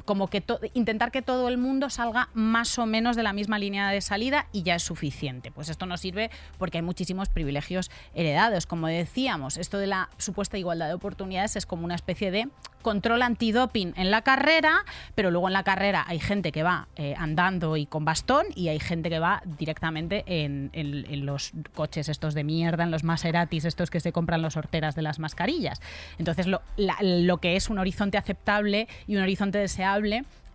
Como 0.04 0.28
que 0.28 0.42
intentar 0.74 1.10
que 1.10 1.22
todo 1.22 1.48
el 1.48 1.56
mundo 1.58 1.88
salga 1.90 2.28
más 2.34 2.78
o 2.78 2.86
menos 2.86 3.16
de 3.16 3.22
la 3.22 3.32
misma 3.32 3.58
línea 3.58 3.90
de 3.90 4.00
salida 4.00 4.46
y 4.52 4.62
ya 4.62 4.74
es 4.74 4.82
suficiente. 4.82 5.50
Pues 5.50 5.68
esto 5.68 5.86
no 5.86 5.96
sirve 5.96 6.30
porque 6.58 6.78
hay 6.78 6.82
muchísimos 6.82 7.28
privilegios 7.28 7.90
heredados. 8.14 8.66
Como 8.66 8.86
decíamos, 8.86 9.56
esto 9.56 9.78
de 9.78 9.86
la 9.86 10.10
supuesta 10.18 10.58
igualdad 10.58 10.88
de 10.88 10.94
oportunidades 10.94 11.56
es 11.56 11.64
como 11.66 11.84
una 11.84 11.94
especie 11.94 12.30
de 12.30 12.48
control 12.82 13.22
antidoping 13.22 13.92
en 13.96 14.10
la 14.10 14.22
carrera, 14.22 14.84
pero 15.14 15.30
luego 15.30 15.48
en 15.48 15.52
la 15.52 15.64
carrera 15.64 16.04
hay 16.06 16.20
gente 16.20 16.52
que 16.52 16.62
va 16.62 16.86
eh, 16.96 17.14
andando 17.18 17.76
y 17.76 17.86
con 17.86 18.04
bastón 18.04 18.46
y 18.54 18.68
hay 18.68 18.78
gente 18.78 19.10
que 19.10 19.18
va 19.18 19.42
directamente 19.58 20.22
en, 20.26 20.70
en- 20.72 21.26
los 21.26 21.50
coches 21.74 22.08
estos 22.08 22.34
de 22.34 22.44
mierda, 22.44 22.84
en 22.84 22.90
los 22.92 23.02
Maseratis, 23.04 23.64
estos 23.64 23.90
que 23.90 23.98
se 24.00 24.12
compran 24.12 24.42
los 24.42 24.56
horteras 24.56 24.94
de 24.94 25.02
las 25.02 25.18
mascarillas. 25.18 25.80
Entonces, 26.18 26.46
lo, 26.46 26.62
lo 26.76 27.38
que 27.38 27.56
es 27.56 27.68
un 27.68 27.78
horizonte 27.78 28.16
aceptable 28.16 28.86
y 29.08 29.16
un 29.16 29.22
horizonte 29.22 29.58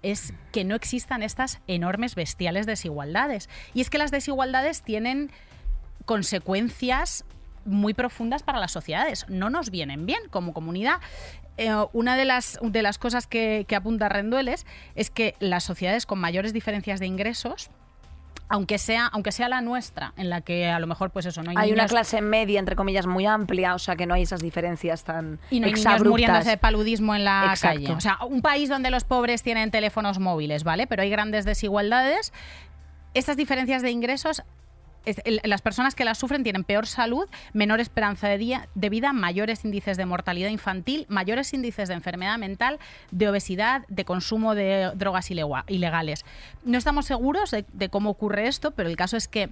es 0.01 0.33
que 0.51 0.63
no 0.63 0.75
existan 0.75 1.23
estas 1.23 1.59
enormes, 1.67 2.15
bestiales 2.15 2.65
desigualdades. 2.65 3.49
Y 3.73 3.81
es 3.81 3.89
que 3.89 3.97
las 3.97 4.11
desigualdades 4.11 4.81
tienen 4.81 5.31
consecuencias 6.05 7.23
muy 7.65 7.93
profundas 7.93 8.43
para 8.43 8.59
las 8.59 8.71
sociedades. 8.71 9.25
No 9.29 9.49
nos 9.49 9.69
vienen 9.69 10.05
bien 10.05 10.21
como 10.29 10.53
comunidad. 10.53 10.99
Eh, 11.57 11.71
una 11.93 12.17
de 12.17 12.25
las, 12.25 12.59
de 12.61 12.81
las 12.81 12.97
cosas 12.97 13.27
que, 13.27 13.65
que 13.67 13.75
apunta 13.75 14.09
Rendueles 14.09 14.65
es 14.95 15.09
que 15.09 15.35
las 15.39 15.63
sociedades 15.63 16.05
con 16.05 16.19
mayores 16.19 16.51
diferencias 16.51 16.99
de 16.99 17.05
ingresos, 17.05 17.69
aunque 18.53 18.77
sea, 18.77 19.07
aunque 19.07 19.31
sea 19.31 19.49
la 19.49 19.61
nuestra, 19.61 20.13
en 20.15 20.29
la 20.29 20.41
que 20.41 20.69
a 20.69 20.77
lo 20.77 20.85
mejor 20.85 21.09
pues 21.09 21.25
eso, 21.25 21.41
no 21.41 21.49
hay, 21.49 21.55
Hay 21.57 21.71
una 21.71 21.87
clase 21.87 22.21
media, 22.21 22.59
entre 22.59 22.75
comillas, 22.75 23.07
muy 23.07 23.25
amplia, 23.25 23.73
o 23.73 23.79
sea 23.79 23.95
que 23.95 24.05
no 24.05 24.13
hay 24.13 24.21
esas 24.21 24.41
diferencias 24.41 25.03
tan 25.03 25.39
y 25.49 25.59
no 25.59 25.65
hay 25.65 25.73
niños 25.73 26.03
muriéndose 26.03 26.51
de 26.51 26.57
paludismo 26.57 27.15
en 27.15 27.25
la 27.25 27.47
Exacto. 27.49 27.79
calle. 27.79 27.93
O 27.93 27.99
sea, 27.99 28.19
un 28.29 28.43
país 28.43 28.69
donde 28.69 28.91
los 28.91 29.05
pobres 29.05 29.41
tienen 29.41 29.71
teléfonos 29.71 30.19
móviles, 30.19 30.63
¿vale? 30.63 30.85
Pero 30.85 31.01
hay 31.01 31.09
grandes 31.09 31.45
desigualdades. 31.45 32.31
Estas 33.15 33.37
diferencias 33.37 33.81
de 33.81 33.89
ingresos, 33.89 34.43
las 35.43 35.61
personas 35.61 35.95
que 35.95 36.05
las 36.05 36.17
sufren 36.17 36.43
tienen 36.43 36.63
peor 36.63 36.87
salud, 36.87 37.27
menor 37.53 37.79
esperanza 37.79 38.27
de, 38.27 38.37
día- 38.37 38.67
de 38.75 38.89
vida, 38.89 39.13
mayores 39.13 39.65
índices 39.65 39.97
de 39.97 40.05
mortalidad 40.05 40.49
infantil, 40.49 41.05
mayores 41.09 41.53
índices 41.53 41.89
de 41.89 41.95
enfermedad 41.95 42.37
mental, 42.37 42.79
de 43.11 43.27
obesidad, 43.29 43.83
de 43.87 44.05
consumo 44.05 44.55
de 44.55 44.91
drogas 44.95 45.29
ilegales. 45.31 46.25
No 46.63 46.77
estamos 46.77 47.05
seguros 47.05 47.51
de, 47.51 47.65
de 47.73 47.89
cómo 47.89 48.09
ocurre 48.09 48.47
esto, 48.47 48.71
pero 48.71 48.89
el 48.89 48.95
caso 48.95 49.17
es 49.17 49.27
que 49.27 49.49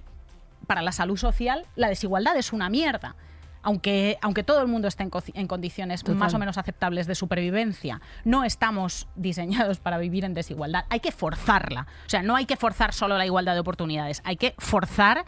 para 0.66 0.82
la 0.82 0.92
salud 0.92 1.16
social 1.16 1.66
la 1.76 1.88
desigualdad 1.88 2.36
es 2.36 2.52
una 2.52 2.68
mierda. 2.68 3.14
Aunque, 3.62 4.18
aunque 4.22 4.42
todo 4.42 4.60
el 4.60 4.66
mundo 4.68 4.88
esté 4.88 5.04
en, 5.04 5.10
co- 5.10 5.22
en 5.34 5.46
condiciones 5.46 6.02
más 6.18 6.34
o 6.34 6.38
menos 6.40 6.58
aceptables 6.58 7.06
de 7.06 7.14
supervivencia, 7.14 8.00
no 8.24 8.42
estamos 8.44 9.06
diseñados 9.14 9.78
para 9.78 9.98
vivir 9.98 10.24
en 10.24 10.34
desigualdad. 10.34 10.84
Hay 10.90 11.00
que 11.00 11.12
forzarla. 11.12 11.86
O 12.06 12.08
sea, 12.10 12.22
no 12.22 12.34
hay 12.36 12.46
que 12.46 12.56
forzar 12.56 12.92
solo 12.92 13.16
la 13.16 13.24
igualdad 13.26 13.54
de 13.54 13.60
oportunidades, 13.60 14.20
hay 14.24 14.36
que 14.36 14.54
forzar 14.58 15.24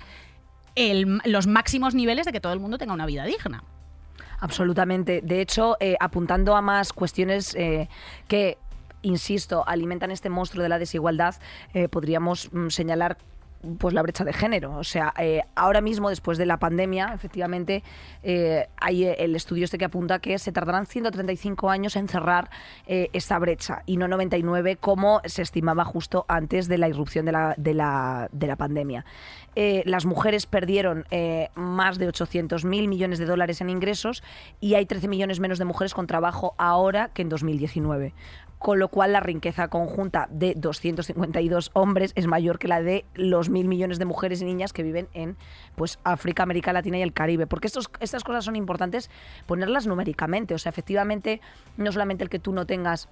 el- 0.74 1.20
los 1.24 1.46
máximos 1.46 1.94
niveles 1.94 2.26
de 2.26 2.32
que 2.32 2.40
todo 2.40 2.52
el 2.52 2.58
mundo 2.60 2.78
tenga 2.78 2.92
una 2.92 3.06
vida 3.06 3.24
digna. 3.24 3.62
Absolutamente. 4.40 5.20
De 5.22 5.40
hecho, 5.40 5.76
eh, 5.80 5.96
apuntando 6.00 6.56
a 6.56 6.60
más 6.60 6.92
cuestiones 6.92 7.54
eh, 7.54 7.88
que, 8.28 8.58
insisto, 9.02 9.64
alimentan 9.66 10.10
este 10.10 10.28
monstruo 10.28 10.62
de 10.62 10.68
la 10.68 10.78
desigualdad, 10.78 11.36
eh, 11.72 11.88
podríamos 11.88 12.52
mm, 12.52 12.68
señalar 12.68 13.16
pues 13.78 13.94
la 13.94 14.02
brecha 14.02 14.24
de 14.24 14.32
género. 14.32 14.76
O 14.76 14.84
sea, 14.84 15.12
eh, 15.18 15.42
ahora 15.54 15.80
mismo, 15.80 16.08
después 16.08 16.38
de 16.38 16.46
la 16.46 16.58
pandemia, 16.58 17.12
efectivamente, 17.14 17.82
eh, 18.22 18.68
hay 18.76 19.04
eh, 19.04 19.16
el 19.18 19.36
estudio 19.36 19.64
este 19.64 19.78
que 19.78 19.84
apunta 19.84 20.18
que 20.18 20.38
se 20.38 20.52
tardarán 20.52 20.86
135 20.86 21.70
años 21.70 21.96
en 21.96 22.08
cerrar 22.08 22.50
eh, 22.86 23.08
esa 23.12 23.38
brecha 23.38 23.82
y 23.86 23.96
no 23.96 24.08
99 24.08 24.76
como 24.76 25.20
se 25.24 25.42
estimaba 25.42 25.84
justo 25.84 26.24
antes 26.28 26.68
de 26.68 26.78
la 26.78 26.88
irrupción 26.88 27.26
de 27.26 27.32
la, 27.32 27.54
de 27.56 27.74
la, 27.74 28.28
de 28.32 28.46
la 28.46 28.56
pandemia. 28.56 29.04
Las 29.84 30.04
mujeres 30.04 30.46
perdieron 30.46 31.04
más 31.54 31.98
de 31.98 32.08
800 32.08 32.64
mil 32.64 32.88
millones 32.88 33.20
de 33.20 33.24
dólares 33.24 33.60
en 33.60 33.70
ingresos 33.70 34.24
y 34.60 34.74
hay 34.74 34.84
13 34.84 35.06
millones 35.06 35.38
menos 35.38 35.60
de 35.60 35.64
mujeres 35.64 35.94
con 35.94 36.08
trabajo 36.08 36.56
ahora 36.58 37.10
que 37.14 37.22
en 37.22 37.28
2019 37.28 38.14
con 38.64 38.78
lo 38.78 38.88
cual 38.88 39.12
la 39.12 39.20
riqueza 39.20 39.68
conjunta 39.68 40.26
de 40.30 40.54
252 40.56 41.70
hombres 41.74 42.12
es 42.14 42.26
mayor 42.26 42.58
que 42.58 42.66
la 42.66 42.80
de 42.80 43.04
los 43.12 43.50
mil 43.50 43.68
millones 43.68 43.98
de 43.98 44.06
mujeres 44.06 44.40
y 44.40 44.46
niñas 44.46 44.72
que 44.72 44.82
viven 44.82 45.06
en 45.12 45.36
pues 45.76 45.98
África, 46.02 46.44
América 46.44 46.72
Latina 46.72 46.96
y 46.96 47.02
el 47.02 47.12
Caribe. 47.12 47.46
Porque 47.46 47.68
estas 47.68 48.24
cosas 48.24 48.46
son 48.46 48.56
importantes 48.56 49.10
ponerlas 49.44 49.86
numéricamente. 49.86 50.54
O 50.54 50.58
sea, 50.58 50.70
efectivamente, 50.70 51.42
no 51.76 51.92
solamente 51.92 52.24
el 52.24 52.30
que 52.30 52.38
tú 52.38 52.54
no 52.54 52.64
tengas 52.64 53.10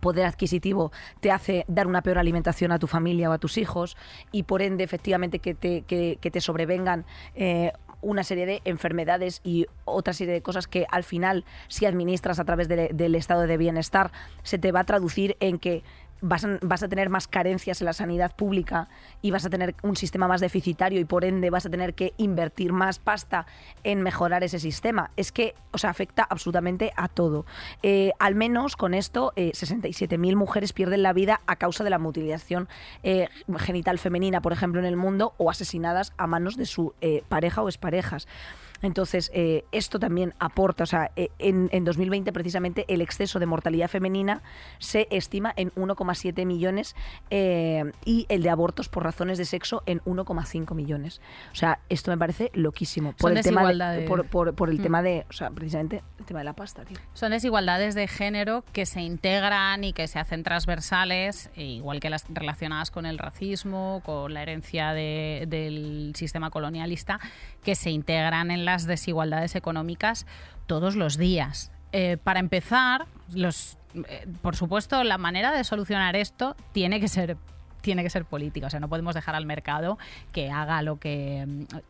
poder 0.00 0.24
adquisitivo 0.24 0.92
te 1.20 1.30
hace 1.30 1.66
dar 1.68 1.86
una 1.86 2.00
peor 2.00 2.16
alimentación 2.16 2.72
a 2.72 2.78
tu 2.78 2.86
familia 2.86 3.28
o 3.28 3.34
a 3.34 3.38
tus 3.38 3.58
hijos 3.58 3.98
y 4.32 4.44
por 4.44 4.62
ende 4.62 4.82
efectivamente 4.82 5.40
que 5.40 5.54
te, 5.54 5.82
que 5.82 6.30
te 6.30 6.40
sobrevengan 6.40 7.04
eh, 7.34 7.72
una 8.02 8.24
serie 8.24 8.46
de 8.46 8.62
enfermedades 8.64 9.40
y 9.44 9.66
otra 9.84 10.12
serie 10.12 10.34
de 10.34 10.42
cosas 10.42 10.66
que 10.66 10.86
al 10.90 11.04
final, 11.04 11.44
si 11.68 11.86
administras 11.86 12.38
a 12.38 12.44
través 12.44 12.68
de- 12.68 12.90
del 12.92 13.14
estado 13.14 13.46
de 13.46 13.56
bienestar, 13.56 14.10
se 14.42 14.58
te 14.58 14.72
va 14.72 14.80
a 14.80 14.84
traducir 14.84 15.36
en 15.40 15.58
que 15.58 15.82
vas 16.20 16.44
a, 16.44 16.88
tener 16.88 17.08
más 17.08 17.28
carencias 17.28 17.80
en 17.80 17.86
la 17.86 17.92
sanidad 17.92 18.34
pública 18.34 18.88
y 19.22 19.30
vas 19.30 19.44
a 19.44 19.50
tener 19.50 19.74
un 19.82 19.96
sistema 19.96 20.28
más 20.28 20.40
deficitario 20.40 21.00
y 21.00 21.04
por 21.04 21.24
ende 21.24 21.50
vas 21.50 21.66
a 21.66 21.70
tener 21.70 21.94
que 21.94 22.14
invertir 22.16 22.72
más 22.72 22.98
pasta 22.98 23.46
en 23.84 24.02
mejorar 24.02 24.44
ese 24.44 24.58
sistema. 24.58 25.10
Es 25.16 25.32
que, 25.32 25.54
o 25.72 25.86
afecta 25.86 26.26
absolutamente 26.28 26.92
a 26.96 27.08
todo. 27.08 27.46
Eh, 27.82 28.12
al 28.18 28.34
menos 28.34 28.76
con 28.76 28.94
esto, 28.94 29.32
eh, 29.36 29.52
67.000 29.54 30.36
mujeres 30.36 30.72
pierden 30.72 31.02
la 31.02 31.12
vida 31.12 31.40
a 31.46 31.56
causa 31.56 31.84
de 31.84 31.90
la 31.90 31.98
mutilación 31.98 32.68
eh, 33.02 33.28
genital 33.58 33.98
femenina, 33.98 34.40
por 34.40 34.52
ejemplo, 34.52 34.80
en 34.80 34.86
el 34.86 34.96
mundo, 34.96 35.34
o 35.38 35.50
asesinadas 35.50 36.12
a 36.16 36.26
manos 36.26 36.56
de 36.56 36.66
su 36.66 36.94
eh, 37.00 37.22
pareja 37.28 37.62
o 37.62 37.68
exparejas. 37.68 38.26
Entonces, 38.82 39.30
eh, 39.34 39.64
esto 39.72 39.98
también 39.98 40.34
aporta, 40.38 40.84
o 40.84 40.86
sea, 40.86 41.10
eh, 41.16 41.28
en, 41.38 41.68
en 41.72 41.84
2020 41.84 42.32
precisamente 42.32 42.84
el 42.88 43.00
exceso 43.00 43.38
de 43.38 43.46
mortalidad 43.46 43.88
femenina 43.88 44.42
se 44.78 45.06
estima 45.10 45.52
en 45.56 45.70
1,7 45.72 46.46
millones 46.46 46.96
eh, 47.30 47.84
y 48.04 48.26
el 48.28 48.42
de 48.42 48.50
abortos 48.50 48.88
por 48.88 49.04
razones 49.04 49.38
de 49.38 49.44
sexo 49.44 49.82
en 49.86 50.00
1,5 50.00 50.74
millones. 50.74 51.20
O 51.52 51.54
sea, 51.54 51.80
esto 51.88 52.10
me 52.10 52.18
parece 52.18 52.50
loquísimo. 52.54 53.12
Por 53.12 53.30
Son 53.30 53.36
el 53.36 53.44
tema 53.44 53.72
de, 53.72 54.02
por, 54.06 54.26
por- 54.26 54.54
por 54.54 54.70
el 54.70 54.78
Mm. 54.78 54.82
tema 54.82 55.02
de, 55.02 55.26
o 55.28 55.32
sea, 55.32 55.50
precisamente 55.50 56.02
el 56.18 56.24
tema 56.24 56.40
de 56.40 56.44
la 56.44 56.54
pasta, 56.54 56.84
tío. 56.84 56.96
Son 57.12 57.30
desigualdades 57.32 57.94
de 57.94 58.08
género 58.08 58.64
que 58.72 58.86
se 58.86 59.00
integran 59.02 59.84
y 59.84 59.92
que 59.92 60.08
se 60.08 60.18
hacen 60.18 60.42
transversales, 60.42 61.50
e 61.54 61.64
igual 61.64 62.00
que 62.00 62.08
las 62.10 62.24
relacionadas 62.28 62.90
con 62.90 63.04
el 63.06 63.18
racismo, 63.18 64.00
con 64.04 64.32
la 64.34 64.42
herencia 64.42 64.92
de- 64.92 65.44
del 65.48 66.12
sistema 66.16 66.50
colonialista, 66.50 67.20
que 67.62 67.74
se 67.74 67.90
integran 67.90 68.50
en 68.50 68.64
las 68.70 68.86
desigualdades 68.86 69.56
económicas 69.56 70.26
todos 70.66 70.94
los 70.96 71.16
días. 71.16 71.72
Eh, 71.92 72.18
para 72.22 72.38
empezar, 72.38 73.06
los, 73.34 73.78
eh, 74.08 74.26
por 74.42 74.54
supuesto, 74.54 75.02
la 75.02 75.18
manera 75.18 75.50
de 75.52 75.64
solucionar 75.64 76.14
esto 76.14 76.56
tiene 76.72 77.00
que 77.00 77.08
ser 77.08 77.36
tiene 77.80 78.02
que 78.02 78.10
ser 78.10 78.24
política, 78.24 78.66
o 78.66 78.70
sea, 78.70 78.80
no 78.80 78.88
podemos 78.88 79.14
dejar 79.14 79.34
al 79.34 79.46
mercado 79.46 79.98
que 80.32 80.50
haga 80.50 80.82
lo 80.82 80.96
que 80.98 81.46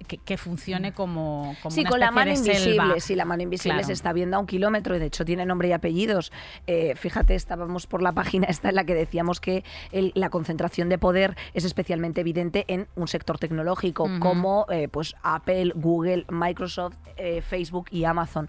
que, 0.07 0.18
que 0.18 0.36
funcione 0.36 0.93
como, 0.93 1.57
como 1.62 1.74
Sí, 1.74 1.80
una 1.80 1.91
con 1.91 2.01
la 2.01 2.11
mano 2.11 2.30
invisible, 2.32 3.01
sí, 3.01 3.14
la 3.14 3.24
mano 3.24 3.43
invisible 3.43 3.74
Claro. 3.74 3.86
se 3.86 3.93
está 3.93 4.12
viendo 4.12 4.36
a 4.36 4.41
un 4.41 4.47
kilómetro 4.47 4.97
y 4.97 4.99
de 4.99 5.07
hecho 5.07 5.24
tiene 5.24 5.45
nombre 5.47 5.68
y 5.68 5.72
apellidos. 5.72 6.32
Eh, 6.66 6.95
fíjate, 6.97 7.34
estábamos 7.34 7.86
por 7.86 8.03
la 8.03 8.12
página 8.12 8.47
esta 8.47 8.68
en 8.70 8.74
la 8.74 8.84
que 8.84 8.95
decíamos 8.95 9.41
que 9.41 9.64
el- 9.93 10.12
la 10.14 10.30
concentración 10.30 10.88
de 10.88 10.99
poder 10.99 11.36
es 11.55 11.64
especialmente 11.64 12.20
evidente 12.20 12.64
en 12.68 12.88
un 12.97 13.09
sector 13.09 13.38
tecnológico 13.38 14.09
como 14.20 14.66
eh, 14.70 14.88
pues 14.88 15.14
Apple, 15.22 15.72
Google, 15.74 16.24
Microsoft, 16.28 16.97
eh, 17.16 17.43
Facebook 17.43 17.86
y 17.91 18.05
Amazon. 18.05 18.49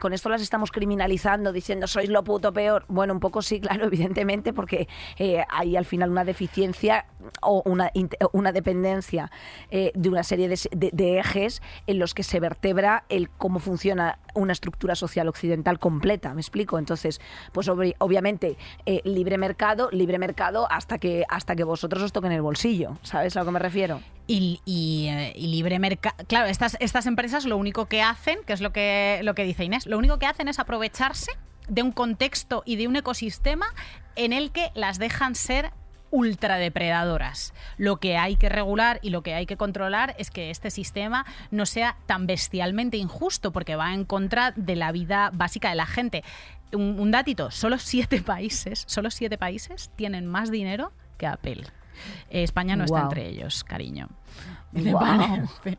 Con 0.00 0.12
esto 0.12 0.28
las 0.28 0.42
estamos 0.42 0.72
criminalizando 0.72 1.52
diciendo 1.52 1.86
sois 1.86 2.08
lo 2.08 2.24
puto 2.24 2.52
peor. 2.52 2.84
Bueno, 2.88 3.12
un 3.14 3.20
poco 3.20 3.40
sí, 3.40 3.60
claro, 3.60 3.86
evidentemente, 3.92 4.52
porque 4.52 4.88
hay 5.48 5.76
al 5.76 5.84
final 5.84 6.10
una 6.10 6.24
deficiencia 6.24 6.65
o 7.42 7.62
una, 7.64 7.92
int- 7.92 8.16
una 8.32 8.52
dependencia 8.52 9.30
eh, 9.70 9.92
de 9.94 10.08
una 10.08 10.22
serie 10.22 10.48
de, 10.48 11.18
ejes 11.18 11.62
en 11.86 11.98
los 11.98 12.14
que 12.14 12.22
se 12.22 12.40
vertebra 12.40 13.04
el 13.08 13.28
cómo 13.30 13.58
funciona 13.58 14.18
una 14.34 14.52
estructura 14.52 14.94
social 14.94 15.28
occidental 15.28 15.78
completa. 15.78 16.34
¿Me 16.34 16.40
explico? 16.40 16.78
Entonces, 16.78 17.20
pues 17.52 17.68
obvi- 17.68 17.94
obviamente, 17.98 18.56
eh, 18.86 19.00
libre 19.04 19.38
mercado, 19.38 19.88
libre 19.92 20.18
mercado 20.18 20.66
hasta 20.70 20.98
que, 20.98 21.24
hasta 21.28 21.56
que 21.56 21.64
vosotros 21.64 22.02
os 22.02 22.12
toquen 22.12 22.32
el 22.32 22.42
bolsillo. 22.42 22.96
¿Sabes 23.02 23.36
a 23.36 23.40
lo 23.40 23.46
que 23.46 23.52
me 23.52 23.58
refiero? 23.58 24.00
y, 24.28 24.60
eh, 25.08 25.32
y 25.36 25.46
libre 25.46 25.78
mercado. 25.78 26.16
Claro, 26.26 26.46
estas, 26.48 26.76
estas 26.80 27.06
empresas 27.06 27.44
lo 27.44 27.56
único 27.56 27.86
que 27.86 28.02
hacen, 28.02 28.40
que 28.44 28.54
es 28.54 28.60
lo 28.60 28.72
que, 28.72 29.20
lo 29.22 29.36
que 29.36 29.44
dice 29.44 29.62
Inés, 29.64 29.86
lo 29.86 29.96
único 29.98 30.18
que 30.18 30.26
hacen 30.26 30.48
es 30.48 30.58
aprovecharse 30.58 31.30
de 31.68 31.82
un 31.84 31.92
contexto 31.92 32.64
y 32.66 32.74
de 32.74 32.88
un 32.88 32.96
ecosistema 32.96 33.66
en 34.16 34.32
el 34.32 34.50
que 34.50 34.72
las 34.74 34.98
dejan 34.98 35.36
ser 35.36 35.70
ultradepredadoras. 36.10 37.54
Lo 37.76 37.96
que 37.96 38.16
hay 38.16 38.36
que 38.36 38.48
regular 38.48 38.98
y 39.02 39.10
lo 39.10 39.22
que 39.22 39.34
hay 39.34 39.46
que 39.46 39.56
controlar 39.56 40.14
es 40.18 40.30
que 40.30 40.50
este 40.50 40.70
sistema 40.70 41.26
no 41.50 41.66
sea 41.66 41.96
tan 42.06 42.26
bestialmente 42.26 42.96
injusto 42.96 43.52
porque 43.52 43.76
va 43.76 43.92
en 43.92 44.04
contra 44.04 44.52
de 44.52 44.76
la 44.76 44.92
vida 44.92 45.30
básica 45.32 45.70
de 45.70 45.76
la 45.76 45.86
gente. 45.86 46.24
Un, 46.72 46.98
un 46.98 47.10
datito, 47.10 47.50
solo 47.50 47.78
siete 47.78 48.20
países, 48.26 48.84
solo 48.86 49.10
siete 49.10 49.38
países 49.38 49.90
tienen 49.96 50.26
más 50.26 50.50
dinero 50.50 50.92
que 51.18 51.26
Apple. 51.26 51.64
Eh, 52.30 52.42
España 52.42 52.76
no 52.76 52.84
está 52.84 53.02
entre 53.02 53.26
ellos, 53.28 53.64
cariño. 53.64 54.08
¿Qué 54.74 54.82
te 54.82 54.92
parece? 54.92 55.78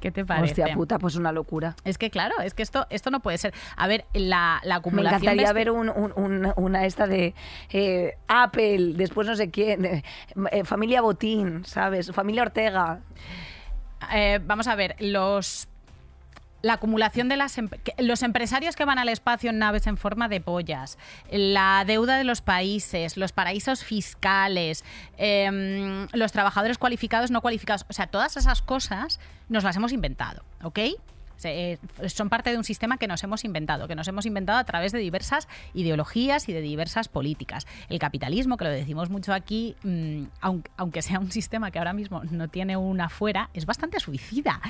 ¿Qué 0.00 0.10
te 0.12 0.24
parece? 0.24 0.62
Hostia 0.62 0.74
puta, 0.74 0.98
pues 0.98 1.16
una 1.16 1.32
locura. 1.32 1.74
Es 1.84 1.98
que 1.98 2.10
claro, 2.10 2.38
es 2.40 2.54
que 2.54 2.62
esto, 2.62 2.86
esto 2.90 3.10
no 3.10 3.20
puede 3.20 3.38
ser. 3.38 3.52
A 3.76 3.88
ver, 3.88 4.04
la, 4.14 4.60
la 4.62 4.74
Me 4.74 4.78
acumulación 4.78 5.20
de 5.22 5.26
encantaría 5.26 5.42
este- 5.44 5.54
ver 5.54 5.70
un- 5.72 5.88
un- 5.90 6.12
un- 6.16 6.52
una 6.56 6.84
esta 6.86 7.06
de 7.08 7.34
eh, 7.70 8.16
Apple, 8.28 8.92
después 8.94 9.26
no 9.26 9.34
sé 9.34 9.50
quién, 9.50 9.84
eh, 9.84 10.04
eh, 10.52 10.64
familia 10.64 11.00
Botín, 11.00 11.64
¿sabes? 11.64 12.12
Familia 12.12 12.42
Ortega. 12.42 13.00
Eh, 14.14 14.38
vamos 14.44 14.68
a 14.68 14.76
ver, 14.76 14.94
los 15.00 15.68
la 16.62 16.74
acumulación 16.74 17.28
de 17.28 17.36
las 17.36 17.58
em- 17.58 17.68
los 17.98 18.22
empresarios 18.22 18.76
que 18.76 18.84
van 18.84 18.98
al 18.98 19.08
espacio 19.08 19.50
en 19.50 19.58
naves 19.58 19.86
en 19.86 19.96
forma 19.96 20.28
de 20.28 20.40
pollas, 20.40 20.98
la 21.30 21.84
deuda 21.86 22.16
de 22.18 22.24
los 22.24 22.40
países, 22.40 23.16
los 23.16 23.32
paraísos 23.32 23.84
fiscales, 23.84 24.84
em, 25.16 26.08
los 26.12 26.32
trabajadores 26.32 26.78
cualificados, 26.78 27.30
no 27.30 27.40
cualificados, 27.40 27.84
o 27.88 27.92
sea, 27.92 28.06
todas 28.06 28.36
esas 28.36 28.62
cosas 28.62 29.20
nos 29.48 29.64
las 29.64 29.76
hemos 29.76 29.92
inventado, 29.92 30.44
¿ok? 30.62 30.80
Eh, 31.44 31.78
son 32.08 32.30
parte 32.30 32.50
de 32.50 32.56
un 32.56 32.64
sistema 32.64 32.96
que 32.96 33.06
nos 33.06 33.22
hemos 33.22 33.44
inventado, 33.44 33.88
que 33.88 33.94
nos 33.94 34.08
hemos 34.08 34.26
inventado 34.26 34.58
a 34.58 34.64
través 34.64 34.92
de 34.92 34.98
diversas 34.98 35.48
ideologías 35.74 36.48
y 36.48 36.52
de 36.52 36.60
diversas 36.60 37.08
políticas. 37.08 37.66
El 37.88 37.98
capitalismo, 37.98 38.56
que 38.56 38.64
lo 38.64 38.70
decimos 38.70 39.10
mucho 39.10 39.32
aquí, 39.34 39.76
mm, 39.82 40.22
aunque 40.76 41.02
sea 41.02 41.18
un 41.18 41.30
sistema 41.30 41.70
que 41.70 41.78
ahora 41.78 41.92
mismo 41.92 42.22
no 42.24 42.48
tiene 42.48 42.76
una 42.76 43.08
fuera, 43.08 43.50
es 43.52 43.66
bastante 43.66 44.00
suicida. 44.00 44.60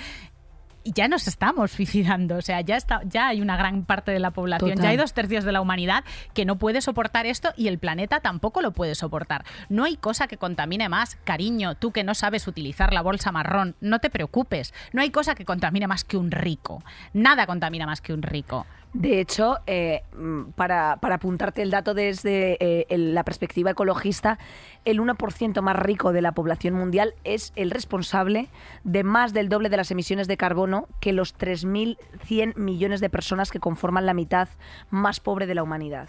Y 0.87 0.93
ya 0.93 1.09
nos 1.09 1.27
estamos 1.27 1.73
suicidando, 1.73 2.37
o 2.37 2.43
sea, 2.43 2.61
ya, 2.61 2.77
está, 2.77 3.01
ya 3.03 3.27
hay 3.27 3.41
una 3.41 3.57
gran 3.57 3.85
parte 3.85 4.13
de 4.13 4.21
la 4.21 4.31
población, 4.31 4.71
Total. 4.71 4.85
ya 4.85 4.91
hay 4.91 4.97
dos 4.97 5.15
tercios 5.15 5.43
de 5.43 5.51
la 5.51 5.61
humanidad 5.61 6.05
que 6.33 6.45
no 6.45 6.59
puede 6.59 6.81
soportar 6.81 7.27
esto 7.27 7.53
y 7.57 7.67
el 7.67 7.81
planeta 7.81 8.21
tampoco 8.21 8.63
lo 8.63 8.71
puede 8.71 8.95
soportar. 8.95 9.45
No 9.69 9.83
hay 9.83 9.97
cosa 9.97 10.29
que 10.29 10.37
contamine 10.37 10.89
más, 10.89 11.17
cariño, 11.25 11.75
tú 11.75 11.91
que 11.91 12.05
no 12.05 12.15
sabes 12.15 12.47
utilizar 12.47 12.93
la 12.93 13.03
bolsa 13.03 13.33
marrón, 13.33 13.75
no 13.81 13.99
te 13.99 14.11
preocupes, 14.11 14.75
no 14.93 15.03
hay 15.03 15.11
cosa 15.11 15.35
que 15.35 15.45
contamine 15.45 15.89
más 15.89 16.05
que 16.05 16.19
un 16.19 16.31
rico, 16.31 16.85
nada 17.13 17.49
contamina 17.49 17.85
más 17.85 18.01
que 18.01 18.13
un 18.13 18.23
rico. 18.23 18.65
De 18.97 19.21
hecho, 19.21 19.59
eh, 19.67 20.05
mm, 20.17 20.53
para, 20.53 20.97
para 21.03 21.17
apuntarte 21.17 21.61
el 21.61 21.71
dato 21.71 21.93
desde 21.93 22.57
eh, 22.61 22.97
la 22.97 23.25
perspectiva 23.25 23.73
ecologista, 23.73 24.39
el 24.87 25.01
1% 25.01 25.61
más 25.61 25.77
rico 25.77 26.15
de 26.15 26.23
la 26.23 26.33
población 26.33 26.73
mundial 26.73 27.13
es 27.23 27.53
el 27.57 27.71
responsable 27.71 28.49
de 28.85 29.05
más 29.05 29.35
del 29.35 29.51
doble 29.51 29.69
de 29.69 29.77
las 29.77 29.91
emisiones 29.91 30.29
de 30.29 30.39
carbono 30.39 30.89
que 30.99 31.13
los 31.13 31.37
3.100 31.37 32.57
millones 32.57 33.01
de 33.03 33.11
personas 33.11 33.51
que 33.51 33.61
conforman 33.61 34.07
la 34.07 34.15
mitad 34.15 34.49
más 34.89 35.21
pobre 35.21 35.47
de 35.47 35.55
la 35.55 35.63
humanidad 35.63 36.09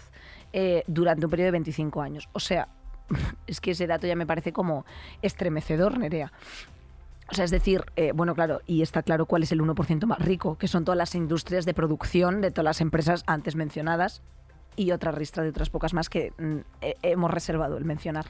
eh, 0.54 0.82
durante 0.86 1.26
un 1.26 1.30
periodo 1.30 1.48
de 1.48 1.52
25 1.52 2.00
años. 2.00 2.30
O 2.32 2.40
sea, 2.40 2.68
es 3.46 3.60
que 3.60 3.72
ese 3.72 3.86
dato 3.86 4.06
ya 4.06 4.16
me 4.16 4.24
parece 4.24 4.54
como 4.54 4.86
estremecedor, 5.20 5.98
Nerea. 5.98 6.32
O 7.30 7.34
sea, 7.34 7.44
es 7.44 7.50
decir, 7.50 7.84
eh, 7.96 8.12
bueno, 8.14 8.34
claro, 8.34 8.62
y 8.66 8.80
está 8.82 9.02
claro 9.02 9.26
cuál 9.26 9.42
es 9.42 9.52
el 9.52 9.60
1% 9.60 10.06
más 10.06 10.18
rico, 10.18 10.56
que 10.56 10.66
son 10.66 10.84
todas 10.84 10.96
las 10.96 11.14
industrias 11.14 11.66
de 11.66 11.74
producción 11.74 12.40
de 12.40 12.50
todas 12.50 12.64
las 12.64 12.80
empresas 12.80 13.22
antes 13.26 13.54
mencionadas, 13.54 14.22
y 14.78 14.92
otra 14.92 15.12
ristra 15.12 15.42
de 15.42 15.50
otras 15.50 15.68
pocas 15.70 15.92
más 15.92 16.08
que 16.08 16.32
mm, 16.38 16.56
he- 16.80 16.96
hemos 17.02 17.30
reservado 17.30 17.76
el 17.76 17.84
mencionar. 17.84 18.24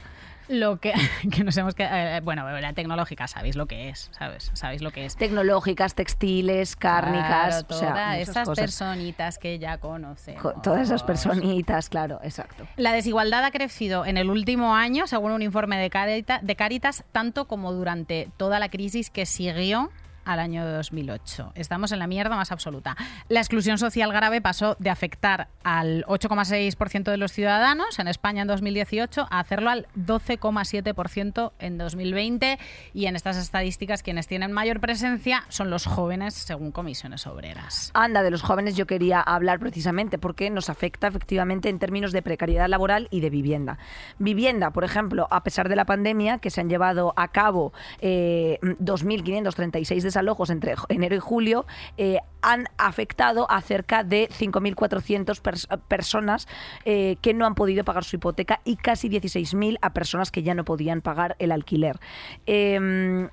Lo 0.48 0.78
que, 0.80 0.94
que 1.30 1.44
nos 1.44 1.54
hemos 1.58 1.74
quedado. 1.74 1.94
eh, 1.94 2.20
bueno, 2.22 2.48
la 2.58 2.72
tecnológica, 2.72 3.28
sabéis 3.28 3.54
lo 3.54 3.66
que 3.66 3.90
es, 3.90 4.08
¿sabes? 4.12 4.50
Sabéis 4.54 4.80
lo 4.80 4.90
que 4.92 5.04
es. 5.04 5.14
Tecnológicas, 5.16 5.94
textiles, 5.94 6.74
cárnicas, 6.74 7.64
Claro, 7.64 7.66
o 7.68 7.74
sea, 7.78 7.88
todas 7.92 8.18
esas 8.18 8.48
cosas. 8.48 8.62
personitas 8.64 9.38
que 9.38 9.58
ya 9.58 9.76
conocemos. 9.76 10.42
Jo- 10.42 10.54
Todas 10.62 10.80
esas 10.82 11.02
personitas, 11.02 11.90
claro, 11.90 12.18
exacto. 12.22 12.66
La 12.76 12.92
desigualdad 12.92 13.44
ha 13.44 13.50
crecido 13.50 14.06
en 14.06 14.16
el 14.16 14.30
último 14.30 14.74
año, 14.74 15.06
según 15.06 15.32
un 15.32 15.42
informe 15.42 15.76
de, 15.78 15.90
Carita- 15.90 16.40
de 16.42 16.56
Caritas, 16.56 17.04
tanto 17.12 17.46
como 17.46 17.72
durante 17.74 18.30
toda 18.38 18.58
la 18.58 18.70
crisis 18.70 19.10
que 19.10 19.26
siguió 19.26 19.90
al 20.28 20.40
año 20.40 20.66
2008. 20.66 21.52
Estamos 21.54 21.90
en 21.90 21.98
la 21.98 22.06
mierda 22.06 22.36
más 22.36 22.52
absoluta. 22.52 22.96
La 23.28 23.40
exclusión 23.40 23.78
social 23.78 24.12
grave 24.12 24.42
pasó 24.42 24.76
de 24.78 24.90
afectar 24.90 25.48
al 25.64 26.04
8,6% 26.04 27.10
de 27.10 27.16
los 27.16 27.32
ciudadanos 27.32 27.98
en 27.98 28.08
España 28.08 28.42
en 28.42 28.48
2018 28.48 29.26
a 29.30 29.40
hacerlo 29.40 29.70
al 29.70 29.86
12,7% 29.96 31.52
en 31.58 31.78
2020 31.78 32.58
y 32.92 33.06
en 33.06 33.16
estas 33.16 33.38
estadísticas 33.38 34.02
quienes 34.02 34.26
tienen 34.26 34.52
mayor 34.52 34.80
presencia 34.80 35.44
son 35.48 35.70
los 35.70 35.86
jóvenes 35.86 36.34
según 36.34 36.72
comisiones 36.72 37.26
obreras. 37.26 37.90
Anda, 37.94 38.22
de 38.22 38.30
los 38.30 38.42
jóvenes 38.42 38.76
yo 38.76 38.86
quería 38.86 39.20
hablar 39.20 39.58
precisamente 39.58 40.18
porque 40.18 40.50
nos 40.50 40.68
afecta 40.68 41.06
efectivamente 41.06 41.70
en 41.70 41.78
términos 41.78 42.12
de 42.12 42.20
precariedad 42.20 42.68
laboral 42.68 43.08
y 43.10 43.20
de 43.20 43.30
vivienda. 43.30 43.78
Vivienda, 44.18 44.72
por 44.72 44.84
ejemplo, 44.84 45.26
a 45.30 45.42
pesar 45.42 45.70
de 45.70 45.76
la 45.76 45.86
pandemia, 45.86 46.36
que 46.38 46.50
se 46.50 46.60
han 46.60 46.68
llevado 46.68 47.14
a 47.16 47.28
cabo 47.28 47.72
eh, 48.00 48.58
2.536 48.62 50.17
desalojos 50.18 50.50
entre 50.50 50.74
enero 50.88 51.14
y 51.14 51.20
julio, 51.20 51.64
eh, 51.96 52.18
han 52.42 52.66
afectado 52.76 53.48
a 53.50 53.60
cerca 53.60 54.02
de 54.02 54.28
5.400 54.30 55.40
pers- 55.42 55.80
personas 55.86 56.48
eh, 56.84 57.16
que 57.22 57.34
no 57.34 57.46
han 57.46 57.54
podido 57.54 57.84
pagar 57.84 58.02
su 58.04 58.16
hipoteca 58.16 58.60
y 58.64 58.76
casi 58.76 59.08
16.000 59.08 59.78
a 59.80 59.92
personas 59.92 60.30
que 60.30 60.42
ya 60.42 60.54
no 60.54 60.64
podían 60.64 61.00
pagar 61.02 61.36
el 61.38 61.52
alquiler. 61.52 62.00
Em, 62.46 63.28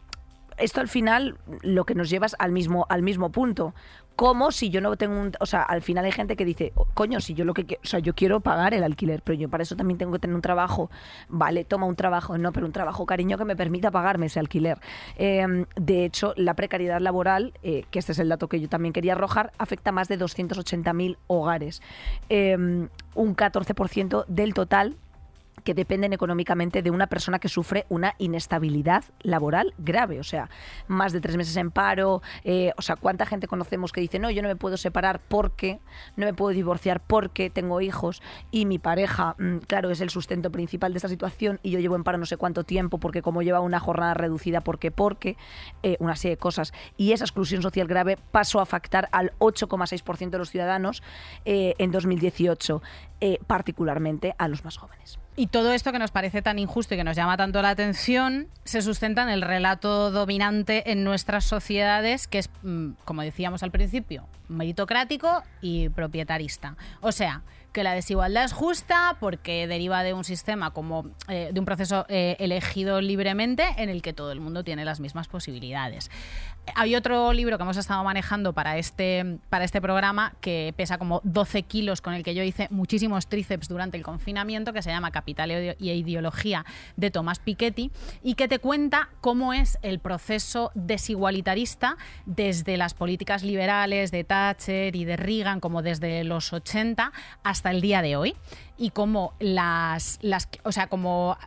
esto 0.57 0.79
al 0.79 0.87
final 0.87 1.37
lo 1.63 1.85
que 1.85 1.95
nos 1.95 2.09
lleva 2.09 2.27
es 2.27 2.35
al 2.39 2.51
mismo, 2.51 2.85
al 2.89 3.01
mismo 3.01 3.31
punto. 3.31 3.73
Como 4.15 4.51
si 4.51 4.69
yo 4.69 4.81
no 4.81 4.95
tengo 4.95 5.19
un... 5.19 5.31
O 5.39 5.45
sea, 5.45 5.63
al 5.63 5.81
final 5.81 6.05
hay 6.05 6.11
gente 6.11 6.35
que 6.35 6.45
dice, 6.45 6.71
"Oh, 6.75 6.85
coño, 6.93 7.19
si 7.19 7.33
yo 7.33 7.43
lo 7.45 7.53
que. 7.53 7.79
O 7.83 7.87
sea, 7.87 7.99
yo 7.99 8.13
quiero 8.15 8.39
pagar 8.39 8.73
el 8.73 8.83
alquiler, 8.83 9.21
pero 9.21 9.37
yo 9.37 9.49
para 9.49 9.63
eso 9.63 9.75
también 9.75 9.97
tengo 9.97 10.13
que 10.13 10.19
tener 10.19 10.35
un 10.35 10.41
trabajo. 10.41 10.89
Vale, 11.27 11.65
toma 11.65 11.85
un 11.85 11.95
trabajo. 11.95 12.37
No, 12.37 12.51
pero 12.51 12.65
un 12.65 12.71
trabajo, 12.71 13.05
cariño, 13.05 13.37
que 13.37 13.45
me 13.45 13.55
permita 13.55 13.91
pagarme 13.91 14.27
ese 14.27 14.39
alquiler. 14.39 14.79
Eh, 15.17 15.65
de 15.75 16.05
hecho, 16.05 16.33
la 16.37 16.53
precariedad 16.53 16.99
laboral, 17.01 17.53
eh, 17.63 17.85
que 17.91 17.99
este 17.99 18.13
es 18.13 18.19
el 18.19 18.29
dato 18.29 18.47
que 18.47 18.59
yo 18.59 18.69
también 18.69 18.93
quería 18.93 19.13
arrojar, 19.13 19.51
afecta 19.57 19.89
a 19.89 19.93
más 19.93 20.07
de 20.07 20.17
280.000 20.17 21.17
hogares. 21.27 21.81
Eh, 22.29 22.55
un 23.15 23.35
14% 23.35 24.25
del 24.27 24.53
total 24.53 24.95
que 25.63 25.73
dependen 25.73 26.13
económicamente 26.13 26.81
de 26.81 26.91
una 26.91 27.07
persona 27.07 27.39
que 27.39 27.49
sufre 27.49 27.85
una 27.89 28.15
inestabilidad 28.17 29.03
laboral 29.21 29.73
grave, 29.77 30.19
o 30.19 30.23
sea, 30.23 30.49
más 30.87 31.13
de 31.13 31.21
tres 31.21 31.37
meses 31.37 31.55
en 31.57 31.71
paro, 31.71 32.21
eh, 32.43 32.71
o 32.77 32.81
sea, 32.81 32.95
¿cuánta 32.95 33.25
gente 33.25 33.47
conocemos 33.47 33.91
que 33.91 34.01
dice, 34.01 34.19
no, 34.19 34.29
yo 34.29 34.41
no 34.41 34.47
me 34.47 34.55
puedo 34.55 34.77
separar 34.77 35.19
porque, 35.27 35.79
no 36.15 36.25
me 36.25 36.33
puedo 36.33 36.53
divorciar 36.53 37.01
porque 37.01 37.49
tengo 37.49 37.81
hijos 37.81 38.21
y 38.51 38.65
mi 38.65 38.79
pareja, 38.79 39.35
mm, 39.39 39.57
claro, 39.67 39.89
es 39.89 40.01
el 40.01 40.09
sustento 40.09 40.51
principal 40.51 40.93
de 40.93 40.97
esta 40.97 41.09
situación 41.09 41.59
y 41.63 41.71
yo 41.71 41.79
llevo 41.79 41.95
en 41.95 42.03
paro 42.03 42.17
no 42.17 42.25
sé 42.25 42.37
cuánto 42.37 42.63
tiempo 42.63 42.99
porque 42.99 43.21
como 43.21 43.41
lleva 43.41 43.59
una 43.59 43.79
jornada 43.79 44.13
reducida, 44.13 44.61
porque, 44.61 44.91
porque, 44.91 45.37
eh, 45.83 45.97
una 45.99 46.15
serie 46.15 46.35
de 46.35 46.39
cosas. 46.39 46.73
Y 46.97 47.11
esa 47.11 47.23
exclusión 47.23 47.61
social 47.61 47.87
grave 47.87 48.17
pasó 48.31 48.59
a 48.59 48.63
afectar 48.63 49.09
al 49.11 49.33
8,6% 49.39 50.29
de 50.29 50.37
los 50.37 50.49
ciudadanos 50.49 51.03
eh, 51.45 51.75
en 51.77 51.91
2018, 51.91 52.81
eh, 53.27 53.39
particularmente 53.47 54.35
a 54.37 54.47
los 54.47 54.63
más 54.63 54.77
jóvenes. 54.77 55.17
Y 55.35 55.47
todo 55.47 55.71
esto 55.71 55.91
que 55.91 55.97
nos 55.97 56.11
parece 56.11 56.43
tan 56.43 56.59
injusto 56.59 56.93
y 56.93 56.97
que 56.97 57.03
nos 57.03 57.15
llama 57.15 57.37
tanto 57.37 57.59
la 57.63 57.71
atención 57.71 58.49
se 58.65 58.83
sustenta 58.83 59.23
en 59.23 59.29
el 59.29 59.41
relato 59.41 60.11
dominante 60.11 60.91
en 60.91 61.03
nuestras 61.03 61.43
sociedades, 61.43 62.27
que 62.27 62.37
es, 62.37 62.51
mm, 62.61 62.91
como 63.03 63.23
decíamos 63.23 63.63
al 63.63 63.71
principio, 63.71 64.27
meritocrático 64.47 65.41
y 65.59 65.89
propietarista. 65.89 66.77
O 67.01 67.11
sea, 67.11 67.41
que 67.75 67.83
la 67.83 67.93
desigualdad 67.93 68.45
es 68.45 68.53
justa 68.53 69.17
porque 69.19 69.67
deriva 69.67 70.01
de 70.01 70.13
un 70.13 70.23
sistema 70.23 70.71
como 70.71 71.09
eh, 71.27 71.49
de 71.51 71.59
un 71.59 71.65
proceso 71.65 72.05
eh, 72.07 72.37
elegido 72.39 73.01
libremente 73.01 73.65
en 73.77 73.89
el 73.89 74.01
que 74.01 74.13
todo 74.13 74.31
el 74.31 74.39
mundo 74.39 74.63
tiene 74.63 74.85
las 74.85 75.01
mismas 75.01 75.27
posibilidades. 75.27 76.09
Hay 76.73 76.95
otro 76.95 77.31
libro 77.33 77.57
que 77.57 77.63
hemos 77.63 77.77
estado 77.77 78.03
manejando 78.03 78.53
para 78.53 78.77
este, 78.77 79.37
para 79.49 79.65
este 79.65 79.81
programa 79.81 80.33
que 80.41 80.73
pesa 80.75 80.97
como 80.97 81.21
12 81.23 81.63
kilos, 81.63 82.01
con 82.01 82.13
el 82.13 82.23
que 82.23 82.33
yo 82.33 82.43
hice 82.43 82.67
muchísimos 82.71 83.27
tríceps 83.27 83.67
durante 83.67 83.97
el 83.97 84.03
confinamiento, 84.03 84.73
que 84.73 84.81
se 84.81 84.89
llama 84.89 85.11
Capital 85.11 85.75
y 85.77 85.91
Ideología 85.91 86.65
de 86.95 87.11
Tomás 87.11 87.39
Piketty, 87.39 87.91
y 88.23 88.33
que 88.33 88.47
te 88.47 88.59
cuenta 88.59 89.09
cómo 89.21 89.53
es 89.53 89.77
el 89.83 89.99
proceso 89.99 90.71
desigualitarista 90.73 91.97
desde 92.25 92.77
las 92.77 92.93
políticas 92.95 93.43
liberales 93.43 94.11
de 94.11 94.23
Thatcher 94.23 94.95
y 94.95 95.05
de 95.05 95.17
Reagan, 95.17 95.59
como 95.59 95.83
desde 95.83 96.23
los 96.23 96.51
80 96.51 97.11
hasta 97.43 97.64
el 97.71 97.81
día 97.81 98.01
de 98.01 98.15
hoy, 98.15 98.35
y 98.77 98.89
cómo 98.89 99.33
las, 99.39 100.19
las 100.21 100.47
o 100.63 100.71
sea, 100.71 100.87
como 100.87 101.37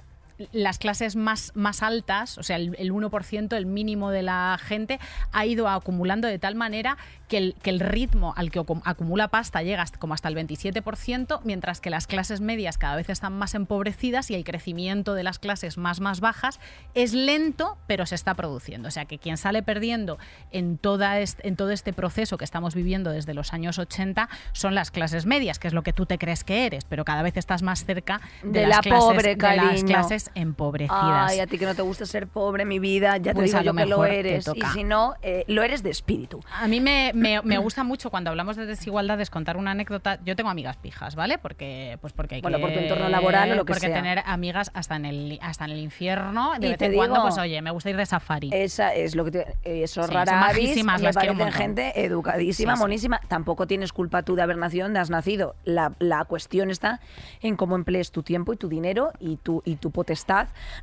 las 0.53 0.79
clases 0.79 1.17
más, 1.17 1.53
más 1.55 1.83
altas, 1.83 2.39
o 2.39 2.43
sea, 2.43 2.57
el, 2.57 2.75
el 2.79 2.93
1%, 2.93 3.57
el 3.57 3.67
mínimo 3.67 4.11
de 4.11 4.23
la 4.23 4.59
gente, 4.63 5.01
ha 5.33 5.47
ido 5.47 5.69
acumulando 5.69 6.29
de 6.29 6.39
tal 6.39 6.55
manera 6.55 6.97
que 7.29 7.39
el, 7.39 7.55
que 7.63 7.71
el 7.71 7.81
ritmo 7.81 8.33
al 8.37 8.51
que 8.51 8.61
acu- 8.61 8.81
acumula 8.85 9.29
pasta 9.29 9.63
llega 9.63 9.83
hasta- 9.83 9.99
como 9.99 10.15
hasta 10.15 10.29
el 10.29 10.37
27%, 10.37 11.41
mientras 11.45 11.81
que 11.81 11.91
las 11.91 12.07
clases 12.07 12.41
medias 12.41 12.79
cada 12.79 12.97
vez 12.97 13.09
están 13.11 13.33
más 13.37 13.55
empobrecidas 13.55 14.31
y 14.31 14.35
el 14.35 14.45
crecimiento 14.45 15.15
de 15.15 15.23
las 15.25 15.39
clases 15.39 15.77
más, 15.77 16.01
más 16.01 16.21
bajas 16.21 16.61
es 16.95 17.13
lento, 17.15 17.77
pero 17.87 18.07
se 18.07 18.15
está 18.15 18.35
produciendo. 18.35 18.89
O 18.89 18.91
sea, 18.91 19.05
que 19.05 19.19
quien 19.19 19.37
sale 19.37 19.63
perdiendo 19.63 20.19
en, 20.51 20.79
toda 20.79 21.21
est- 21.21 21.41
en 21.45 21.57
todo 21.57 21.71
este 21.71 21.93
proceso 21.93 22.39
que 22.39 22.45
estamos 22.45 22.75
viviendo 22.75 23.11
desde 23.11 23.35
los 23.35 23.53
años 23.53 23.79
80 23.79 24.29
son 24.53 24.75
las 24.75 24.91
clases 24.91 25.27
medias, 25.27 25.59
que 25.59 25.69
es 25.69 25.75
lo 25.75 25.83
que 25.83 25.93
tú 25.93 26.07
te 26.07 26.19
crees 26.19 26.45
que 26.45 26.67
eres, 26.67 26.85
pero 26.85 27.05
cada 27.05 27.23
vez 27.23 27.37
estás 27.37 27.63
más 27.63 27.85
cerca 27.85 28.21
de, 28.43 28.61
De 28.61 28.67
las 28.67 28.77
la 28.79 28.83
clases, 28.83 29.05
pobre, 29.05 29.35
de 29.35 29.37
las 29.37 29.57
cariño. 29.67 29.87
Empobrecidas. 30.35 31.31
Ay, 31.31 31.41
a 31.41 31.47
ti 31.47 31.59
que 31.59 31.67
no 31.67 31.75
te 31.75 31.83
gusta 31.83 32.07
ser 32.07 32.27
pobre, 32.29 32.65
mi 32.65 32.79
vida, 32.79 33.17
ya 33.17 33.33
te 33.33 33.35
Pues 33.37 33.47
digo 33.47 33.59
a 33.59 33.63
yo 33.63 33.73
lo 33.73 33.77
que 33.77 33.87
lo 33.87 33.97
mejor 33.99 34.09
te 34.09 34.19
eres. 34.21 34.51
Y 34.55 34.63
si 34.73 34.85
no, 34.85 35.15
eh, 35.23 35.45
lo 35.49 35.63
eres 35.63 35.83
de 35.83 35.91
espíritu. 35.91 36.41
A 36.53 36.67
mí 36.69 36.81
me, 36.81 37.13
me- 37.15 37.43
me 37.43 37.59
gusta 37.59 37.85
mucho 37.85 38.11
cuando 38.11 38.31
hablamos 38.31 38.57
de 38.57 38.67
desigualdades 38.67 39.31
contar 39.31 39.57
una 39.57 39.73
anécdota. 39.73 40.19
Yo 40.25 40.37
tengo 40.37 40.51
amigas 40.51 40.77
pijas, 40.77 41.15
¿vale? 41.15 41.39
Porque, 41.39 41.99
pues 42.01 42.13
porque 42.13 42.37
hay 42.37 42.41
Bueno, 42.41 42.59
que, 42.59 42.63
por 42.63 42.73
tu 42.73 42.79
entorno 42.79 43.09
laboral 43.09 43.53
o 43.53 43.55
lo 43.57 43.65
que 43.65 43.73
porque 43.73 43.87
sea. 43.89 43.97
tener 43.97 44.23
amigas 44.27 44.71
hasta 44.75 44.97
en 44.97 45.05
el 45.05 45.39
hasta 45.43 45.65
en 45.65 45.73
el 45.73 45.79
infierno. 45.81 46.53
De 46.59 46.67
Y 46.67 46.71
vez 46.71 46.79
te 46.79 46.87
en 46.87 46.95
cuando, 46.95 47.17
digo- 47.17 47.27
pues 47.29 47.39
oye, 47.39 47.61
me 47.63 47.71
gusta 47.71 47.91
ir 47.91 47.97
de 47.97 48.07
safari. 48.07 48.51
Esa 48.53 48.95
es 48.95 49.15
lo 49.15 49.25
que 49.25 49.31
te, 49.31 49.41
eh, 49.65 49.83
esos 49.85 50.07
Sí, 50.07 50.13
rara 50.13 50.47
avis 50.49 50.85
me 50.85 50.99
las 50.99 51.15
parecen 51.15 51.53
gente 51.53 52.05
educadísima, 52.05 52.73
Sí, 52.73 52.77
sí. 52.77 52.83
monísima. 52.83 53.21
Tampoco 53.29 53.67
tienes 53.67 53.93
culpa 53.93 54.23
tú 54.23 54.35
de 54.37 54.43
haber 54.43 54.57
nacido 54.57 54.85
donde 54.85 54.99
has 55.01 55.11
nacido. 55.11 55.55
La, 55.65 55.93
la 55.99 56.25
cuestión 56.25 56.71
está 56.71 57.01
en 57.41 57.57
cómo 57.57 57.77
emplees 57.77 58.11
tu 58.11 58.23
tiempo 58.23 58.53
y 58.53 58.57
tu 58.57 58.69
dinero 58.69 59.13
y 59.21 59.37
tu, 59.37 59.63
y 59.65 59.77
tu 59.77 59.91
potestad 59.91 60.18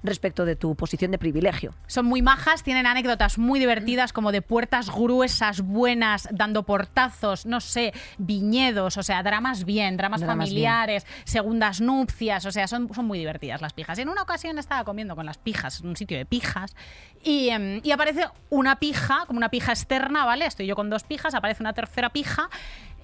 respecto 0.04 0.46
de 0.46 0.56
tu 0.56 0.76
posición 0.76 1.12
de 1.12 1.18
privilegio. 1.18 1.74
Son 1.88 2.06
muy 2.06 2.22
majas, 2.22 2.64
tienen 2.64 2.86
anécdotas 2.86 3.38
muy 3.38 3.60
divertidas, 3.60 4.14
como 4.14 4.32
de 4.32 4.42
puertas 4.42 4.90
gruesas, 4.90 5.62
buenas, 5.62 6.28
dando 6.32 6.64
portazos, 6.64 7.46
no 7.46 7.60
sé, 7.60 7.94
viñedos, 8.18 8.98
o 8.98 9.04
sea, 9.04 9.24
dramas 9.24 9.66
bien, 9.66 9.98
dramas, 9.98 10.22
Dramas 10.22 10.50
familiares, 10.50 11.06
segundas 11.24 11.82
nupcias, 11.82 12.46
o 12.46 12.52
sea, 12.52 12.68
son, 12.68 12.94
son 12.94 13.06
muy 13.06 13.20
divertidas 13.20 13.62
las 13.62 13.74
pijas. 13.74 14.00
En 14.00 14.10
una 14.10 14.22
ocasión 14.22 14.58
estaba 14.58 14.84
comiendo 14.84 15.16
con 15.16 15.26
las 15.26 15.38
pijas, 15.38 15.82
en 15.82 15.88
un 15.88 15.96
sitio 15.96 16.18
de 16.18 16.26
pijas, 16.26 16.76
y, 17.24 17.50
em, 17.50 17.82
y 17.84 17.92
aparece 17.92 18.28
una 18.50 18.80
pija, 18.80 19.26
como 19.28 19.38
una 19.38 19.50
pija 19.50 19.72
externa, 19.72 20.26
¿vale? 20.26 20.46
Estoy 20.46 20.68
yo 20.68 20.76
con 20.76 20.90
dos 20.90 21.04
pijas, 21.04 21.34
aparece 21.34 21.64
una 21.64 21.74
tercera 21.74 22.10
pija. 22.10 22.50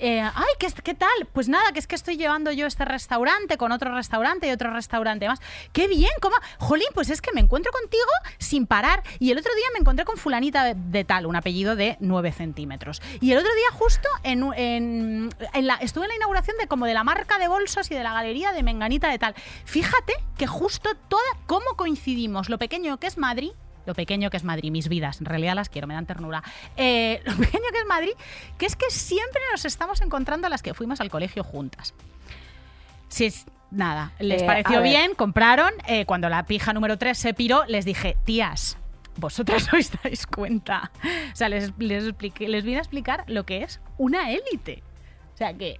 Eh, 0.01 0.21
ay, 0.21 0.53
¿qué, 0.59 0.67
¿qué 0.83 0.95
tal? 0.95 1.09
Pues 1.31 1.47
nada, 1.47 1.71
que 1.71 1.79
es 1.79 1.87
que 1.87 1.95
estoy 1.95 2.17
llevando 2.17 2.51
yo 2.51 2.65
este 2.65 2.85
restaurante 2.85 3.57
con 3.57 3.71
otro 3.71 3.93
restaurante 3.93 4.47
y 4.47 4.51
otro 4.51 4.73
restaurante 4.73 5.27
más. 5.27 5.39
¡Qué 5.73 5.87
bien! 5.87 6.11
¿Cómo? 6.21 6.35
Jolín, 6.57 6.87
pues 6.93 7.09
es 7.09 7.21
que 7.21 7.31
me 7.31 7.39
encuentro 7.39 7.71
contigo 7.71 8.03
sin 8.39 8.65
parar. 8.65 9.03
Y 9.19 9.31
el 9.31 9.37
otro 9.37 9.53
día 9.55 9.65
me 9.73 9.79
encontré 9.79 10.03
con 10.03 10.17
fulanita 10.17 10.73
de, 10.73 11.03
tal, 11.03 11.27
un 11.27 11.35
apellido 11.35 11.75
de 11.75 11.97
9 11.99 12.31
centímetros. 12.31 13.01
Y 13.19 13.31
el 13.31 13.37
otro 13.37 13.53
día 13.53 13.71
justo 13.73 14.09
en 14.23 15.29
la, 15.53 15.75
estuve 15.75 16.05
en 16.05 16.09
la 16.09 16.15
inauguración 16.15 16.57
de 16.57 16.67
como 16.67 16.85
de 16.85 16.93
la 16.93 17.03
marca 17.03 17.37
de 17.37 17.47
bolsos 17.47 17.91
y 17.91 17.95
de 17.95 18.03
la 18.03 18.13
galería 18.13 18.51
de 18.51 18.63
Menganita 18.63 19.09
de 19.09 19.19
tal. 19.19 19.35
Fíjate 19.65 20.13
que 20.37 20.47
justo 20.47 20.95
toda, 21.07 21.21
cómo 21.45 21.75
coincidimos, 21.75 22.49
lo 22.49 22.57
pequeño 22.57 22.97
que 22.97 23.07
es 23.07 23.17
Madrid 23.17 23.51
lo 23.85 23.93
pequeño 23.93 24.29
que 24.29 24.37
es 24.37 24.43
Madrid, 24.43 24.71
mis 24.71 24.87
vidas, 24.89 25.19
en 25.19 25.25
realidad 25.25 25.55
las 25.55 25.69
quiero, 25.69 25.87
me 25.87 25.93
dan 25.93 26.05
ternura. 26.05 26.43
Eh, 26.77 27.21
lo 27.25 27.35
pequeño 27.37 27.63
que 27.71 27.79
es 27.79 27.85
Madrid, 27.87 28.11
que 28.57 28.65
es 28.65 28.75
que 28.75 28.89
siempre 28.89 29.41
nos 29.51 29.65
estamos 29.65 30.01
encontrando 30.01 30.47
a 30.47 30.49
las 30.49 30.61
que 30.61 30.73
fuimos 30.73 31.01
al 31.01 31.09
colegio 31.09 31.43
juntas. 31.43 31.93
Si 33.09 33.25
es 33.25 33.45
nada, 33.71 34.11
les 34.19 34.41
Eh, 34.41 34.45
pareció 34.45 34.81
bien, 34.81 35.15
compraron. 35.15 35.71
eh, 35.87 36.05
cuando 36.05 36.29
la 36.29 36.45
pija 36.45 36.73
número 36.73 36.97
3 36.97 37.17
se 37.17 37.33
piró, 37.33 37.65
les 37.67 37.83
dije, 37.85 38.15
tías, 38.25 38.77
vosotras 39.17 39.67
no 39.73 39.79
os 39.79 39.91
dais 40.03 40.25
cuenta. 40.27 40.91
O 41.33 41.35
sea, 41.35 41.49
les, 41.49 41.73
les, 41.77 42.05
expliqué- 42.05 42.47
les 42.47 42.63
vine 42.63 42.77
a 42.77 42.81
explicar 42.81 43.23
lo 43.27 43.45
que 43.45 43.63
es 43.63 43.81
una 43.97 44.31
élite. 44.31 44.83
O 45.33 45.37
sea, 45.37 45.53
que 45.53 45.79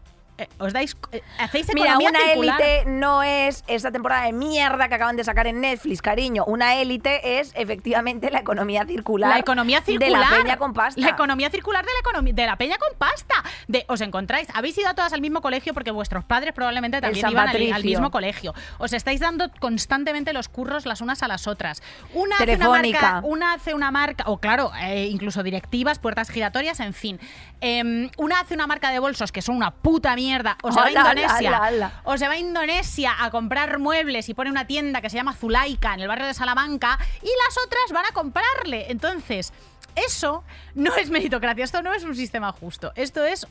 os 0.60 0.74
dais, 0.74 0.96
eh, 1.12 1.22
hacéis 1.40 1.68
Mira, 1.74 1.98
una 1.98 2.34
élite 2.34 2.84
no 2.86 3.24
es 3.24 3.64
esta 3.68 3.92
temporada 3.92 4.26
de 4.26 4.34
mierda 4.34 4.88
que 4.88 4.96
acaban 4.96 5.16
de 5.16 5.24
sacar 5.24 5.48
en 5.48 5.62
Netflix, 5.62 6.02
cariño. 6.02 6.44
Una 6.46 6.76
élite 6.76 7.40
es 7.40 7.52
efectivamente 7.56 8.30
la 8.32 8.40
economía 8.40 8.86
circular. 8.86 9.30
La 9.30 9.40
economía 9.40 9.82
circular. 9.82 10.12
De 10.12 10.18
la 10.18 10.42
peña 10.44 10.58
con 10.58 10.74
pasta. 10.74 11.00
La 11.00 11.10
economía 11.10 11.50
circular 11.50 11.86
de 11.86 11.92
la, 11.92 12.00
economía, 12.00 12.34
de 12.34 12.46
la 12.46 12.56
peña 12.56 12.78
con 12.78 12.98
pasta. 12.98 13.36
De, 13.68 13.86
os 13.88 14.02
encontráis, 14.02 14.48
habéis 14.54 14.78
ido 14.78 14.90
a 14.90 14.94
todas 14.94 15.14
al 15.14 15.22
mismo 15.22 15.42
colegio 15.42 15.74
porque 15.74 15.92
vuestros 15.92 16.24
padres 16.24 16.54
probablemente 16.54 17.02
también 17.02 17.30
iban 17.30 17.48
al, 17.48 17.84
mismo 17.84 18.12
colegio. 18.12 18.54
Os 18.78 18.94
estáis 18.94 19.20
dando 19.20 19.50
constantemente 19.60 20.34
los 20.34 20.50
curros 20.50 20.86
las 20.86 21.02
unas 21.02 21.24
a 21.24 21.28
las 21.28 21.48
otras. 21.48 21.82
Una 22.14 22.36
hace 22.36 22.44
una 22.44 22.54
Telefónica. 22.54 23.02
marca, 23.02 23.28
una 23.28 23.54
hace 23.54 23.74
una 23.74 23.92
marca, 23.92 24.24
o 24.28 24.38
claro, 24.38 24.72
eh, 24.82 25.08
incluso 25.08 25.44
directivas, 25.44 26.00
puertas 26.00 26.30
giratorias, 26.30 26.80
en 26.80 26.94
fin. 26.94 27.20
Em, 27.62 28.10
una 28.18 28.40
hace 28.40 28.56
una 28.56 28.68
marca 28.68 28.90
de 28.90 29.00
bolsos 29.00 29.32
que 29.32 29.42
son 29.42 29.56
una 29.56 29.72
puta 29.72 30.16
mierda. 30.16 30.31
Os 30.62 30.76
va 30.76 30.84
a 30.84 30.86
ala, 30.88 31.00
Indonesia. 31.12 31.50
ala, 31.50 31.66
ala. 31.66 31.92
O 32.04 32.18
se 32.18 32.28
va 32.28 32.34
a 32.34 32.38
Indonesia 32.38 33.16
a 33.20 33.32
comprar 33.32 33.80
muebles 33.80 34.30
y 34.30 34.34
pone 34.34 34.50
una 34.50 34.66
tienda 34.68 35.02
que 35.02 35.10
se 35.10 35.18
llama 35.18 35.34
Zulaika 35.34 35.94
en 35.94 36.02
el 36.02 36.08
barrio 36.08 36.28
de 36.28 36.34
Salamanca 36.34 36.98
y 37.22 37.30
las 37.46 37.58
otras 37.66 37.92
van 37.92 38.06
a 38.06 38.12
comprarle. 38.12 38.92
Entonces, 38.92 39.54
eso 39.96 40.44
no 40.76 40.96
es 40.96 41.10
meritocracia, 41.10 41.64
esto 41.64 41.82
no 41.82 41.94
es 41.94 42.04
un 42.04 42.16
sistema 42.16 42.52
justo. 42.52 42.92
Esto 42.96 43.26
es, 43.26 43.48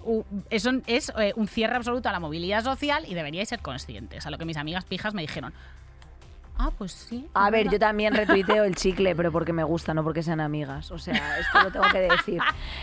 es 0.50 1.12
eh, 1.18 1.32
un 1.36 1.48
cierre 1.48 1.76
absoluto 1.76 2.08
a 2.08 2.12
la 2.12 2.20
movilidad 2.20 2.64
social 2.64 3.04
y 3.06 3.14
deberíais 3.14 3.48
ser 3.48 3.60
conscientes. 3.60 4.26
A 4.26 4.30
lo 4.30 4.38
que 4.38 4.44
mis 4.44 4.56
amigas 4.56 4.84
pijas 4.84 5.14
me 5.14 5.22
dijeron. 5.22 5.52
Ah, 6.62 6.70
pues 6.76 6.92
sí. 6.92 7.26
A 7.32 7.48
ver, 7.48 7.64
verdad". 7.64 7.72
yo 7.72 7.78
también 7.78 8.14
retuiteo 8.22 8.64
el 8.64 8.74
chicle, 8.74 9.16
pero 9.16 9.32
porque 9.32 9.54
me 9.54 9.64
gusta, 9.64 9.94
no 9.94 10.04
porque 10.04 10.22
sean 10.22 10.40
amigas. 10.40 10.90
O 10.90 10.98
sea, 10.98 11.38
esto 11.38 11.62
lo 11.62 11.72
tengo 11.72 11.86
que 11.90 12.00
decir. 12.00 12.42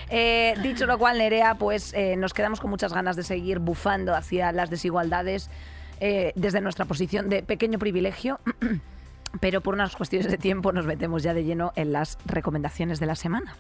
Eh, 0.10 0.56
dicho 0.64 0.88
lo 0.88 0.98
cual, 0.98 1.20
Nerea, 1.20 1.56
pues 1.56 1.94
eh, 1.94 2.16
nos 2.18 2.34
quedamos 2.34 2.60
con 2.60 2.72
muchas 2.72 2.92
ganas 2.92 3.16
de 3.16 3.22
seguir 3.22 3.60
bufando 3.60 4.16
hacia 4.16 4.52
las 4.52 4.72
desigualdades 4.72 5.52
eh, 6.00 6.32
desde 6.36 6.60
nuestra 6.60 6.86
posición 6.86 7.30
de 7.30 7.44
pequeño 7.44 7.78
privilegio. 7.78 8.40
Pero 9.42 9.62
por 9.62 9.76
unas 9.76 9.96
cuestiones 9.96 10.32
de 10.32 10.40
tiempo 10.40 10.72
nos 10.72 10.88
metemos 10.88 11.22
ya 11.22 11.36
de 11.36 11.44
lleno 11.44 11.72
en 11.76 11.92
las 11.92 12.18
recomendaciones 12.26 13.00
de 13.00 13.06
la 13.06 13.16
semana. 13.16 13.56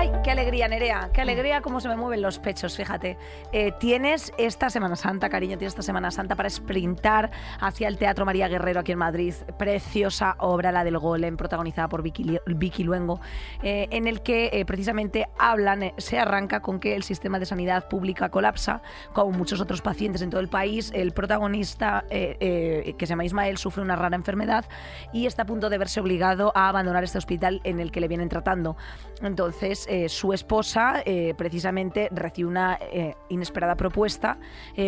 ¡Ay, 0.00 0.10
qué 0.24 0.30
alegría, 0.30 0.66
Nerea! 0.66 1.10
¡Qué 1.12 1.20
alegría 1.20 1.60
cómo 1.60 1.78
se 1.78 1.86
me 1.86 1.94
mueven 1.94 2.22
los 2.22 2.38
pechos! 2.38 2.74
Fíjate. 2.74 3.18
Eh, 3.52 3.72
tienes 3.78 4.32
esta 4.38 4.70
Semana 4.70 4.96
Santa, 4.96 5.28
cariño, 5.28 5.58
tienes 5.58 5.72
esta 5.72 5.82
Semana 5.82 6.10
Santa 6.10 6.36
para 6.36 6.48
sprintar 6.48 7.30
hacia 7.60 7.86
el 7.86 7.98
Teatro 7.98 8.24
María 8.24 8.48
Guerrero 8.48 8.80
aquí 8.80 8.92
en 8.92 8.98
Madrid. 8.98 9.34
Preciosa 9.58 10.36
obra, 10.38 10.72
la 10.72 10.84
del 10.84 10.96
Golem, 10.96 11.36
protagonizada 11.36 11.90
por 11.90 12.00
Vicky, 12.00 12.38
Vicky 12.46 12.82
Luengo, 12.82 13.20
eh, 13.62 13.88
en 13.90 14.06
el 14.06 14.22
que 14.22 14.48
eh, 14.54 14.64
precisamente 14.64 15.28
hablan, 15.38 15.82
eh, 15.82 15.94
se 15.98 16.18
arranca 16.18 16.60
con 16.62 16.80
que 16.80 16.96
el 16.96 17.02
sistema 17.02 17.38
de 17.38 17.44
sanidad 17.44 17.86
pública 17.88 18.30
colapsa, 18.30 18.80
como 19.12 19.32
muchos 19.32 19.60
otros 19.60 19.82
pacientes 19.82 20.22
en 20.22 20.30
todo 20.30 20.40
el 20.40 20.48
país. 20.48 20.90
El 20.94 21.12
protagonista, 21.12 22.06
eh, 22.08 22.38
eh, 22.40 22.94
que 22.96 23.04
se 23.04 23.10
llama 23.10 23.26
Ismael, 23.26 23.58
sufre 23.58 23.82
una 23.82 23.96
rara 23.96 24.16
enfermedad 24.16 24.64
y 25.12 25.26
está 25.26 25.42
a 25.42 25.46
punto 25.46 25.68
de 25.68 25.76
verse 25.76 26.00
obligado 26.00 26.52
a 26.54 26.70
abandonar 26.70 27.04
este 27.04 27.18
hospital 27.18 27.60
en 27.64 27.80
el 27.80 27.92
que 27.92 28.00
le 28.00 28.08
vienen 28.08 28.30
tratando. 28.30 28.78
Entonces, 29.20 29.88
eh, 29.92 30.08
su 30.08 30.32
esposa 30.32 31.02
eh, 31.04 31.34
precisamente 31.36 32.08
recibe 32.12 32.48
una 32.48 32.78
eh, 32.80 33.16
inesperada 33.28 33.74
propuesta 33.74 34.38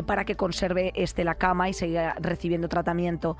para 0.06 0.24
que 0.24 0.36
conserve 0.36 0.92
este 0.94 1.24
la 1.24 1.34
cama 1.34 1.68
y 1.68 1.72
siga 1.72 2.14
recibiendo 2.20 2.68
tratamiento 2.68 3.36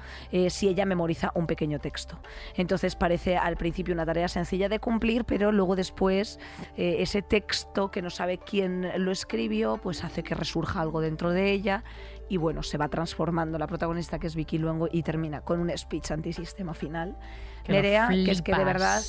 si 0.49 0.69
ella 0.69 0.85
memoriza 0.85 1.31
un 1.35 1.47
pequeño 1.47 1.79
texto. 1.79 2.19
Entonces 2.57 2.97
parece 2.97 3.37
al 3.37 3.57
principio 3.57 3.95
una 3.95 4.05
tarea 4.05 4.29
sencilla 4.29 4.69
de 4.69 4.81
cumplir, 4.81 5.25
pero 5.25 5.53
luego 5.53 5.77
después 5.77 6.39
ese 6.77 7.23
texto 7.23 7.91
que 7.91 8.03
no 8.03 8.11
sabe 8.11 8.39
quién 8.39 8.91
lo 8.97 9.13
escribió, 9.13 9.79
pues 9.79 10.05
hace 10.05 10.23
que 10.23 10.35
resurja 10.35 10.81
algo 10.81 11.01
dentro 11.01 11.31
de 11.31 11.53
ella 11.53 11.85
y 12.29 12.37
bueno, 12.37 12.63
se 12.63 12.77
va 12.77 12.89
transformando 12.89 13.59
la 13.59 13.67
protagonista 13.67 14.19
que 14.19 14.27
es 14.27 14.35
Vicky 14.35 14.59
Luengo 14.59 14.89
y 14.91 15.03
termina 15.03 15.43
con 15.43 15.61
un 15.61 15.71
speech 15.77 16.11
antisistema 16.11 16.75
final. 16.75 17.17
Que 17.65 17.73
Nerea, 17.73 18.09
que 18.09 18.31
es 18.31 18.43
que 18.43 18.55
de 18.55 18.65
verdad 18.65 19.01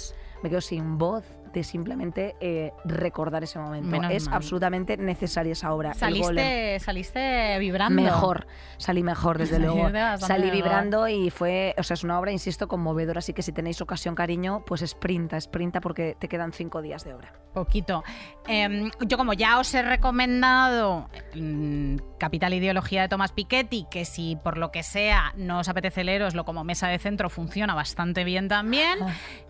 me 0.44 0.50
quedo 0.50 0.62
sin 0.62 0.98
voz 0.98 1.26
de 1.54 1.64
simplemente 1.64 2.36
eh, 2.42 2.74
recordar 2.84 3.44
ese 3.44 3.60
momento. 3.60 3.90
Menos 3.90 4.12
es 4.12 4.26
mal. 4.26 4.38
absolutamente 4.38 4.98
necesaria 4.98 5.54
esa 5.54 5.74
obra. 5.74 5.94
Saliste, 5.94 6.80
saliste 6.80 7.58
vibrando. 7.60 8.02
Mejor, 8.02 8.48
salí 8.78 9.04
mejor, 9.04 9.38
desde 9.38 9.60
luego. 9.60 9.90
Salí 10.18 10.50
vibrando 10.50 11.08
y 11.08 11.30
fue, 11.30 11.76
o 11.78 11.84
sea, 11.84 11.94
es 11.94 12.04
una 12.04 12.20
obra, 12.20 12.32
insisto, 12.32 12.68
conmovedora. 12.68 13.20
Así 13.20 13.34
que 13.34 13.44
si 13.44 13.52
tenéis 13.52 13.80
ocasión, 13.82 14.16
cariño, 14.16 14.64
pues 14.66 14.82
sprinta, 14.82 15.40
sprinta 15.40 15.80
porque 15.80 16.16
te 16.18 16.28
quedan 16.28 16.54
cinco 16.54 16.82
días 16.82 17.04
de 17.04 17.14
obra. 17.14 17.34
Poquito. 17.54 18.04
Em, 18.48 18.90
yo 19.06 19.18
como 19.18 19.34
ya 19.34 19.60
os 19.60 19.74
he 19.76 19.84
recomendado 19.84 21.08
mm, 21.36 21.98
Capital 22.18 22.54
Ideología 22.56 23.04
de 23.04 23.10
Tomás 23.10 23.32
Piketty, 23.32 23.86
que 23.92 24.06
si 24.06 24.38
por 24.44 24.58
lo 24.58 24.72
que 24.72 24.82
sea 24.82 25.34
no 25.38 25.60
os 25.60 25.70
apetece 25.70 26.04
leeroslo 26.04 26.46
como 26.46 26.64
mesa 26.64 26.88
de 26.88 26.98
centro 26.98 27.30
funciona 27.30 27.76
bastante 27.76 28.24
bien 28.24 28.48
también, 28.48 28.98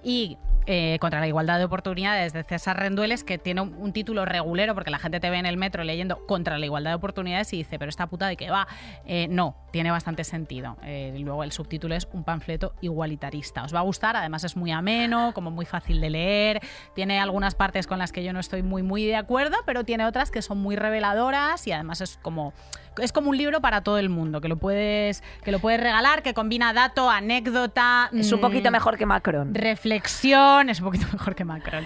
y 0.03 0.37
eh, 0.65 0.97
Contra 0.99 1.19
la 1.19 1.27
Igualdad 1.27 1.59
de 1.59 1.65
Oportunidades 1.65 1.92
de 1.93 2.43
César 2.43 2.79
Rendueles, 2.79 3.23
que 3.23 3.37
tiene 3.37 3.61
un, 3.61 3.75
un 3.75 3.93
título 3.93 4.25
regulero 4.25 4.73
porque 4.73 4.89
la 4.89 4.97
gente 4.97 5.19
te 5.19 5.29
ve 5.29 5.37
en 5.37 5.45
el 5.45 5.57
metro 5.57 5.83
leyendo 5.83 6.25
Contra 6.25 6.57
la 6.57 6.65
Igualdad 6.65 6.91
de 6.91 6.95
Oportunidades 6.95 7.53
y 7.53 7.57
dice, 7.57 7.77
pero 7.77 7.89
esta 7.89 8.07
puta 8.07 8.27
de 8.27 8.35
qué 8.35 8.49
va. 8.49 8.67
Eh, 9.05 9.27
no, 9.29 9.55
tiene 9.71 9.91
bastante 9.91 10.23
sentido. 10.23 10.77
Eh, 10.83 11.15
luego 11.19 11.43
el 11.43 11.51
subtítulo 11.51 11.93
es 11.93 12.07
Un 12.11 12.23
panfleto 12.23 12.73
igualitarista. 12.81 13.63
Os 13.63 13.75
va 13.75 13.79
a 13.79 13.83
gustar, 13.83 14.15
además 14.15 14.43
es 14.43 14.55
muy 14.55 14.71
ameno, 14.71 15.33
como 15.33 15.51
muy 15.51 15.65
fácil 15.65 16.01
de 16.01 16.09
leer, 16.09 16.61
tiene 16.95 17.19
algunas 17.19 17.53
partes 17.53 17.85
con 17.85 17.99
las 17.99 18.11
que 18.11 18.23
yo 18.23 18.33
no 18.33 18.39
estoy 18.39 18.63
muy 18.63 18.81
muy 18.81 19.05
de 19.05 19.15
acuerdo, 19.15 19.57
pero 19.65 19.83
tiene 19.83 20.05
otras 20.05 20.31
que 20.31 20.41
son 20.41 20.57
muy 20.57 20.75
reveladoras 20.75 21.67
y 21.67 21.71
además 21.71 22.01
es 22.01 22.17
como 22.21 22.53
es 22.97 23.11
como 23.11 23.29
un 23.29 23.37
libro 23.37 23.61
para 23.61 23.81
todo 23.81 23.97
el 23.97 24.09
mundo, 24.09 24.41
que 24.41 24.47
lo 24.47 24.57
puedes 24.57 25.23
que 25.43 25.51
lo 25.51 25.59
puedes 25.59 25.79
regalar, 25.79 26.23
que 26.23 26.33
combina 26.33 26.73
dato, 26.73 27.09
anécdota, 27.09 28.09
Es 28.13 28.31
un 28.31 28.39
mm, 28.39 28.41
poquito 28.41 28.71
mejor 28.71 28.97
que 28.97 29.05
Macron. 29.05 29.53
reflexión, 29.53 30.69
es 30.69 30.79
un 30.79 30.85
poquito 30.85 31.07
mejor 31.13 31.35
que 31.35 31.45
Macron. 31.45 31.85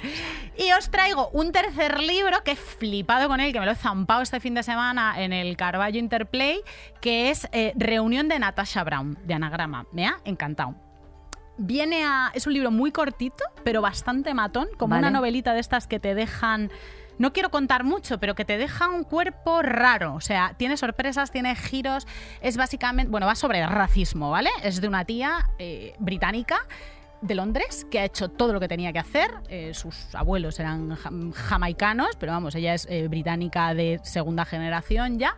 Y 0.57 0.71
os 0.73 0.89
traigo 0.89 1.29
un 1.29 1.51
tercer 1.51 1.99
libro 2.01 2.43
que 2.43 2.51
he 2.51 2.55
flipado 2.55 3.27
con 3.27 3.39
él, 3.39 3.53
que 3.53 3.59
me 3.59 3.65
lo 3.65 3.71
he 3.71 3.75
zampado 3.75 4.21
este 4.21 4.39
fin 4.39 4.53
de 4.53 4.63
semana 4.63 5.21
en 5.21 5.33
el 5.33 5.55
Carballo 5.57 5.99
Interplay, 5.99 6.61
que 7.01 7.29
es 7.29 7.47
eh, 7.51 7.73
Reunión 7.75 8.27
de 8.27 8.39
Natasha 8.39 8.83
Brown, 8.83 9.17
de 9.23 9.33
Anagrama. 9.33 9.85
Me 9.91 10.05
ha 10.07 10.17
encantado. 10.25 10.75
Viene 11.57 12.03
a. 12.05 12.31
Es 12.35 12.45
un 12.45 12.53
libro 12.53 12.69
muy 12.69 12.91
cortito, 12.91 13.43
pero 13.63 13.81
bastante 13.81 14.33
matón, 14.35 14.67
como 14.77 14.91
Vale. 14.91 15.07
una 15.07 15.09
novelita 15.11 15.53
de 15.53 15.59
estas 15.59 15.87
que 15.87 15.99
te 15.99 16.13
dejan. 16.13 16.69
No 17.17 17.33
quiero 17.33 17.49
contar 17.49 17.83
mucho, 17.83 18.19
pero 18.19 18.35
que 18.35 18.45
te 18.45 18.57
deja 18.57 18.87
un 18.89 19.03
cuerpo 19.03 19.61
raro. 19.61 20.13
O 20.15 20.21
sea, 20.21 20.53
tiene 20.57 20.77
sorpresas, 20.77 21.31
tiene 21.31 21.55
giros. 21.55 22.05
Es 22.41 22.57
básicamente. 22.57 23.09
Bueno, 23.11 23.25
va 23.27 23.35
sobre 23.35 23.65
racismo, 23.65 24.29
¿vale? 24.31 24.49
Es 24.63 24.81
de 24.81 24.87
una 24.87 25.05
tía 25.05 25.49
eh, 25.59 25.93
británica 25.99 26.57
de 27.21 27.33
Londres 27.33 27.87
que 27.89 27.99
ha 27.99 28.05
hecho 28.05 28.29
todo 28.29 28.53
lo 28.53 28.59
que 28.59 28.67
tenía 28.67 28.93
que 28.93 28.99
hacer. 28.99 29.31
Eh, 29.49 29.73
sus 29.73 30.13
abuelos 30.13 30.59
eran 30.59 30.91
jam- 30.95 31.33
jamaicanos, 31.33 32.09
pero 32.19 32.31
vamos, 32.33 32.53
ella 32.53 32.75
es 32.75 32.85
eh, 32.91 33.07
británica 33.07 33.73
de 33.73 33.99
segunda 34.03 34.45
generación 34.45 35.17
ya 35.17 35.35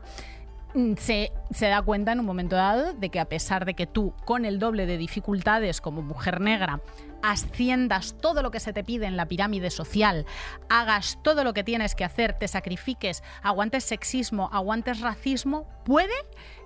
mm, 0.73 0.95
se, 0.97 1.31
se 1.51 1.67
da 1.67 1.81
cuenta 1.81 2.11
en 2.11 2.19
un 2.19 2.25
momento 2.25 2.57
dado 2.57 2.91
de 2.93 3.09
que 3.09 3.21
a 3.21 3.25
pesar 3.25 3.63
de 3.63 3.75
que 3.75 3.87
tú, 3.87 4.13
con 4.25 4.43
el 4.43 4.59
doble 4.59 4.85
de 4.87 4.97
dificultades 4.97 5.79
como 5.79 6.01
mujer 6.01 6.41
negra, 6.41 6.81
asciendas 7.21 8.15
todo 8.19 8.41
lo 8.41 8.51
que 8.51 8.59
se 8.59 8.73
te 8.73 8.83
pide 8.83 9.05
en 9.05 9.17
la 9.17 9.27
pirámide 9.27 9.69
social, 9.69 10.25
hagas 10.69 11.17
todo 11.23 11.43
lo 11.43 11.53
que 11.53 11.63
tienes 11.63 11.95
que 11.95 12.05
hacer, 12.05 12.33
te 12.33 12.47
sacrifiques, 12.47 13.23
aguantes 13.41 13.83
sexismo, 13.83 14.49
aguantes 14.51 14.99
racismo, 15.01 15.67
puede 15.85 16.13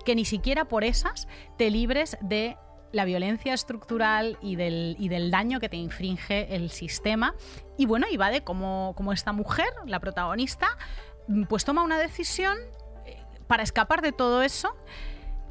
que 0.05 0.15
ni 0.15 0.25
siquiera 0.25 0.65
por 0.65 0.83
esas 0.83 1.27
te 1.57 1.69
libres 1.69 2.17
de 2.21 2.57
la 2.91 3.05
violencia 3.05 3.53
estructural 3.53 4.37
y 4.41 4.55
del, 4.55 4.95
y 4.99 5.09
del 5.09 5.31
daño 5.31 5.59
que 5.59 5.67
te 5.67 5.77
infringe 5.77 6.55
el 6.55 6.69
sistema. 6.69 7.33
Y 7.77 7.87
bueno, 7.87 8.05
y 8.09 8.17
va 8.17 8.29
de 8.29 8.43
cómo, 8.43 8.93
cómo 8.95 9.11
esta 9.11 9.33
mujer, 9.33 9.67
la 9.87 9.99
protagonista, 9.99 10.77
pues 11.49 11.65
toma 11.65 11.83
una 11.83 11.97
decisión 11.97 12.55
eh, 13.05 13.17
para 13.47 13.63
escapar 13.63 14.01
de 14.01 14.11
todo 14.11 14.43
eso 14.43 14.75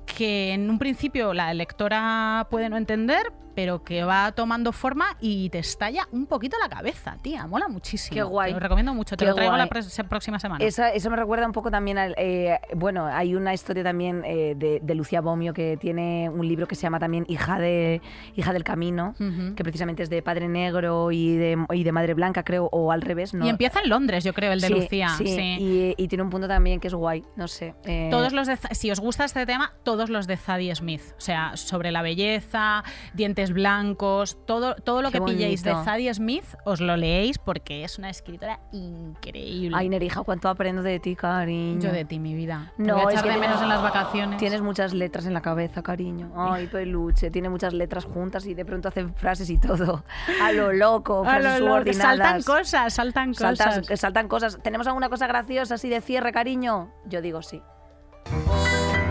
que 0.07 0.53
en 0.53 0.71
un 0.71 0.79
principio 0.79 1.35
la 1.35 1.53
lectora 1.55 2.47
puede 2.51 2.69
no 2.69 2.77
entender, 2.77 3.33
pero 3.55 3.83
que 3.85 4.05
va 4.05 4.33
tomando 4.33 4.73
forma 4.73 5.17
y 5.21 5.51
te 5.51 5.59
estalla 5.59 6.09
un 6.13 6.27
poquito 6.27 6.57
la 6.61 6.69
cabeza, 6.69 7.17
tía. 7.23 7.47
Mola 7.47 7.69
muchísimo. 7.69 8.15
Qué 8.15 8.23
guay. 8.23 8.51
Te 8.51 8.55
lo 8.55 8.61
recomiendo 8.61 8.95
mucho. 8.95 9.17
Te 9.17 9.25
Qué 9.25 9.29
lo 9.31 9.35
traigo 9.35 9.57
la 9.57 9.67
guay. 9.67 9.83
próxima 10.09 10.39
semana. 10.39 10.65
Esa- 10.65 10.91
eso 10.91 11.11
me 11.11 11.17
recuerda 11.17 11.47
un 11.47 11.53
poco 11.53 11.71
también 11.71 11.99
al. 11.99 12.15
eh, 12.19 12.59
bueno, 12.75 13.07
hay 13.07 13.35
una 13.35 13.53
historia 13.55 13.83
también 13.85 14.23
eh, 14.25 14.55
de, 14.57 14.81
de 14.83 14.95
Lucía 14.95 15.21
Bomio 15.21 15.53
que 15.55 15.77
tiene 15.77 16.29
un 16.31 16.47
libro 16.47 16.67
que 16.67 16.75
se 16.75 16.83
llama 16.83 16.99
también 16.99 17.25
Hija, 17.29 17.59
de, 17.59 18.01
Hija 18.37 18.53
del 18.53 18.65
Camino, 18.65 19.15
que 19.57 19.63
precisamente 19.63 20.03
es 20.03 20.11
de 20.11 20.23
padre 20.23 20.49
negro 20.49 21.11
y 21.13 21.37
de, 21.37 21.67
y 21.73 21.85
de 21.85 21.93
madre 21.93 22.15
blanca, 22.15 22.43
creo, 22.45 22.69
o 22.73 22.93
al 22.93 23.03
revés. 23.03 23.35
¿no? 23.35 23.45
Y 23.47 23.49
empieza 23.49 23.81
en 23.81 23.89
Londres, 23.89 24.25
yo 24.25 24.33
creo, 24.35 24.53
el 24.53 24.61
de 24.61 24.67
Sí, 24.69 24.75
Lucía. 24.75 25.09
sí, 25.19 25.27
sí. 25.27 25.57
Y, 25.61 25.95
y 25.97 26.09
tiene 26.09 26.23
un 26.25 26.31
punto 26.31 26.49
también 26.49 26.81
que 26.81 26.89
es 26.89 26.95
guay, 26.95 27.25
no 27.37 27.49
sé. 27.49 27.75
eh, 27.85 28.09
Todos 28.11 28.33
los 28.33 28.47
de, 28.47 28.57
si 28.73 28.91
os 28.91 29.01
gusta 29.01 29.25
este 29.25 29.45
tema, 29.47 29.73
todos 29.83 30.11
los 30.11 30.27
de 30.27 30.37
Zadie 30.37 30.75
Smith. 30.75 31.03
O 31.17 31.21
sea, 31.21 31.57
sobre 31.57 31.91
la 31.93 32.03
belleza, 32.03 32.83
dientes 33.15 33.42
guantes 33.43 33.53
blancos, 33.55 34.39
todo, 34.47 34.75
todo 34.77 35.03
lo 35.03 35.11
Qué 35.11 35.19
que 35.19 35.25
pilléis 35.25 35.63
de. 35.65 35.73
Zadie 35.85 36.13
Smith, 36.15 36.45
os 36.65 36.81
lo 36.81 36.97
leéis 36.97 37.39
porque 37.39 37.83
es 37.85 37.99
una 37.99 38.09
escritora 38.11 38.61
increíble. 38.73 39.77
Ay, 39.77 39.89
Nerija, 39.89 40.23
cuánto 40.23 40.49
aprendo 40.49 40.83
de 40.83 41.01
ti, 41.01 41.17
cariño. 41.17 41.81
Yo 41.81 41.93
de 41.93 42.05
ti, 42.05 42.19
mi 42.19 42.35
vida. 42.35 42.73
Te 42.77 42.83
No, 42.85 42.95
voy 42.95 43.13
a 43.13 43.17
echar 43.19 43.33
de 43.33 43.39
menos 43.39 43.61
en 43.63 43.69
las 43.69 43.83
vacaciones. 43.83 44.39
Tienes 44.39 44.63
muchas 44.63 44.93
letras 44.95 45.27
en 45.27 45.35
la 45.35 45.41
cabeza, 45.43 45.83
cariño. 45.83 46.31
Ay, 46.37 46.67
peluche. 46.69 47.31
Tiene 47.31 47.49
muchas 47.49 47.73
letras 47.75 48.05
juntas 48.05 48.47
y 48.47 48.55
de 48.55 48.65
pronto 48.65 48.89
hace 48.89 49.09
frases 49.09 49.51
y 49.51 49.59
todo. 49.59 50.05
A 50.43 50.53
lo 50.53 50.73
loco, 50.73 51.21
A 51.27 51.31
frases 51.39 51.61
lo 51.61 51.67
loco, 51.69 51.85
que 51.85 51.95
subordinadas. 51.95 52.19
saltan 52.19 52.43
cosas, 52.43 52.95
saltan 52.95 53.35
Saltas- 53.35 53.67
cosas. 53.67 53.89
que 53.89 53.97
saltan 53.97 54.29
cosas. 54.29 54.59
¿Tenemos 54.63 54.87
alguna 54.87 55.09
cosa 55.09 55.27
graciosa 55.27 55.75
así 55.75 55.89
de 55.89 56.01
cierre, 56.01 56.33
cariño? 56.33 56.91
Yo 57.07 57.21
digo 57.21 57.43
sí. 57.43 57.61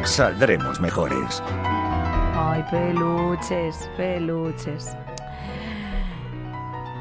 Saldremos 0.03 0.79
mejores. 0.79 1.43
Ay, 2.33 2.63
peluches, 2.71 3.89
peluches. 3.97 4.95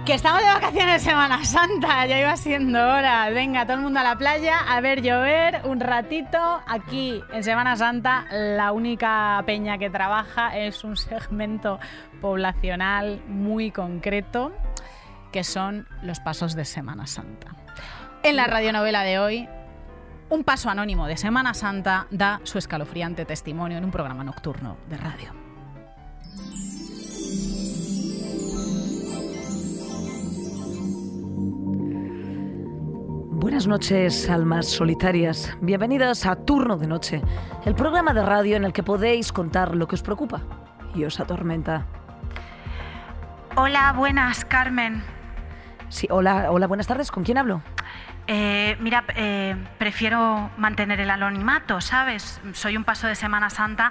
Que 0.04 0.14
estamos 0.14 0.40
de 0.40 0.48
vacaciones 0.48 1.02
Semana 1.02 1.44
Santa, 1.44 2.04
ya 2.06 2.18
iba 2.18 2.36
siendo 2.36 2.80
hora. 2.80 3.30
Venga, 3.30 3.64
todo 3.64 3.76
el 3.76 3.82
mundo 3.82 4.00
a 4.00 4.02
la 4.02 4.16
playa, 4.16 4.58
a 4.58 4.80
ver 4.80 5.02
llover 5.02 5.60
un 5.64 5.78
ratito. 5.78 6.60
Aquí 6.66 7.22
en 7.32 7.44
Semana 7.44 7.76
Santa 7.76 8.26
la 8.32 8.72
única 8.72 9.40
peña 9.46 9.78
que 9.78 9.88
trabaja 9.88 10.58
es 10.58 10.82
un 10.82 10.96
segmento 10.96 11.78
poblacional 12.20 13.22
muy 13.28 13.70
concreto, 13.70 14.52
que 15.30 15.44
son 15.44 15.86
los 16.02 16.18
pasos 16.18 16.56
de 16.56 16.64
Semana 16.64 17.06
Santa. 17.06 17.54
En 18.24 18.34
la 18.34 18.48
radionovela 18.48 19.02
de 19.04 19.20
hoy, 19.20 19.48
un 20.30 20.44
paso 20.44 20.70
anónimo 20.70 21.06
de 21.06 21.16
Semana 21.16 21.54
Santa 21.54 22.06
da 22.10 22.40
su 22.44 22.56
escalofriante 22.58 23.24
testimonio 23.24 23.78
en 23.78 23.84
un 23.84 23.90
programa 23.90 24.24
nocturno 24.24 24.76
de 24.88 24.96
radio. 24.96 25.32
Buenas 33.32 33.66
noches, 33.66 34.30
almas 34.30 34.66
solitarias. 34.66 35.56
Bienvenidas 35.60 36.24
a 36.26 36.36
Turno 36.36 36.76
de 36.76 36.86
Noche, 36.86 37.22
el 37.64 37.74
programa 37.74 38.14
de 38.14 38.22
radio 38.22 38.56
en 38.56 38.64
el 38.64 38.72
que 38.72 38.82
podéis 38.82 39.32
contar 39.32 39.74
lo 39.74 39.88
que 39.88 39.96
os 39.96 40.02
preocupa 40.02 40.42
y 40.94 41.04
os 41.04 41.18
atormenta. 41.18 41.86
Hola, 43.56 43.92
buenas, 43.96 44.44
Carmen. 44.44 45.02
Sí, 45.88 46.06
hola, 46.08 46.52
hola, 46.52 46.68
buenas 46.68 46.86
tardes. 46.86 47.10
¿Con 47.10 47.24
quién 47.24 47.38
hablo? 47.38 47.62
Eh, 48.26 48.76
mira, 48.80 49.04
eh, 49.16 49.56
prefiero 49.78 50.50
mantener 50.56 51.00
el 51.00 51.10
anonimato, 51.10 51.80
¿sabes? 51.80 52.40
Soy 52.52 52.76
un 52.76 52.84
paso 52.84 53.06
de 53.06 53.14
Semana 53.14 53.50
Santa, 53.50 53.90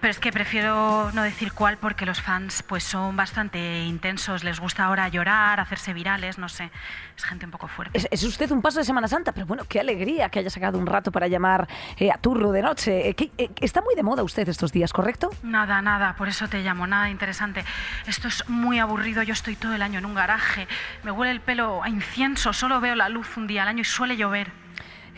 pero 0.00 0.10
es 0.10 0.18
que 0.18 0.30
prefiero 0.32 1.10
no 1.12 1.22
decir 1.22 1.52
cuál 1.52 1.78
porque 1.78 2.06
los 2.06 2.20
fans 2.20 2.62
pues 2.62 2.84
son 2.84 3.16
bastante 3.16 3.84
intensos, 3.84 4.44
les 4.44 4.60
gusta 4.60 4.84
ahora 4.84 5.08
llorar, 5.08 5.60
hacerse 5.60 5.92
virales, 5.92 6.38
no 6.38 6.48
sé, 6.48 6.70
es 7.16 7.24
gente 7.24 7.44
un 7.44 7.50
poco 7.50 7.68
fuerte. 7.68 7.98
Es, 7.98 8.08
es 8.10 8.22
usted 8.24 8.50
un 8.50 8.62
paso 8.62 8.78
de 8.78 8.84
Semana 8.84 9.08
Santa, 9.08 9.32
pero 9.32 9.46
bueno, 9.46 9.64
qué 9.68 9.80
alegría 9.80 10.28
que 10.28 10.38
haya 10.38 10.50
sacado 10.50 10.78
un 10.78 10.86
rato 10.86 11.10
para 11.10 11.26
llamar 11.26 11.68
eh, 11.96 12.10
a 12.10 12.18
Turno 12.18 12.52
de 12.52 12.62
Noche. 12.62 13.08
Eh, 13.08 13.16
eh, 13.38 13.50
está 13.60 13.80
muy 13.80 13.94
de 13.94 14.02
moda 14.02 14.22
usted 14.22 14.48
estos 14.48 14.72
días, 14.72 14.92
¿correcto? 14.92 15.30
Nada, 15.42 15.82
nada, 15.82 16.14
por 16.16 16.28
eso 16.28 16.48
te 16.48 16.62
llamo, 16.62 16.86
nada 16.86 17.10
interesante. 17.10 17.64
Esto 18.06 18.28
es 18.28 18.48
muy 18.48 18.78
aburrido, 18.78 19.22
yo 19.22 19.32
estoy 19.32 19.56
todo 19.56 19.74
el 19.74 19.82
año 19.82 19.98
en 19.98 20.06
un 20.06 20.14
garaje, 20.14 20.68
me 21.02 21.10
huele 21.10 21.32
el 21.32 21.40
pelo 21.40 21.82
a 21.82 21.88
incienso, 21.88 22.52
solo 22.52 22.80
veo 22.80 22.94
la 22.94 23.08
luz 23.08 23.36
un 23.36 23.46
día 23.46 23.61
al 23.62 23.68
año 23.68 23.80
y 23.80 23.84
suele 23.84 24.16
llover. 24.16 24.52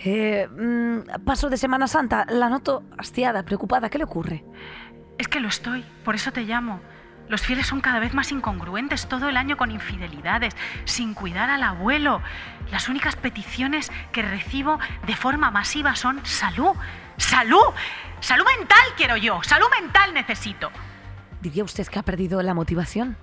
Eh, 0.05 0.49
mm, 0.49 1.25
paso 1.25 1.49
de 1.51 1.57
Semana 1.57 1.87
Santa, 1.87 2.27
la 2.29 2.49
noto 2.49 2.83
hastiada, 2.99 3.45
preocupada. 3.45 3.89
¿Qué 3.91 3.99
le 3.99 4.05
ocurre? 4.05 4.45
Es 5.19 5.29
que 5.29 5.41
lo 5.41 5.49
estoy, 5.49 5.85
por 6.05 6.15
eso 6.15 6.33
te 6.33 6.43
llamo. 6.43 6.81
Los 7.29 7.41
fieles 7.41 7.67
son 7.67 7.81
cada 7.81 8.01
vez 8.01 8.13
más 8.13 8.33
incongruentes, 8.33 9.09
todo 9.09 9.29
el 9.29 9.37
año 9.37 9.57
con 9.57 9.71
infidelidades, 9.71 10.55
sin 10.85 11.15
cuidar 11.15 11.49
al 11.49 11.63
abuelo. 11.63 12.21
Las 12.71 12.89
únicas 12.89 13.17
peticiones 13.17 13.91
que 14.13 14.23
recibo 14.23 14.79
de 15.07 15.17
forma 15.17 15.51
masiva 15.51 15.97
son 15.97 16.25
salud, 16.27 16.73
salud, 17.17 17.65
salud 18.21 18.45
mental 18.59 18.85
quiero 18.97 19.17
yo, 19.17 19.43
salud 19.43 19.69
mental 19.81 20.13
necesito. 20.13 20.71
¿Diría 21.41 21.65
usted 21.65 21.87
que 21.87 21.99
ha 21.99 22.03
perdido 22.03 22.43
la 22.43 22.53
motivación? 22.53 23.17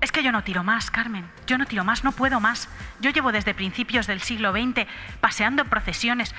Es 0.00 0.12
que 0.12 0.22
yo 0.22 0.30
no 0.30 0.44
tiro 0.44 0.62
más, 0.62 0.90
Carmen. 0.90 1.28
Yo 1.46 1.58
no 1.58 1.66
tiro 1.66 1.84
más, 1.84 2.04
no 2.04 2.12
puedo 2.12 2.40
más. 2.40 2.68
Yo 3.00 3.10
llevo 3.10 3.32
desde 3.32 3.54
principios 3.54 4.06
del 4.06 4.20
siglo 4.20 4.52
XX 4.52 4.86
paseando 5.20 5.62
en 5.62 5.68
procesiones 5.68 6.34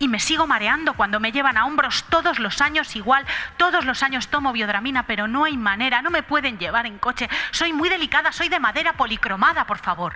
y 0.00 0.08
me 0.08 0.20
sigo 0.20 0.46
mareando 0.46 0.94
cuando 0.94 1.20
me 1.20 1.32
llevan 1.32 1.56
a 1.56 1.66
hombros 1.66 2.04
todos 2.08 2.38
los 2.38 2.60
años 2.60 2.94
igual. 2.96 3.24
Todos 3.56 3.84
los 3.84 4.02
años 4.02 4.28
tomo 4.28 4.52
biodramina, 4.52 5.06
pero 5.06 5.28
no 5.28 5.44
hay 5.44 5.56
manera, 5.56 6.02
no 6.02 6.10
me 6.10 6.22
pueden 6.22 6.58
llevar 6.58 6.86
en 6.86 6.98
coche. 6.98 7.28
Soy 7.50 7.72
muy 7.72 7.88
delicada, 7.88 8.32
soy 8.32 8.48
de 8.48 8.60
madera 8.60 8.94
policromada, 8.94 9.66
por 9.66 9.78
favor. 9.78 10.14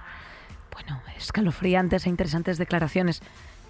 Bueno, 0.73 1.03
escalofriantes 1.17 2.07
e 2.07 2.09
interesantes 2.09 2.59
declaraciones. 2.59 3.23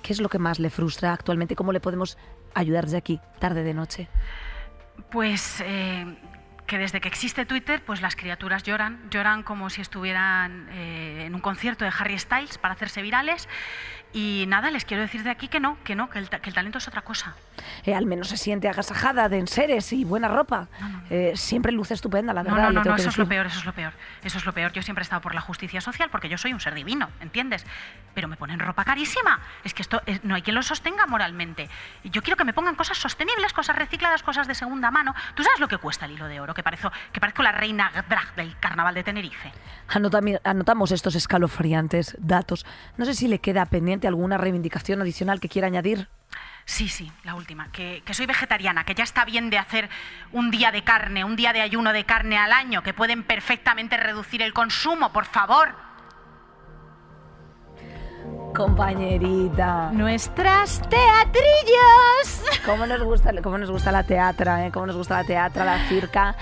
¿Qué 0.03 0.13
es 0.13 0.21
lo 0.21 0.29
que 0.29 0.39
más 0.39 0.59
le 0.59 0.71
frustra 0.71 1.13
actualmente? 1.13 1.55
¿Cómo 1.55 1.73
le 1.73 1.81
podemos 1.81 2.19
ayudar 2.55 2.85
desde 2.85 2.99
aquí, 2.99 3.21
tarde 3.39 3.63
de 3.63 3.75
noche? 3.75 4.09
Pues 5.11 5.63
eh, 5.65 6.05
que 6.73 6.79
desde 6.79 7.03
que 7.03 7.09
existe 7.09 7.45
Twitter, 7.45 7.83
pues 7.85 8.01
las 8.01 8.17
criaturas 8.17 8.63
lloran, 8.63 8.99
lloran 9.11 9.43
como 9.43 9.69
si 9.69 9.83
estuvieran 9.83 10.71
eh, 10.71 11.25
en 11.27 11.35
un 11.35 11.43
concierto 11.43 11.85
de 11.85 11.93
Harry 11.99 12.19
Styles 12.19 12.57
para 12.57 12.73
hacerse 12.73 13.03
virales. 13.03 13.47
Y 14.13 14.45
nada, 14.47 14.71
les 14.71 14.85
quiero 14.85 15.03
decir 15.03 15.23
de 15.23 15.31
aquí 15.31 15.49
que 15.49 15.59
no, 15.59 15.79
que 15.85 15.95
no, 15.95 16.11
que 16.11 16.19
el, 16.19 16.29
ta- 16.29 16.41
que 16.41 16.51
el 16.51 16.55
talento 16.55 16.79
es 16.79 16.87
otra 16.89 17.01
cosa. 17.03 17.35
Eh, 17.85 17.95
al 17.95 18.05
menos 18.07 18.29
se 18.29 18.37
siente 18.37 18.69
agasajada 18.69 19.29
de 19.29 19.39
enseres 19.39 19.93
y 19.93 20.05
buena 20.05 20.29
ropa. 20.29 20.69
Eh, 21.09 21.33
siempre 21.35 21.73
luce 21.73 21.95
estupenda, 21.95 22.33
la 22.35 22.43
No, 22.43 22.51
verdad. 22.55 22.69
no, 22.69 22.73
no, 22.73 22.83
tengo 22.83 22.91
no, 22.93 22.97
que 22.97 23.01
eso 23.03 23.09
es 23.11 23.17
lo 23.19 23.25
decir. 23.25 23.37
peor, 23.37 23.47
eso 23.47 23.59
es 23.61 23.65
lo 23.65 23.73
peor. 23.73 23.93
Eso 24.23 24.39
es 24.39 24.45
lo 24.45 24.53
peor. 24.53 24.73
Yo 24.73 24.83
siempre 24.83 25.03
he 25.03 25.05
estado 25.05 25.23
por 25.23 25.35
la 25.35 25.41
justicia 25.41 25.81
social 25.81 26.11
porque 26.11 26.29
yo 26.29 26.37
soy 26.37 26.53
un 26.53 26.61
ser 26.61 26.75
divino, 26.75 27.09
¿entiendes? 27.21 27.65
Pero 28.15 28.29
me 28.29 28.37
ponen 28.37 28.59
ropa 28.59 28.85
carísima. 28.85 29.41
Es 29.65 29.73
que 29.75 29.83
esto 29.83 30.03
es- 30.07 30.23
no 30.25 30.35
hay 30.35 30.43
quien 30.43 30.55
lo 30.57 30.63
sostenga 30.63 31.07
moralmente. 31.07 31.69
Yo 32.05 32.23
quiero 32.23 32.37
que 32.37 32.45
me 32.45 32.53
pongan 32.53 32.75
cosas 32.75 32.99
sostenibles, 32.99 33.53
cosas 33.55 33.77
recicladas, 33.77 34.23
cosas 34.23 34.47
de 34.47 34.55
segunda 34.55 34.91
mano. 34.91 35.15
¿Tú 35.35 35.43
sabes 35.43 35.59
lo 35.61 35.69
que 35.69 35.79
cuesta 35.79 36.05
el 36.07 36.13
hilo 36.13 36.27
de 36.27 36.41
oro? 36.41 36.53
Que 36.55 36.63
parezco, 36.63 36.93
que 37.13 37.21
parezco 37.21 37.43
la 37.43 37.53
reina 37.53 37.91
drag 38.09 38.35
del 38.35 38.59
carnaval 38.59 38.95
de 38.95 39.05
Tenerife. 39.05 39.53
Anotami- 39.89 40.41
anotamos 40.45 40.93
estos 40.93 41.15
escalofriantes 41.15 42.17
datos. 42.19 42.65
No 42.97 43.05
sé 43.05 43.15
si 43.15 43.29
le 43.29 43.39
queda 43.41 43.65
pendiente 43.67 44.02
alguna 44.07 44.39
reivindicación 44.39 45.01
adicional 45.01 45.41
que 45.41 45.49
quiera 45.49 45.67
añadir. 45.67 46.09
Sí, 46.65 46.89
sí, 46.89 47.11
la 47.25 47.35
última. 47.35 47.71
Que, 47.73 48.03
que 48.05 48.15
soy 48.15 48.27
vegetariana, 48.27 48.85
que 48.85 48.95
ya 48.95 49.05
está 49.05 49.25
bien 49.25 49.51
de 49.51 49.59
hacer 49.59 49.91
un 50.33 50.51
día 50.51 50.71
de 50.71 50.85
carne, 50.85 51.25
un 51.25 51.37
día 51.37 51.53
de 51.53 51.61
ayuno 51.61 51.93
de 51.93 52.05
carne 52.05 52.39
al 52.39 52.53
año, 52.53 52.83
que 52.83 52.95
pueden 52.95 53.23
perfectamente 53.25 53.97
reducir 53.97 54.43
el 54.43 54.53
consumo, 54.53 55.13
por 55.13 55.25
favor. 55.25 55.75
Compañerita. 58.55 59.91
Nuestras 59.93 60.81
teatrillos. 60.89 62.43
¿Cómo 62.67 62.87
nos 62.87 63.03
gusta, 63.03 63.31
cómo 63.43 63.59
nos 63.59 63.71
gusta 63.71 63.91
la 63.91 64.03
teatra, 64.05 64.67
eh? 64.67 64.71
cómo 64.71 64.87
nos 64.87 64.97
gusta 64.97 65.19
la 65.19 65.25
teatra, 65.25 65.65
la 65.65 65.89
circa? 65.89 66.37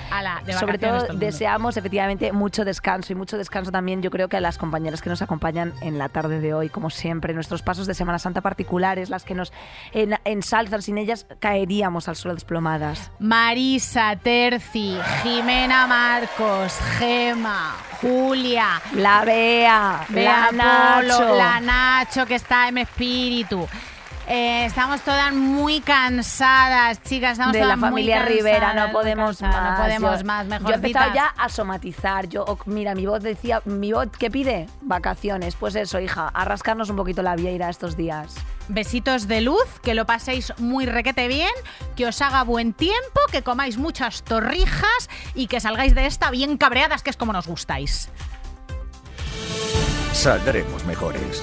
De 0.44 0.52
Sobre 0.52 0.78
todo 0.78 1.06
deseamos 1.14 1.76
efectivamente 1.76 2.32
mucho 2.32 2.64
descanso 2.64 3.12
y 3.12 3.16
mucho 3.16 3.38
descanso 3.38 3.70
también 3.70 4.02
yo 4.02 4.10
creo 4.10 4.28
que 4.28 4.36
a 4.36 4.40
las 4.40 4.58
compañeras 4.58 5.00
que 5.00 5.08
nos 5.08 5.22
acompañan 5.22 5.72
en 5.80 5.98
la 5.98 6.08
tarde 6.08 6.40
de 6.40 6.52
hoy, 6.52 6.68
como 6.68 6.90
siempre, 6.90 7.32
nuestros 7.32 7.62
pasos 7.62 7.86
de 7.86 7.94
Semana 7.94 8.18
Santa 8.18 8.40
particulares, 8.42 9.08
las 9.08 9.24
que 9.24 9.34
nos 9.34 9.52
en- 9.92 10.18
ensalzan, 10.24 10.82
sin 10.82 10.98
ellas 10.98 11.26
caeríamos 11.38 12.08
al 12.08 12.16
suelo 12.16 12.34
desplomadas. 12.34 13.10
Marisa, 13.18 14.16
Terci, 14.16 14.98
Jimena 15.22 15.86
Marcos, 15.86 16.78
Gema, 16.98 17.76
Julia, 18.02 18.80
La 18.94 19.24
Bea, 19.24 20.04
Bea 20.08 20.50
la 20.52 20.96
Polo, 21.00 21.18
Nacho. 21.20 21.36
la 21.36 21.60
Nacho 21.60 21.99
que 22.26 22.34
está 22.34 22.68
en 22.68 22.78
espíritu. 22.78 23.68
Eh, 24.26 24.64
estamos 24.64 25.00
todas 25.00 25.32
muy 25.34 25.80
cansadas, 25.80 27.02
chicas. 27.02 27.32
Estamos 27.32 27.52
de 27.52 27.60
la 27.60 27.74
todas 27.74 27.78
muy 27.78 27.90
familia 27.90 28.22
Rivera, 28.22 28.60
cansadas, 28.60 28.76
no 28.76 28.82
muy 28.84 28.92
podemos 28.92 29.38
cansadas, 29.38 29.62
más. 29.62 29.78
No 29.78 29.84
podemos 29.84 30.20
Yo- 30.20 30.24
más, 30.24 30.46
Yo 30.46 30.54
he 30.54 30.58
mejor 30.58 30.74
empezado 30.74 31.14
ya 31.14 31.26
a 31.36 31.48
somatizar. 31.48 32.28
Yo, 32.28 32.44
oh, 32.46 32.58
mira, 32.66 32.94
mi 32.94 33.06
voz 33.06 33.22
decía, 33.22 33.60
mi 33.64 33.92
voz, 33.92 34.08
¿qué 34.18 34.30
pide? 34.30 34.66
Vacaciones. 34.82 35.56
Pues 35.56 35.74
eso, 35.74 35.98
hija, 36.00 36.28
a 36.28 36.44
rascarnos 36.44 36.88
un 36.90 36.96
poquito 36.96 37.22
la 37.22 37.34
vieira 37.36 37.68
estos 37.68 37.96
días. 37.96 38.34
Besitos 38.68 39.26
de 39.26 39.40
luz, 39.40 39.66
que 39.82 39.94
lo 39.94 40.06
paséis 40.06 40.52
muy 40.58 40.86
requete 40.86 41.26
bien, 41.26 41.50
que 41.96 42.06
os 42.06 42.22
haga 42.22 42.44
buen 42.44 42.72
tiempo, 42.72 43.20
que 43.32 43.42
comáis 43.42 43.78
muchas 43.78 44.22
torrijas 44.22 45.10
y 45.34 45.48
que 45.48 45.58
salgáis 45.60 45.94
de 45.94 46.06
esta 46.06 46.30
bien 46.30 46.56
cabreadas, 46.56 47.02
que 47.02 47.10
es 47.10 47.16
como 47.16 47.32
nos 47.32 47.48
gustáis. 47.48 48.08
Saldremos 50.12 50.84
mejores. 50.84 51.42